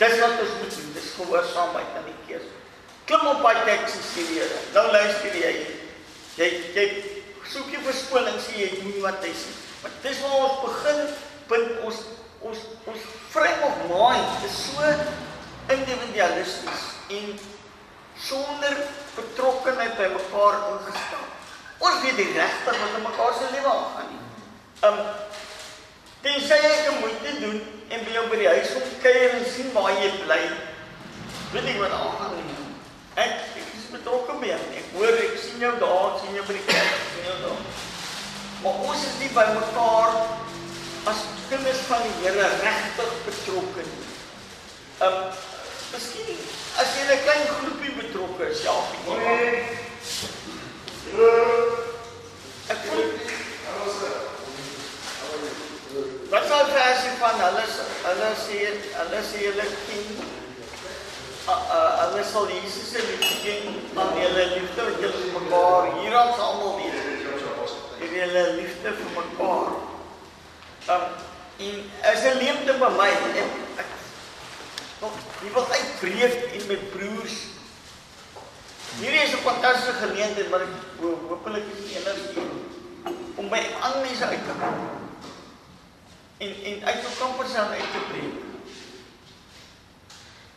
dis 0.00 0.16
wat 0.22 0.42
ons 0.42 0.56
moet 0.60 0.74
doen. 0.76 0.92
Dis 0.96 1.12
gehoorsaamheid 1.18 1.96
aan 1.98 2.08
die 2.08 2.18
keus. 2.28 2.46
Klim 3.08 3.26
op 3.30 3.42
by 3.44 3.54
taxi 3.66 4.02
serieus. 4.12 4.70
Nou 4.74 4.86
luister 4.94 5.36
jy. 5.38 5.54
Jy 6.38 6.48
jy 6.76 6.86
soek 7.50 7.70
jy 7.74 7.82
verskoning 7.84 8.38
sê 8.42 8.64
jy 8.64 8.70
doen 8.80 9.00
wat 9.04 9.22
hy 9.26 9.32
sê. 9.34 9.54
Maar 9.82 9.96
dis 10.04 10.24
waar 10.24 10.38
ons 10.46 10.58
begin 10.64 11.00
punt 11.50 11.86
ons 11.88 12.02
ons 12.40 12.60
ons 12.88 13.08
frame 13.30 13.66
of 13.68 13.80
mind 13.90 14.44
is 14.48 14.54
so 14.70 14.92
individualisties 15.70 16.84
en 17.12 17.34
sonder 18.28 18.76
betrokkenheid 19.16 19.96
by 19.98 20.08
mekaar 20.14 20.58
ingestel. 20.70 21.26
Ons 21.80 22.02
weet 22.04 22.18
die 22.20 22.32
regte 22.36 22.74
wat 22.76 22.96
in 22.96 23.04
mekaar 23.06 23.36
se 23.38 23.52
lewe 23.54 23.72
aangaan 23.72 24.10
nie. 24.12 24.24
Um 24.88 25.02
Tensy 26.20 26.52
ek 26.52 26.88
moeite 27.00 27.30
doen 27.40 27.60
en 27.88 28.02
by 28.04 28.12
jou 28.12 28.24
by 28.28 28.38
die 28.42 28.48
huis 28.50 28.72
kom 28.74 28.88
kuier 29.00 29.38
en 29.38 29.46
sien 29.48 29.70
waar 29.72 29.94
jy 29.96 30.10
bly. 30.18 30.40
Weet 31.54 31.70
ek 31.72 31.78
wat 31.80 31.94
aangaan 31.96 32.34
nie. 32.36 32.58
Ek 33.16 33.38
ek 33.56 33.70
is 33.78 33.86
betrokke 33.94 34.36
by 34.42 34.50
jou. 34.52 34.58
Ek 34.82 34.90
hoor 34.98 35.16
ek 35.24 35.38
sien 35.40 35.64
jou 35.64 35.72
daar, 35.80 36.18
sien 36.20 36.36
jou 36.36 36.44
by 36.44 36.58
die 36.58 36.66
kerk, 36.68 37.00
sien 37.14 37.30
jou 37.30 37.38
daar. 37.46 37.64
Maar 38.60 38.84
ons 38.90 39.06
is 39.08 39.16
nie 39.22 39.30
by 39.32 39.46
mekaar 39.56 40.20
as 41.08 41.24
kinders 41.48 41.80
van 41.88 42.04
die 42.04 42.16
Here 42.20 42.50
regtig 42.60 43.16
betrokke 43.30 43.86
nie. 43.88 44.10
Um 45.08 45.48
Miskien 45.92 46.38
as 46.80 46.94
jy 46.96 47.02
'n 47.04 47.22
klein 47.24 47.46
groepie 47.58 47.94
betrokke 47.98 48.44
is, 48.50 48.62
ja. 48.62 48.76
Ek 52.70 52.80
voel 52.86 53.08
Wat 56.30 56.44
sou 56.46 56.60
versie 56.70 57.14
van 57.18 57.40
hulle 57.42 57.64
hulle 58.04 58.28
sê 58.38 58.58
hulle 58.98 59.20
sê 59.30 59.40
hulle 59.48 59.64
ken 59.86 60.06
hulle 61.46 62.22
sal 62.32 62.46
Jesus 62.54 62.92
se 62.92 63.02
liefde 63.08 63.54
aan 63.98 64.12
hulle 64.14 64.44
liefde 64.52 64.84
wat 64.86 65.00
hulle 65.00 65.10
vir 65.24 65.32
mekaar 65.38 65.88
hier 65.96 66.14
ons 66.20 66.44
almal 66.46 66.76
weet. 66.78 66.98
Hierdie 67.98 68.22
hulle 68.22 68.44
liefde 68.60 68.94
vir 69.00 69.10
mekaar. 69.16 69.72
Um 70.94 71.02
en 71.66 71.74
as 72.12 72.22
'n 72.24 72.38
leemte 72.38 72.78
by 72.84 72.90
my 73.00 73.10
ek, 73.10 73.50
ek 73.82 73.90
Nog, 75.00 75.12
jy 75.40 75.50
wil 75.52 75.66
uitbreek 75.66 76.34
en 76.58 76.66
met 76.68 76.90
broers. 76.92 77.36
Hierdie 78.98 79.22
is 79.22 79.32
'n 79.32 79.46
fantastiese 79.46 79.92
geleentheid 80.00 80.50
maar 80.50 80.60
ek 80.60 80.74
hopelik 81.28 81.64
is 81.72 81.84
die 81.84 81.96
enigste 81.96 82.40
om 83.36 83.48
by 83.48 83.60
ander 83.80 84.00
mense 84.04 84.24
uit 84.24 84.44
te 84.44 84.54
kom. 84.60 84.76
En 86.44 86.52
en 86.68 86.84
uit 86.84 87.00
jou 87.02 87.14
komfortzone 87.18 87.80
uit 87.80 87.92
te 87.94 88.02
breek. 88.10 88.36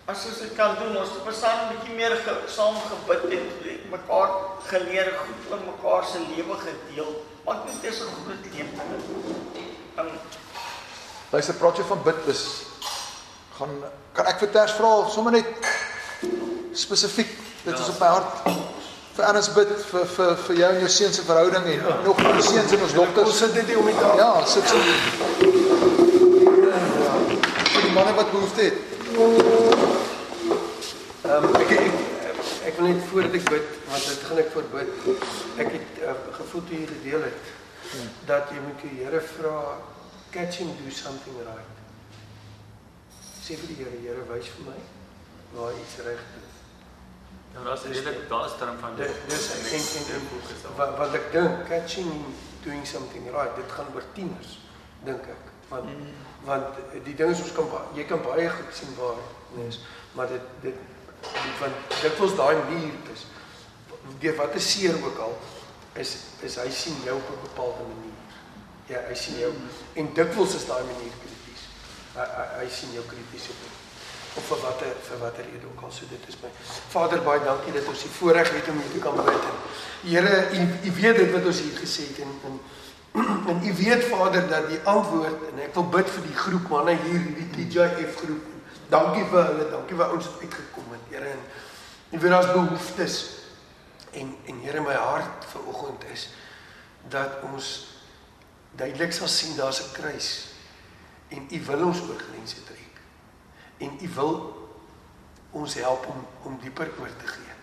As 0.05 0.25
ons 0.25 0.39
dit 0.39 0.55
kan 0.55 0.75
doen, 0.75 0.97
ons 0.97 1.09
het 1.09 1.35
saam 1.35 1.59
'n 1.63 1.71
bietjie 1.75 1.95
meer 1.95 2.15
ge, 2.25 2.33
saam 2.47 2.75
gebid 2.75 3.23
en 3.37 3.43
mekaar 3.89 4.29
geleer 4.67 5.13
goed 5.23 5.51
oor 5.51 5.61
mekaar 5.71 6.03
se 6.05 6.19
lewe 6.35 6.55
gedeel. 6.67 7.25
Want 7.43 7.65
dit 7.65 7.91
is 7.91 7.99
'n 7.99 8.11
groot 8.23 8.45
leemte. 8.51 8.81
Um 9.97 10.09
Luister, 11.29 11.55
praat 11.55 11.77
jy 11.77 11.83
van 11.83 12.03
bid 12.03 12.27
is 12.27 12.65
gaan 13.57 14.02
kan 14.13 14.29
ek 14.29 14.39
vir 14.43 14.53
ters 14.57 14.77
vra 14.77 14.93
sommer 15.13 15.33
net 15.39 15.73
spesifiek 16.73 17.31
dit 17.63 17.73
is 17.79 17.89
op 17.93 17.99
my 17.99 18.13
hart 18.17 18.71
vir 19.13 19.25
Ernst 19.29 19.53
bid 19.53 19.71
vir 19.91 20.05
vir 20.15 20.31
vir 20.45 20.55
jou 20.59 20.69
en 20.73 20.79
jou 20.81 20.91
seun 20.95 21.13
se 21.13 21.23
verhouding 21.27 21.65
en 21.69 21.83
ja. 21.85 21.97
nog 22.05 22.17
vir 22.17 22.41
seuns 22.41 22.71
en 22.73 22.85
ons 22.85 22.95
dogters. 22.97 23.29
Ons 23.29 23.41
sit 23.43 23.53
net 23.53 23.67
hier 23.69 23.81
om 23.81 23.85
die 23.85 23.97
tafel. 23.99 24.17
Ja, 24.17 24.31
sit 24.49 24.65
so. 24.71 24.77
Ja. 24.81 24.95
Vir 27.75 27.85
die 27.85 27.93
manne 27.93 28.13
wat 28.17 28.31
behoefte 28.33 28.61
het. 28.69 28.77
Ehm 31.23 31.45
um, 31.45 31.59
ek, 31.61 31.69
ek 31.77 31.93
ek 32.71 32.79
wil 32.79 32.89
net 32.89 33.05
voordat 33.11 33.37
ek 33.37 33.45
bid, 33.51 33.67
want 33.91 34.03
dit 34.09 34.25
gaan 34.29 34.41
ek 34.41 34.49
voor 34.55 34.67
bid. 34.73 34.89
Ek 35.61 35.69
het 35.75 36.01
uh, 36.01 36.17
gevoel 36.39 36.65
toe 36.65 36.79
jy 36.79 36.87
dit 36.95 37.05
deel 37.11 37.23
het 37.29 37.53
dat 38.25 38.49
jy 38.49 38.59
moet 38.63 38.79
die 38.81 38.95
Here 39.03 39.21
vra 39.35 39.57
catch 40.33 40.63
him 40.63 40.73
do 40.81 40.89
something 40.89 41.37
right. 41.45 41.72
Sê 43.43 43.57
vir 43.59 43.67
die 43.73 43.79
Here, 43.83 43.97
Here 43.99 44.25
wys 44.31 44.47
vir 44.55 44.69
my 44.71 44.79
waar 45.53 45.73
iets 45.75 45.97
reg 46.05 46.21
is. 46.39 46.53
Ja, 47.53 47.63
daar's 47.63 47.83
redelik 47.83 48.29
daar's 48.29 48.57
term 48.57 48.77
van 48.79 48.95
dit. 48.95 49.17
Dis 49.29 49.49
en 49.53 49.65
en, 49.77 50.15
en 50.15 50.75
wat 50.77 50.95
wat 50.97 51.17
ek 51.19 51.27
dink 51.31 51.67
catching 51.67 52.09
doing 52.63 52.85
something 52.87 53.27
right, 53.35 53.55
dit 53.55 53.75
gaan 53.75 53.91
oor 53.93 54.05
tieners 54.13 54.55
dink 55.03 55.27
ek. 55.35 55.51
Want 55.69 55.91
mm. 55.91 56.07
want 56.47 56.79
die 57.05 57.15
ding 57.19 57.35
is 57.35 57.43
ons 57.43 57.51
kan 57.57 57.69
jy 57.97 58.07
kan 58.07 58.23
baie 58.23 58.47
goed 58.49 58.73
sien 58.79 58.95
waar 58.97 59.19
nee, 59.57 59.75
maar 60.15 60.31
dit 60.31 60.49
dit 60.63 60.79
want 61.59 61.93
dit 62.01 62.17
was 62.23 62.35
daai 62.39 62.63
muur 62.71 63.13
is 63.13 63.27
deur 64.23 64.35
wat 64.39 64.55
'n 64.55 64.65
seer 64.71 64.97
ook 65.03 65.19
al 65.27 65.37
is 65.93 66.15
is 66.41 66.55
hy 66.55 66.69
sien 66.69 66.97
jou 67.03 67.15
op 67.17 67.29
'n 67.29 67.45
bepaalde 67.49 67.83
manier. 67.91 68.19
Ja, 68.87 68.99
hy 69.07 69.15
sien 69.15 69.37
jou 69.37 69.53
en 69.93 70.13
dikwels 70.13 70.55
is 70.55 70.65
daai 70.65 70.83
manier 70.83 71.13
krities. 71.19 71.32
Hy, 72.13 72.67
sien 72.69 72.93
jou 72.93 73.03
krities 73.09 73.49
op 73.49 73.61
of 74.33 74.45
vir 74.49 74.61
watter 74.63 74.93
vir 75.07 75.19
watter 75.21 75.45
rede 75.45 75.65
ook 75.69 75.81
al 75.85 75.91
so 75.93 76.05
dit 76.09 76.27
is 76.29 76.37
my. 76.41 76.49
Vader 76.93 77.21
baie 77.25 77.41
dankie 77.45 77.73
dat 77.73 77.89
ons 77.89 78.05
die 78.05 78.11
voorreg 78.15 78.49
het 78.53 78.69
om 78.69 78.79
hier 78.81 78.93
te 78.93 79.01
kan 79.01 79.17
bid. 79.17 79.49
Here, 80.05 80.37
u 80.53 80.61
u 80.89 80.93
weet 80.99 81.19
dit 81.21 81.33
wat 81.33 81.45
ons 81.49 81.59
hier 81.61 81.75
gesê 81.77 82.07
het 82.09 82.23
en 82.25 82.33
en 82.49 82.59
en 83.53 83.59
u 83.65 83.73
weet 83.77 84.05
Vader 84.09 84.47
dat 84.49 84.69
die 84.69 84.79
antwoord 84.89 85.45
en 85.51 85.61
ek 85.67 85.73
wil 85.77 85.85
bid 85.97 86.09
vir 86.15 86.25
die 86.29 86.37
groep 86.37 86.69
manne 86.73 86.95
hier 87.03 87.19
hierdie 87.27 87.67
TJF 87.69 88.17
groep. 88.23 88.49
Dankie 88.93 89.25
vir 89.29 89.45
hulle, 89.49 89.67
dankie 89.71 89.97
vir 89.97 90.15
ons 90.17 90.29
uitgekom 90.41 90.95
het, 90.95 91.05
Here 91.13 91.33
en 91.33 91.45
en 92.13 92.21
vir 92.21 92.37
ons 92.37 92.49
behoeftes 92.53 93.19
en 94.13 94.33
en 94.49 94.63
Here 94.65 94.81
my 94.85 94.97
hart 94.97 95.45
vir 95.53 95.69
oggend 95.69 96.09
is 96.13 96.29
dat 97.09 97.41
ons 97.51 97.69
duidelik 98.77 99.13
sal 99.13 99.29
sien 99.29 99.57
daar's 99.57 99.81
'n 99.81 99.93
kruis 99.93 100.52
en 101.33 101.47
u 101.49 101.59
wil 101.65 101.85
ons 101.85 102.01
oor 102.07 102.19
grense 102.19 102.63
trek. 102.63 102.99
En 103.77 103.97
u 104.01 104.09
wil 104.15 104.35
ons 105.51 105.73
help 105.81 106.05
om 106.07 106.25
om 106.49 106.59
dieper 106.61 106.91
oor 106.99 107.15
te 107.17 107.27
gee. 107.27 107.55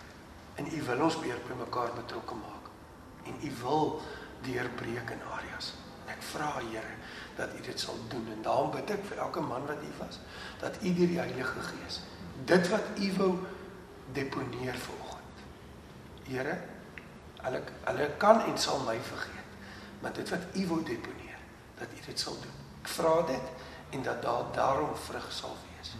En 0.55 0.67
u 0.71 0.81
wil 0.83 1.03
ons 1.07 1.19
weer 1.19 1.39
by 1.47 1.57
mekaar 1.59 1.93
betrokke 1.95 2.35
maak. 2.35 2.67
En 3.23 3.37
u 3.47 3.51
wil 3.61 4.01
deurbreek 4.41 5.15
in 5.15 5.23
areas. 5.37 5.73
Ek 6.11 6.21
vra 6.31 6.51
Here 6.59 6.95
dat 7.35 7.53
u 7.57 7.61
dit 7.61 7.79
sal 7.79 7.97
doen 8.09 8.27
en 8.33 8.41
daarom 8.43 8.71
bid 8.73 8.89
ek 8.91 9.05
vir 9.07 9.21
elke 9.23 9.41
man 9.41 9.65
wat 9.65 9.79
hier 9.81 9.95
was 9.97 10.19
dat 10.59 10.75
u 10.81 10.93
deur 10.93 11.07
die 11.07 11.19
Heilige 11.19 11.63
Gees 11.69 12.01
dit 12.45 12.67
wat 12.69 12.99
u 12.99 13.07
wou 13.17 13.31
deponeer 14.13 14.75
vanoggend. 14.75 15.43
Here, 16.27 16.57
hulle 17.45 17.61
hulle 17.85 18.09
kan 18.21 18.41
en 18.45 18.57
sal 18.59 18.83
my 18.85 18.97
vergeet 19.07 19.39
maar 20.01 20.13
dit 20.13 20.29
wat 20.29 20.57
u 20.57 20.67
wil 20.67 20.83
deponeer 20.83 21.39
dat 21.79 21.93
u 21.97 22.05
dit 22.05 22.19
sal 22.19 22.37
doen 22.41 22.59
ek 22.81 22.91
vra 22.97 23.13
dit 23.29 23.60
en 23.91 24.03
dat 24.03 24.21
daar 24.21 24.45
daarom 24.55 24.95
vrug 25.07 25.27
sal 25.31 25.55
wees 25.67 25.93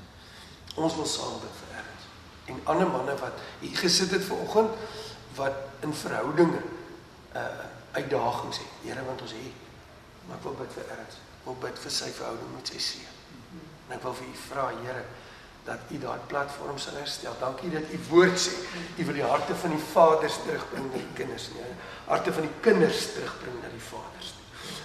ons 0.76 0.96
wil 0.96 1.10
saam 1.14 1.39
bid 1.44 1.58
vir 1.62 1.80
Ernst 1.84 2.52
en 2.54 2.62
ander 2.74 2.92
manne 2.92 3.16
wat 3.24 3.44
hier 3.60 3.78
gesit 3.78 4.12
het 4.16 4.28
vanoggend 4.28 4.70
wat 5.39 5.86
in 5.88 5.94
verhoudinge 6.04 6.64
uh 7.36 7.70
uitdagings 7.92 8.58
het 8.58 8.84
Here 8.86 9.02
want 9.04 9.22
ons 9.22 9.34
het 9.36 9.64
maar 10.28 10.38
ek 10.38 10.46
wil 10.48 10.54
bid 10.62 10.78
vir 10.78 10.94
Ernst 10.96 11.18
ek 11.20 11.48
wil 11.50 11.58
bid 11.66 11.80
vir 11.84 11.92
sy 11.92 12.12
verhouding 12.16 12.54
met 12.56 12.72
sy 12.72 12.80
seun 12.80 13.18
en 13.89 13.98
ek 13.98 14.06
wil 14.06 14.16
vir 14.22 14.30
u 14.30 14.38
vra 14.46 14.70
Here 14.78 15.04
dat 15.64 15.80
u 15.89 15.98
daai 15.98 16.20
platform 16.28 16.78
sal 16.78 16.94
herstel. 16.94 17.36
Dankie 17.39 17.70
dat 17.70 17.82
u 17.92 18.00
woord 18.10 18.39
sê. 18.39 18.54
U 18.98 19.06
wil 19.06 19.14
die 19.14 19.24
harte 19.24 19.56
van 19.56 19.76
die 19.76 19.84
vaders 19.92 20.39
terugbring 20.46 20.88
na 20.89 20.98
die 20.98 21.14
kinders 21.14 21.50
nie. 21.54 21.66
Harte 22.06 22.34
van 22.34 22.48
die 22.48 22.56
kinders 22.66 23.12
terugbring 23.14 23.60
na 23.62 23.70
die 23.74 23.84
vaders. 23.92 24.34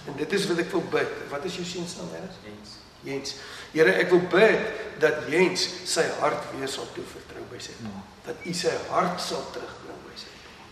En 0.07 0.19
dit 0.19 0.33
is 0.37 0.45
wat 0.47 0.61
ek 0.61 0.69
wil 0.75 0.85
bid. 0.93 1.15
Wat 1.31 1.47
is 1.49 1.57
jou 1.57 1.65
seun 1.65 1.89
se 1.89 1.97
naam, 2.01 2.13
Jens? 2.13 2.37
Jens. 2.45 2.76
Jens. 3.07 3.37
Here, 3.73 3.93
ek 4.03 4.11
wil 4.13 4.23
bid 4.31 4.99
dat 5.01 5.25
Jens 5.31 5.63
sy 5.87 6.05
hart 6.21 6.49
weer 6.53 6.71
sal 6.71 6.89
toevertrou 6.95 7.45
by 7.51 7.61
sy 7.63 7.75
pa. 7.81 7.93
Dat 8.27 8.43
u 8.43 8.55
sy 8.57 8.73
hart 8.91 9.21
sal 9.23 9.45
terugbring 9.55 10.03
by 10.07 10.17
sy 10.19 10.33
pa. 10.43 10.67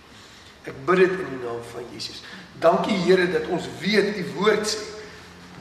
Ek 0.71 0.83
bid 0.89 1.03
dit 1.05 1.15
in 1.23 1.31
die 1.35 1.43
naam 1.43 1.63
van 1.71 1.87
Jesus. 1.93 2.23
Dankie 2.61 2.97
Here 3.05 3.29
dat 3.31 3.47
ons 3.53 3.67
weet 3.81 4.19
u 4.19 4.27
woord 4.39 4.67
sê 4.69 4.93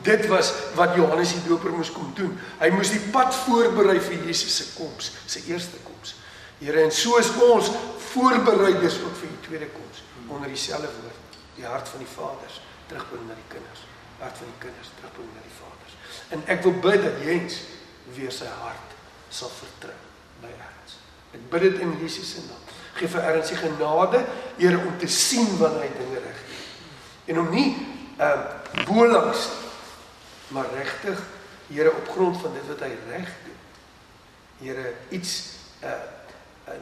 Dit 0.05 0.27
was 0.27 0.53
wat 0.75 0.95
Johannes 0.95 1.33
die 1.33 1.43
Doper 1.49 1.73
moes 1.73 1.89
kom 1.93 2.11
doen. 2.17 2.35
Hy 2.61 2.69
moes 2.75 2.91
die 2.93 3.01
pad 3.13 3.33
voorberei 3.47 3.97
vir 4.05 4.27
Jesus 4.29 4.59
se 4.59 4.67
koms, 4.77 5.15
sy 5.25 5.41
eerste 5.49 5.81
koms. 5.87 6.17
Here, 6.61 6.83
en 6.85 6.93
so 6.93 7.17
is 7.21 7.31
ons 7.41 7.71
voorbereiders 8.11 8.99
ook 9.01 9.17
vir 9.23 9.33
die 9.33 9.43
tweede 9.47 9.71
koms 9.73 10.03
onder 10.29 10.53
dieselfde 10.53 10.91
woord, 10.99 11.39
die 11.57 11.65
hart 11.69 11.89
van 11.89 12.05
die 12.05 12.11
vaders 12.11 12.61
terugbring 12.91 13.25
na 13.31 13.37
die 13.39 13.49
kinders, 13.53 13.87
hart 14.21 14.37
van 14.43 14.51
die 14.51 14.61
kinders 14.67 14.93
terugbring 14.99 15.33
na 15.33 15.45
die 15.47 15.57
vaders. 15.57 15.74
En 16.35 16.43
ek 16.51 16.65
wil 16.67 16.75
bid 16.83 17.03
dat 17.03 17.23
Jens 17.23 17.61
weer 18.17 18.33
sy 18.35 18.49
hart 18.61 18.95
sal 19.35 19.53
vertrou 19.55 19.97
by 20.43 20.51
Ernst. 20.51 20.99
Ek 21.35 21.45
bid 21.53 21.67
dit 21.69 21.83
in 21.85 21.95
Jesus 22.03 22.35
se 22.35 22.43
naam. 22.49 22.73
Geef 22.99 23.15
vir 23.15 23.27
Ernst 23.31 23.55
die 23.55 23.61
genade, 23.61 24.25
Here, 24.59 24.79
om 24.79 24.99
te 24.99 25.11
sien 25.11 25.49
wanneer 25.59 25.89
hy 25.89 25.93
dinge 25.99 26.23
reg 26.23 26.43
doen. 26.49 26.67
En 27.33 27.41
om 27.43 27.49
nie 27.55 27.69
uh, 28.23 28.85
bolangs 28.87 29.49
maar 30.55 30.69
regtig 30.75 31.23
Here 31.71 31.91
op 31.91 32.11
grond 32.13 32.37
van 32.43 32.53
dit 32.55 32.67
wat 32.69 32.83
hy 32.85 32.93
reg 33.09 33.31
doen. 33.47 33.61
Here 34.61 34.95
iets 35.17 35.35
uh, 35.83 35.97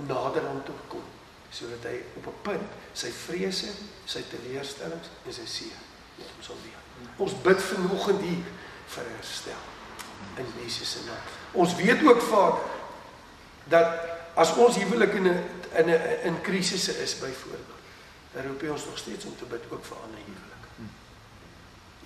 nader 0.08 0.48
aan 0.48 0.62
toe 0.66 0.76
kom 0.88 1.08
sodat 1.52 1.84
hy 1.84 1.98
op 2.16 2.26
'n 2.26 2.38
punt 2.42 2.76
sy 2.96 3.10
vrese, 3.12 3.68
sy 4.08 4.22
teleurstellings 4.30 5.10
en 5.26 5.34
sy 5.36 5.44
seer 5.44 5.80
hom 6.16 6.40
sal 6.40 6.56
deel. 6.64 6.80
Ons 7.20 7.34
bid 7.44 7.60
vanoggend 7.62 8.22
hier 8.24 8.46
vir 8.94 9.10
herstel 9.16 9.62
in 10.36 10.46
Jesus 10.60 10.90
se 10.90 11.04
naam. 11.06 11.26
Ons 11.52 11.74
weet 11.76 12.04
ook 12.06 12.22
Vader 12.22 12.70
dat 13.72 14.10
as 14.34 14.54
ons 14.54 14.76
huwelik 14.76 15.12
in 15.12 15.28
'n 15.28 15.40
in 15.80 15.90
'n 15.90 16.00
in 16.22 16.40
krisisse 16.40 17.02
is 17.02 17.18
byvoorbeeld, 17.18 17.72
dan 18.32 18.46
roep 18.46 18.60
hy 18.60 18.68
ons 18.68 18.84
nog 18.84 18.98
steeds 18.98 19.24
om 19.24 19.36
te 19.36 19.44
bid 19.44 19.62
ook 19.70 19.84
vir 19.84 19.96
ander 19.96 20.18
huwelike. 20.18 20.68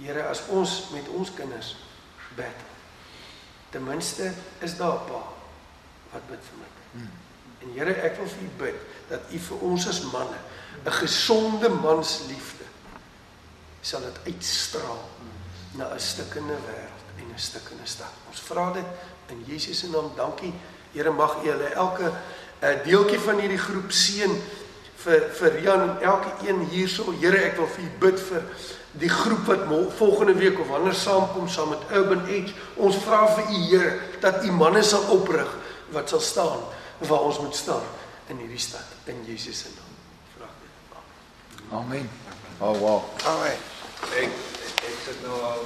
Here, 0.01 0.23
as 0.29 0.43
ons 0.47 0.89
met 0.93 1.09
ons 1.09 1.35
kinders 1.35 1.77
bid. 2.37 2.59
Ten 3.71 3.85
minste 3.85 4.33
is 4.59 4.77
daar 4.77 5.01
'n 5.01 5.07
pa 5.07 5.23
wat 6.13 6.27
bid 6.29 6.41
vir 6.49 6.59
my. 6.59 6.71
Hmm. 6.93 7.11
En 7.59 7.73
Here, 7.73 7.93
ek 7.93 8.17
wil 8.17 8.29
vir 8.29 8.43
U 8.43 8.51
bid 8.57 8.75
dat 9.09 9.21
U 9.31 9.39
vir 9.39 9.59
ons 9.59 9.89
as 9.89 10.01
manne 10.01 10.39
'n 10.85 10.91
gesonde 10.91 11.69
mansliefde 11.69 12.65
sal 13.81 14.01
dit 14.01 14.19
uitstraal 14.25 15.09
na 15.77 15.95
'n 15.95 16.01
stukkende 16.01 16.57
wêreld 16.67 17.07
en 17.19 17.35
'n 17.35 17.39
stukkende 17.39 17.85
stad. 17.85 18.13
Ons 18.29 18.41
vra 18.41 18.73
dit 18.73 18.87
in 19.29 19.45
Jesus 19.47 19.79
se 19.79 19.89
naam. 19.89 20.11
Dankie. 20.17 20.55
Here, 20.93 21.11
mag 21.11 21.43
U 21.43 21.49
hulle 21.49 21.69
elke 21.75 22.13
uh, 22.63 22.85
deeltjie 22.85 23.21
van 23.21 23.39
hierdie 23.39 23.59
groep 23.59 23.91
seën 23.91 24.43
vir 24.97 25.29
vir 25.33 25.61
Jan 25.61 25.81
en 25.81 26.01
elke 26.03 26.49
een 26.49 26.65
hierso. 26.71 27.13
Here, 27.21 27.37
ek 27.37 27.57
wil 27.57 27.67
vir 27.67 27.85
U 27.85 27.91
bid 27.99 28.21
vir 28.21 28.43
die 28.99 29.09
groep 29.09 29.45
wat 29.47 29.59
volgende 29.97 30.35
week 30.35 30.59
of 30.61 30.69
wanneer 30.69 30.95
saamkom 30.95 31.49
saam 31.49 31.69
met 31.69 31.79
Urban 31.93 32.27
Edge. 32.27 32.55
Ons 32.75 32.97
vra 32.97 33.27
vir 33.35 33.45
u 33.51 33.61
Here 33.69 34.01
dat 34.21 34.45
u 34.45 34.53
manne 34.53 34.83
sal 34.83 35.03
oprig 35.13 35.57
wat 35.93 36.09
sal 36.09 36.21
staan 36.21 36.61
waar 36.99 37.21
ons 37.21 37.39
moet 37.39 37.57
staan 37.57 37.85
in 38.27 38.37
hierdie 38.37 38.59
stad 38.59 38.85
in 39.05 39.25
Jesus 39.27 39.59
se 39.59 39.69
naam. 39.75 39.93
Vra 40.37 40.49
dit. 40.61 40.97
Amen. 41.71 42.11
Oh 42.59 42.79
wow. 42.81 43.03
Amen. 43.25 43.59
Ek 44.17 44.56
ek 45.07 45.13
sit 45.13 45.23
nou 45.23 45.37
al 45.47 45.61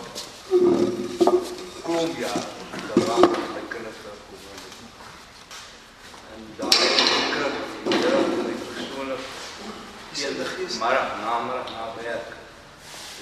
klomp 1.85 2.17
jaar 2.21 2.43
daar 2.89 3.05
waar 3.09 3.23
my 3.55 3.63
kinders 3.73 4.01
gekom 4.05 4.43
het. 4.53 4.65
daar 6.59 6.75
gekry. 6.81 7.47
Ja, 8.03 8.19
ek 8.53 8.61
persoonlik 8.75 9.23
eendag 10.25 10.53
maar 10.83 11.01
namiddag 11.25 11.73
na 11.77 11.87
werk. 12.03 12.29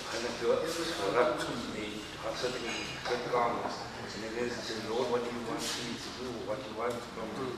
Ek 0.00 0.08
gaan 0.10 0.22
net 0.26 0.34
door 0.42 0.58
geruk 0.98 1.46
nee, 1.76 2.02
gaan 2.22 2.36
sit 2.42 2.58
ek 2.58 2.66
in 2.66 2.74
die 2.80 2.98
kitkamer. 3.06 3.78
En 4.02 4.26
ek 4.30 4.42
is 4.46 4.58
sê 4.66 4.74
Lord 4.90 5.14
what 5.14 5.22
do 5.22 5.30
you 5.30 5.44
want 5.46 5.62
me 5.86 5.94
to 6.02 6.10
do? 6.18 6.28
What 6.50 6.58
do 6.64 6.72
you 6.72 6.78
want 6.82 6.98
from 7.14 7.30
me? 7.38 7.48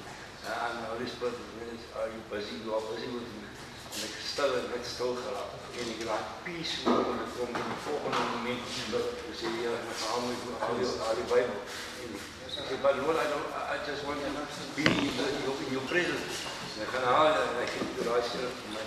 And 0.45 0.85
the 0.85 0.89
Holy 0.93 1.09
Spirit 1.09 1.41
is 1.73 1.89
are 1.97 2.13
you 2.13 2.21
busy? 2.29 2.61
You 2.61 2.77
are 2.77 2.85
busy 2.93 3.09
with 3.09 3.33
me. 3.41 3.50
En 3.91 4.03
ek 4.07 4.15
stil 4.33 4.53
en 4.59 4.67
net 4.71 4.87
stil 4.87 5.17
geraak. 5.19 5.55
En 5.81 5.89
ek 5.95 6.03
raak 6.09 6.27
peace 6.47 6.83
oor 6.87 7.09
en 7.13 7.23
ek 7.25 7.33
kom 7.37 7.51
in 7.51 7.71
die 7.71 7.81
volgende 7.87 8.25
moment 8.33 8.77
dat 8.93 9.07
ek 9.31 9.39
sê 9.41 9.51
ja, 9.65 9.73
ek 9.93 10.05
haal 10.05 10.27
my 10.27 10.35
al 10.67 10.77
die 10.79 10.91
al 11.09 11.19
die 11.19 11.29
Bybel. 11.33 11.59
En 12.05 12.15
ek 12.21 12.69
sê 12.69 12.79
but 12.85 13.01
Lord 13.03 13.19
I 13.19 13.27
don't 13.33 13.49
I 13.75 13.79
just 13.89 14.07
want 14.07 14.23
to 14.23 14.65
be 14.79 14.87
in 14.87 15.11
your, 15.19 15.57
in 15.67 15.75
your 15.75 15.87
presence. 15.91 16.45
En 16.77 16.85
ek 16.87 16.95
gaan 16.95 17.09
haal 17.11 17.33
en 17.41 17.59
ek 17.65 17.75
het 17.79 17.91
die 17.99 18.07
raai 18.07 18.23
skrif 18.29 18.55
vir 18.63 18.77
my. 18.77 18.85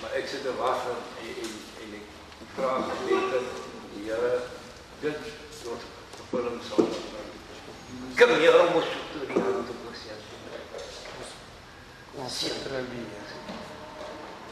Maar 0.00 0.16
ek 0.22 0.32
sit 0.32 0.46
te 0.46 0.54
wag 0.62 0.88
en 0.94 1.04
en, 1.28 1.52
en 1.84 1.98
ek 2.00 2.06
vra 2.56 2.72
gebed 2.88 3.30
dat 3.36 3.52
die 3.92 4.06
Here 4.08 4.34
dit 5.02 5.32
tot 5.60 5.82
vervulling 6.16 6.60
sal. 6.64 6.88
Kom 8.18 8.32
hier 8.40 8.56
om 8.62 8.80
ons 8.80 8.88
te 9.12 9.26
die 9.28 9.42
hand 9.42 9.68
te 9.68 9.76
plaas. 9.82 10.06
Ons 12.18 12.38
sit 12.46 12.64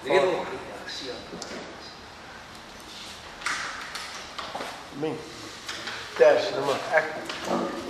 er 0.06 0.12
weer. 0.12 0.20
Lero, 0.20 0.30
ja, 0.30 0.90
sien. 0.90 1.14
Men. 5.00 5.16
Ters, 6.16 6.50
nou 6.50 6.64
maar 6.64 6.80
ek 6.96 7.04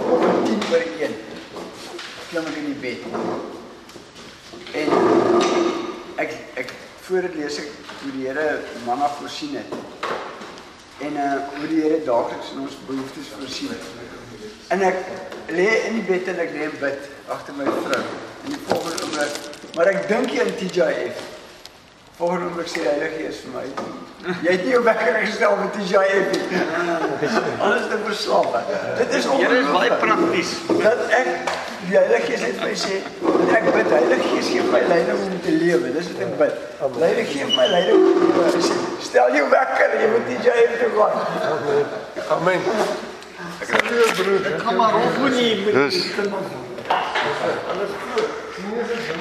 om 0.03 0.45
10 0.45 0.63
vir 0.67 0.87
1. 1.07 1.13
Klim 2.31 2.49
ek 2.51 2.57
in 2.59 2.65
die 2.67 2.81
bed. 2.83 3.05
En 4.75 4.89
ek 6.25 6.35
ek 6.65 6.73
voor 7.07 7.29
dit 7.29 7.39
lees 7.39 7.61
ek 7.63 7.71
hoe 8.01 8.11
die 8.17 8.27
Here 8.27 8.49
manna 8.89 9.07
voorsien 9.21 9.55
het. 9.61 9.71
En 11.07 11.21
uh 11.23 11.29
hoe 11.55 11.71
die 11.71 11.85
Here 11.85 12.03
daagliks 12.09 12.51
in 12.57 12.65
ons 12.67 12.75
behoeftes 12.89 13.31
voorsien. 13.37 13.71
En 14.75 14.83
ek 14.83 14.99
lê 15.55 15.69
in 15.87 16.01
die 16.01 16.07
bed 16.11 16.35
en 16.35 16.43
ek 16.43 16.53
lê 16.57 16.67
en 16.67 16.77
bid 16.83 17.09
agter 17.31 17.55
my 17.55 17.71
vrou. 17.71 18.03
En 18.03 18.51
die 18.51 18.63
volgende 18.67 19.07
oomblik, 19.07 19.41
maar 19.79 19.95
ek 19.95 20.09
dink 20.11 20.35
jy 20.35 20.51
in 20.51 20.55
TJF. 20.59 21.36
Volgende 22.17 22.47
oomblik 22.49 22.69
sê 22.73 22.81
die 22.81 22.89
Heilige 22.89 23.17
Gees 23.21 23.39
vir 23.45 23.51
my, 23.53 23.63
jy 24.41 24.53
het 24.55 24.63
nie 24.65 24.71
jou 24.73 24.79
wekker 24.87 25.17
gestel 25.21 25.57
vir 25.61 25.67
TJF 25.75 26.31
nie. 26.33 26.61
Alles 27.67 27.91
te 27.91 27.99
verslaap. 28.07 28.55
Dit 28.97 29.13
is 29.19 29.27
Here 29.29 29.59
is 29.59 29.67
baie 29.69 29.91
ongelooflik. 29.91 29.99
prakties. 30.01 30.53
Dat 30.81 31.03
ek 31.19 31.29
die 31.91 31.99
Heilige 31.99 32.23
Gees 32.31 32.47
het 32.47 32.57
vir 32.63 32.71
my 32.71 32.79
sê, 32.81 33.03
en 33.43 33.53
ek 33.59 33.69
bid 33.75 33.93
Heilige 33.93 34.31
Gees 34.31 34.49
gee 34.55 34.65
my 34.73 34.81
leiding 34.89 35.21
om 35.27 35.37
te 35.45 35.59
lewe. 35.59 35.93
Dis 35.99 36.09
wat 36.15 36.25
ek 36.25 36.33
bid. 36.41 36.57
Heilige 37.03 37.27
gee 37.35 37.51
my 37.53 37.69
leiding 37.75 38.01
om 38.01 38.17
te 38.23 38.31
lewe. 38.33 38.49
Hy 38.57 38.65
sê, 38.71 38.81
stel 39.11 39.37
jou 39.37 39.45
wekker, 39.53 39.99
jy 40.01 40.09
moet 40.15 40.27
TJF 40.33 40.81
toe 40.81 40.91
gaan. 40.97 41.15
Amen. 42.39 42.65
Ek 43.61 43.69
kan 43.75 43.87
nie 43.93 44.09
broer. 44.23 44.51
Ek 44.55 44.65
gaan 44.65 44.81
maar 44.81 44.97
rond 44.97 45.21
moet 45.21 45.37
nie. 45.37 45.53
Dis 45.69 46.01
Alles 46.89 47.93
goed. 48.09 48.45